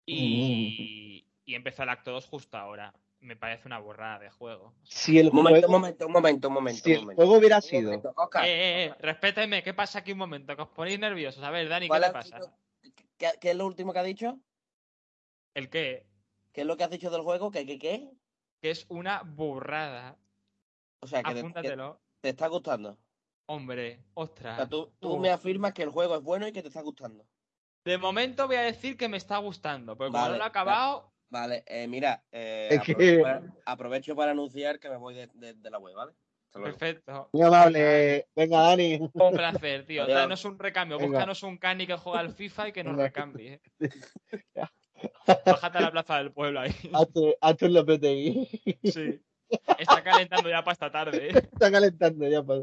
[0.06, 2.94] Y, y empecé el acto 2 justo ahora.
[3.24, 4.66] Me parece una borrada de juego.
[4.68, 6.82] O sea, Si el Un momento, un juego, momento, un momento, un momento.
[6.84, 7.22] si un el momento.
[7.22, 7.84] juego hubiera sido.
[7.84, 10.56] momento, Oscar, Eh, eh, eh, respéteme, ¿qué pasa aquí un momento?
[10.56, 11.42] Que os ponéis nerviosos.
[11.44, 12.40] A ver, Dani, ¿qué ¿cuál te ha pasa?
[13.18, 14.40] ¿Qué, qué es lo último que has dicho?
[15.54, 16.06] ¿El qué?
[16.52, 17.50] ¿Qué es lo que has dicho del juego?
[17.52, 18.12] ¿Qué, qué, qué?
[18.62, 20.18] Que es una burrada.
[21.00, 22.02] O sea, que te, que Apúntatelo.
[22.22, 22.98] te está gustando.
[23.46, 24.56] Hombre, O ostras.
[24.58, 27.26] sea, tú, tú me afirmas que el juego es bueno y que te está gustando.
[27.86, 30.48] De momento voy a decir que me está gustando, pero como Vale, no lo he
[30.48, 35.16] acabado, Vale, eh, mira, eh, Es aprovecho, que- para, aprovecho para anunciar que me voy
[35.16, 36.12] de, de- de la web, ¿vale?
[36.52, 37.30] Perfecto.
[37.34, 38.28] Muy amable.
[38.36, 39.00] Venga, Dani.
[39.12, 40.04] Un placer, tío.
[40.04, 40.16] Adiós.
[40.20, 41.00] Danos un recambio.
[41.00, 41.10] Venga.
[41.14, 43.60] Búscanos un cani que juega al FIFA y que nos recambie.
[44.56, 44.72] Ya.
[45.46, 46.72] Bájate a la plaza del pueblo ahí.
[46.94, 48.62] Hazte, un LPTI.
[48.84, 49.20] Sí.
[49.80, 51.30] Está calentando ya para esta tarde.
[51.30, 51.34] ¿eh?
[51.52, 52.44] Está calentando ya.
[52.44, 52.62] pa-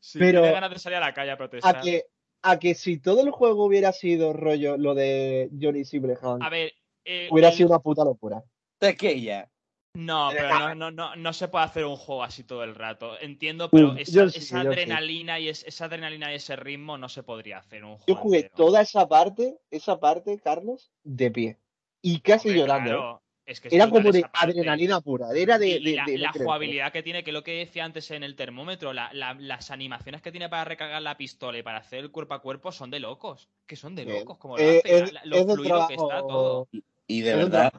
[0.00, 1.76] Sí, Pero- tiene ganas de salir a la calle a protestar.
[1.76, 2.06] A que,
[2.42, 6.72] a que si todo el juego hubiera sido rollo lo de Johnny Silverhand, A ver.
[7.04, 8.42] Eh, hubiera el- sido una puta locura.
[8.80, 9.48] Ya.
[9.94, 13.18] No, pero no, no, no, no se puede hacer un juego así todo el rato.
[13.20, 14.68] Entiendo, pero esa, yo sí, esa yo sí.
[14.68, 18.04] adrenalina y es- esa adrenalina y ese ritmo no se podría hacer un juego.
[18.06, 18.54] Yo jugué entero.
[18.56, 21.56] toda esa parte, esa parte, Carlos, de pie.
[22.02, 22.90] Y casi Hombre, llorando.
[22.90, 22.94] ¿eh?
[22.94, 25.26] claro, es que es Era como de adrenalina pura.
[25.34, 25.68] Era de.
[25.70, 28.36] Y de- la, de- la jugabilidad que tiene, que lo que decía antes en el
[28.36, 32.12] termómetro, la- la- las animaciones que tiene para recargar la pistola y para hacer el
[32.12, 33.48] cuerpo a cuerpo son de locos.
[33.66, 35.88] Que son de locos, como lo eh, hace, es- la- la- lo es de fluido
[35.88, 36.68] que está todo.
[37.10, 37.72] Y de verdad,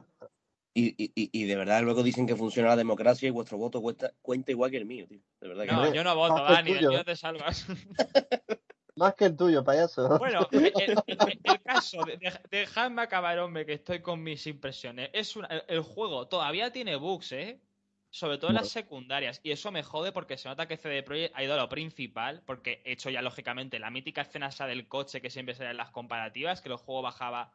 [0.74, 3.82] y, y, y- y de verdad luego dicen que funciona la democracia y vuestro voto
[3.82, 5.22] cuesta, cuenta igual que el mío, tío.
[5.40, 5.94] De verdad que No, no.
[5.94, 6.92] yo no voto, Más que el Dani, tuyo.
[6.92, 7.66] yo no te salvas.
[8.98, 10.20] Más que el tuyo, payaso.
[10.20, 14.46] Bueno, el, el- el- el caso, de, de- dejadme acabar, hombre, que estoy con mis
[14.48, 15.10] impresiones.
[15.14, 17.62] Es una- el, el juego todavía tiene bugs, ¿eh?
[18.10, 19.40] Sobre todo en las secundarias.
[19.44, 22.44] Y eso me jode porque se nota que CD Projekt ha ido a lo principal.
[22.46, 25.78] Porque he hecho ya, lógicamente, la mítica escena esa del coche que siempre sale en
[25.78, 27.54] las comparativas, que el juego bajaba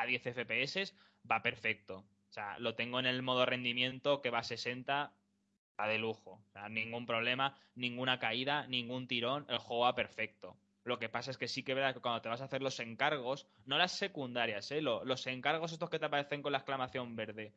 [0.00, 0.92] a 10 FPS,
[1.30, 1.98] va perfecto.
[1.98, 5.14] O sea, lo tengo en el modo rendimiento que va a 60,
[5.80, 6.42] va de lujo.
[6.46, 10.56] O sea, ningún problema, ninguna caída, ningún tirón, el juego va perfecto.
[10.84, 12.62] Lo que pasa es que sí que es verdad que cuando te vas a hacer
[12.62, 14.80] los encargos, no las secundarias, ¿eh?
[14.82, 17.54] Lo- los encargos estos que te aparecen con la exclamación verde,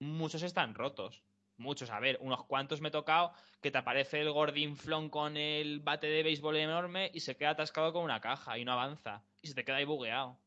[0.00, 1.24] muchos están rotos.
[1.56, 5.80] Muchos, a ver, unos cuantos me he tocado que te aparece el gordinflón con el
[5.80, 9.24] bate de béisbol enorme y se queda atascado con una caja y no avanza.
[9.42, 10.38] Y se te queda ahí bugueado.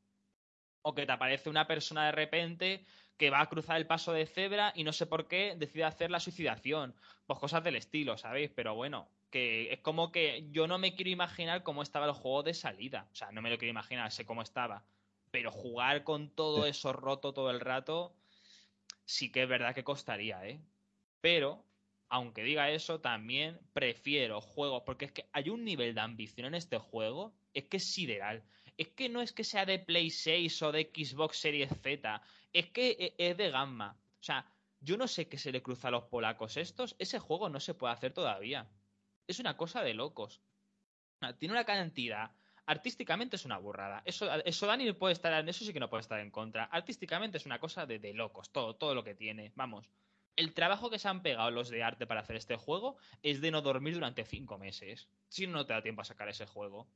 [0.82, 2.86] O que te aparece una persona de repente
[3.18, 6.10] que va a cruzar el paso de cebra y no sé por qué decide hacer
[6.10, 6.96] la suicidación.
[7.28, 8.50] Pues cosas del estilo, ¿sabéis?
[8.56, 12.44] Pero bueno, que es como que yo no me quiero imaginar cómo estaba el juego
[12.44, 13.08] de salida.
[13.12, 14.84] O sea, no me lo quiero imaginar, sé cómo estaba.
[15.32, 18.16] Pero jugar con todo eso roto todo el rato,
[19.06, 20.60] sí que es verdad que costaría, ¿eh?
[21.22, 21.64] Pero,
[22.10, 26.56] aunque diga eso, también prefiero juegos, porque es que hay un nivel de ambición en
[26.56, 28.44] este juego, es que es sideral.
[28.82, 32.68] Es que no es que sea de Play 6 o de Xbox Series Z, es
[32.76, 33.90] que e- es de gamma.
[34.20, 34.40] O sea,
[34.80, 37.76] yo no sé qué se le cruza a los polacos estos, ese juego no se
[37.76, 38.72] puede hacer todavía.
[39.28, 40.42] Es una cosa de locos.
[41.38, 42.32] Tiene una cantidad.
[42.66, 44.02] Artísticamente es una burrada.
[44.06, 46.64] Eso, eso Dani puede estar en eso sí que no puede estar en contra.
[46.66, 49.52] Artísticamente es una cosa de, de locos, todo, todo lo que tiene.
[49.56, 49.90] Vamos.
[50.36, 53.52] El trabajo que se han pegado los de arte para hacer este juego es de
[53.52, 55.10] no dormir durante cinco meses.
[55.28, 56.88] Si no te da tiempo a sacar ese juego.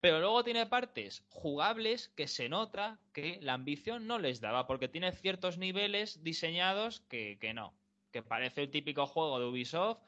[0.00, 4.88] Pero luego tiene partes jugables que se nota que la ambición no les daba, porque
[4.88, 7.74] tiene ciertos niveles diseñados que, que no.
[8.10, 9.98] Que parece el típico juego de Ubisoft,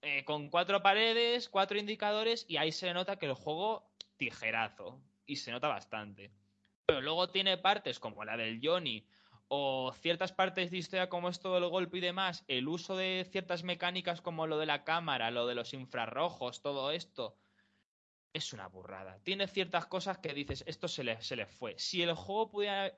[0.00, 4.98] eh, con cuatro paredes, cuatro indicadores, y ahí se nota que el juego tijerazo.
[5.26, 6.30] Y se nota bastante.
[6.86, 9.06] Pero luego tiene partes como la del Johnny,
[9.48, 13.62] o ciertas partes de historia como esto del golpe y demás, el uso de ciertas
[13.62, 17.36] mecánicas como lo de la cámara, lo de los infrarrojos, todo esto,
[18.34, 19.18] es una burrada.
[19.22, 21.78] Tiene ciertas cosas que dices, esto se le, se fue.
[21.78, 22.92] Si el juego pudiera...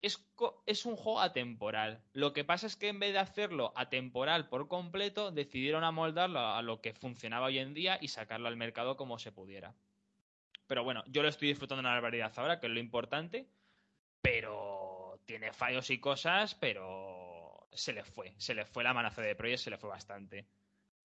[0.00, 0.24] es,
[0.64, 2.02] es, un juego atemporal.
[2.12, 6.62] Lo que pasa es que en vez de hacerlo atemporal por completo, decidieron amoldarlo a
[6.62, 9.74] lo que funcionaba hoy en día y sacarlo al mercado como se pudiera.
[10.68, 13.48] Pero bueno, yo lo estoy disfrutando una barbaridad ahora, que es lo importante.
[14.22, 18.34] Pero tiene fallos y cosas, pero se le fue.
[18.38, 20.46] Se le fue la mano a CD Projekt, se le fue bastante.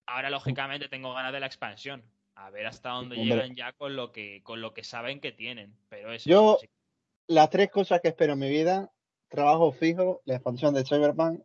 [0.06, 2.04] Ahora, lógicamente, tengo ganas de la expansión.
[2.36, 5.76] A ver hasta dónde llegan ya con lo que, con lo que saben que tienen.
[5.90, 6.60] Pero eso, yo,
[7.28, 8.92] las tres cosas que espero en mi vida,
[9.30, 11.42] trabajo fijo, la expansión de Cyberpunk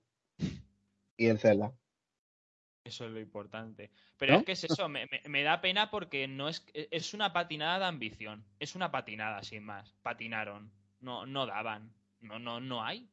[1.17, 1.73] y el Zelda.
[2.85, 3.91] Eso es lo importante.
[4.17, 7.79] Pero es que es eso, me, me, da pena porque no es, es una patinada
[7.79, 8.45] de ambición.
[8.59, 9.95] Es una patinada, sin más.
[10.03, 10.73] Patinaron.
[10.99, 11.93] No, no daban.
[12.21, 13.09] No, no, no hay.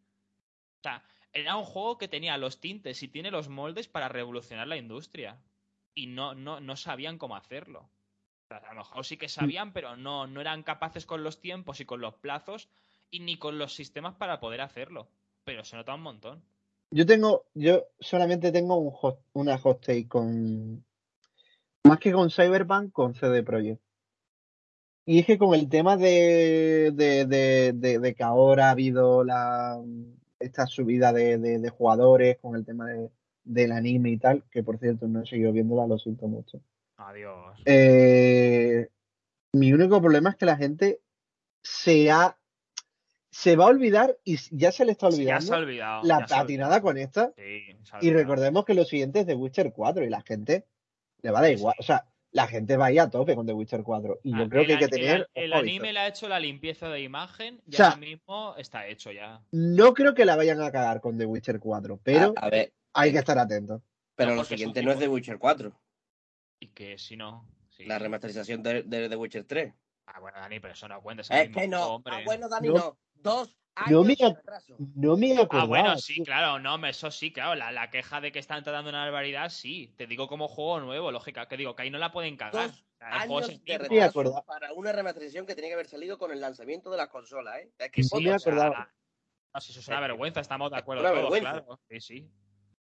[0.79, 4.67] O sea, era un juego que tenía los tintes y tiene los moldes para revolucionar
[4.67, 5.37] la industria.
[5.97, 7.89] Y no, no, no sabían cómo hacerlo.
[8.51, 11.85] A lo mejor sí que sabían, pero no, no eran capaces con los tiempos y
[11.85, 12.69] con los plazos
[13.09, 15.07] y ni con los sistemas para poder hacerlo.
[15.43, 16.43] Pero se nota un montón.
[16.91, 20.85] Yo tengo, yo solamente tengo un una hot take con.
[21.83, 23.81] Más que con Cyberpunk, con CD Projekt.
[25.03, 29.81] Y es que con el tema de, de, de, de, que ahora ha habido la,
[30.39, 32.85] esta subida de, jugadores, con el tema
[33.47, 36.61] del anime y tal, que por cierto no he seguido viéndola, lo siento mucho.
[36.97, 37.61] Adiós.
[37.65, 38.87] Eh,
[39.53, 40.99] mi único problema es que la gente
[41.63, 42.37] se ha
[43.29, 45.59] se va a olvidar y ya se le está olvidando
[46.03, 47.33] la patinada con esta.
[48.01, 50.65] y recordemos que lo siguiente es The Witcher 4 y la gente
[51.21, 51.75] le va a dar igual.
[51.77, 54.21] O sea, la gente va a ir a tope con The Witcher 4.
[54.23, 55.29] Y yo ah, creo que hay que tener.
[55.35, 59.41] El, anime le ha hecho la limpieza de imagen y ahora mismo está hecho ya.
[59.51, 62.33] No creo que la vayan a cagar con The Witcher 4, pero
[62.97, 63.81] hay que estar atentos.
[64.15, 65.71] Pero lo siguiente no es The Witcher 4.
[66.59, 67.47] Y que si no.
[67.79, 69.73] La remasterización de, The Witcher 3.
[70.07, 71.21] Ah, bueno, Dani, pero eso no cuenta.
[71.21, 72.01] Es, que no.
[72.05, 72.97] Ah, bueno, Dani, no.
[73.13, 74.15] Dos años no me,
[74.95, 77.53] no me Ah, bueno, sí, claro, no, eso sí, claro.
[77.55, 79.93] La, queja de que están tratando una barbaridad, sí.
[79.97, 81.47] Te digo como juego nuevo, lógica.
[81.47, 82.71] Que digo, que ahí no la pueden cagar.
[82.71, 86.89] Dos años de retraso para una remasterización que tenía que haber salido con el lanzamiento
[86.89, 87.71] de las consolas, ¿eh?
[87.77, 88.73] Es que sí, me acordado.
[89.53, 91.03] no, si eso es una vergüenza, estamos de acuerdo.
[91.03, 91.79] Todos, claro.
[91.89, 92.31] Sí, sí.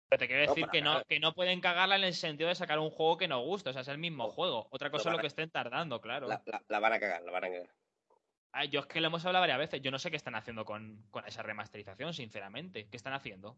[0.10, 2.80] Pero te quiero decir que, no, que no pueden cagarla en el sentido de sacar
[2.80, 3.70] un juego que nos gusta.
[3.70, 4.68] O sea, es el mismo juego.
[4.72, 6.28] Otra cosa es lo que estén tardando, claro.
[6.28, 7.70] La, van a cagar, la van a cagar.
[8.52, 9.82] Ah, yo es que lo hemos hablado varias veces.
[9.82, 12.88] Yo no sé qué están haciendo con, esa remasterización, sinceramente.
[12.90, 13.56] ¿Qué están haciendo?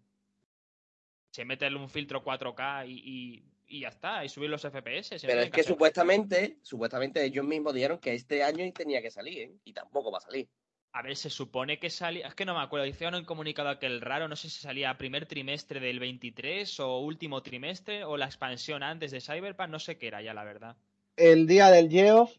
[1.32, 5.22] Se mete un filtro 4K y, y, ya está, y subir los FPS.
[5.22, 9.56] Pero es que, supuestamente, supuestamente ellos mismos dijeron que este año tenía que salir, ¿eh?
[9.64, 10.50] y tampoco va a salir.
[10.94, 12.28] A ver, se supone que salía.
[12.28, 12.86] Es que no me acuerdo.
[12.86, 14.28] Hicieron un comunicado aquel raro.
[14.28, 19.12] No sé si salía primer trimestre del 23 o último trimestre o la expansión antes
[19.12, 19.70] de Cyberpunk.
[19.70, 20.76] No sé qué era ya, la verdad.
[21.16, 22.36] El día del Geoff.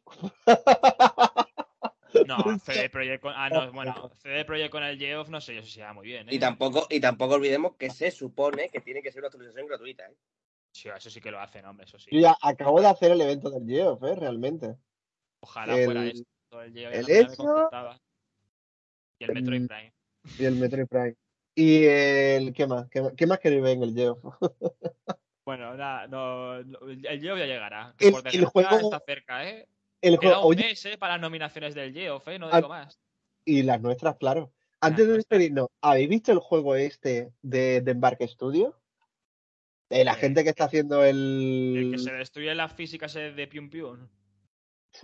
[2.27, 3.33] No, CD Projekt con.
[3.35, 6.29] Ah, no, bueno, CD Projekt con el Geoff no sé yo si se muy bien.
[6.29, 6.35] ¿eh?
[6.35, 10.05] Y, tampoco, y tampoco olvidemos que se supone que tiene que ser una actualización gratuita.
[10.05, 10.15] ¿eh?
[10.73, 12.11] Sí, eso sí que lo hacen, hombre, eso sí.
[12.13, 14.15] Yo ya acabo de hacer el evento del Geoff, ¿eh?
[14.15, 14.77] Realmente.
[15.41, 16.63] Ojalá fuera esto.
[16.63, 17.71] El, Geoff el hecho
[19.23, 19.93] y el Metroid Prime.
[20.39, 21.17] Y el Metroid Prime.
[21.55, 22.89] ¿Y el qué más?
[22.89, 24.19] ¿Qué, más queréis ver en el Geo?
[25.45, 27.95] bueno, nada, no, el Geo ya llegará.
[27.99, 29.69] El, el juego está cerca, ¿eh?
[30.01, 30.99] El juego, un mes, ¿eh?
[30.99, 32.39] Para las nominaciones del Geoff, ¿eh?
[32.39, 32.99] No digo más.
[33.45, 34.53] Y las nuestras, claro.
[34.81, 38.77] Antes de despedirnos, ¿habéis visto el juego este de, de Embarque Studio?
[39.89, 41.75] De la gente que está haciendo el.
[41.77, 44.09] El que se destruye las físicas de Pium Pium.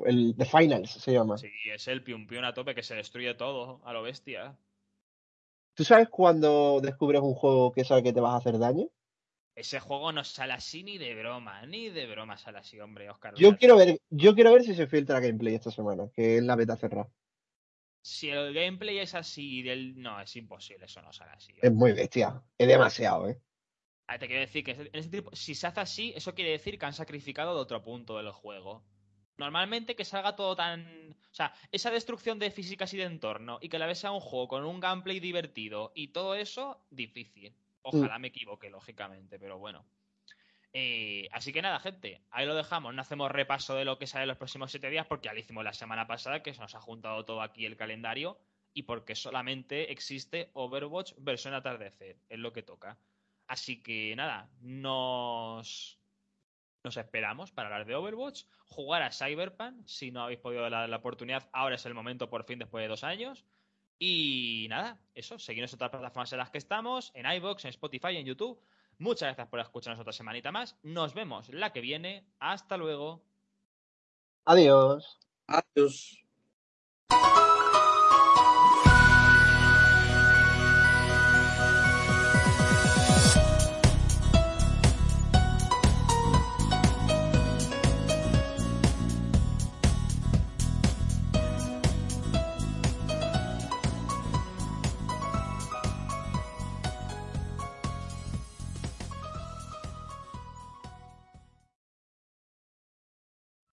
[0.04, 1.38] El The Finals se llama.
[1.38, 4.56] Sí, es el pium pium a tope que se destruye todo a lo bestia.
[5.74, 8.88] ¿Tú sabes cuando descubres un juego que sabe que te vas a hacer daño?
[9.54, 13.34] Ese juego no sale así ni de broma, ni de broma sale así, hombre, Oscar.
[13.34, 16.54] Yo quiero ver, yo quiero ver si se filtra gameplay esta semana, que es la
[16.54, 17.10] beta cerrada.
[18.00, 20.00] Si el gameplay es así, del...
[20.00, 21.54] no, es imposible, eso no sale así.
[21.60, 23.40] Es muy bestia, es demasiado, ¿eh?
[24.18, 24.90] te quiero decir que
[25.32, 28.84] si se hace así, eso quiere decir que han sacrificado de otro punto del juego.
[29.38, 31.16] Normalmente que salga todo tan...
[31.30, 34.20] O sea, esa destrucción de físicas y de entorno y que la vez sea un
[34.20, 37.54] juego con un gameplay divertido y todo eso, difícil.
[37.82, 39.84] Ojalá me equivoque, lógicamente, pero bueno.
[40.72, 42.94] Eh, así que nada, gente, ahí lo dejamos.
[42.94, 45.40] No hacemos repaso de lo que sale en los próximos siete días porque ya lo
[45.40, 48.38] hicimos la semana pasada, que se nos ha juntado todo aquí el calendario
[48.74, 52.98] y porque solamente existe Overwatch versión atardecer, es lo que toca.
[53.46, 55.97] Así que nada, nos
[56.84, 60.96] nos esperamos para hablar de Overwatch, jugar a Cyberpunk, si no habéis podido dar la,
[60.96, 63.44] oportunidad, ahora es el momento por fin después de dos años.
[63.98, 68.16] Y nada, eso, seguimos en otras plataformas en las que estamos, en iVoox, en Spotify,
[68.16, 68.60] en YouTube.
[68.98, 70.76] Muchas gracias por escucharnos otra semanita más.
[70.82, 72.24] Nos vemos la que viene.
[72.38, 73.22] Hasta luego.
[74.44, 75.18] Adiós.
[75.46, 76.24] Adiós.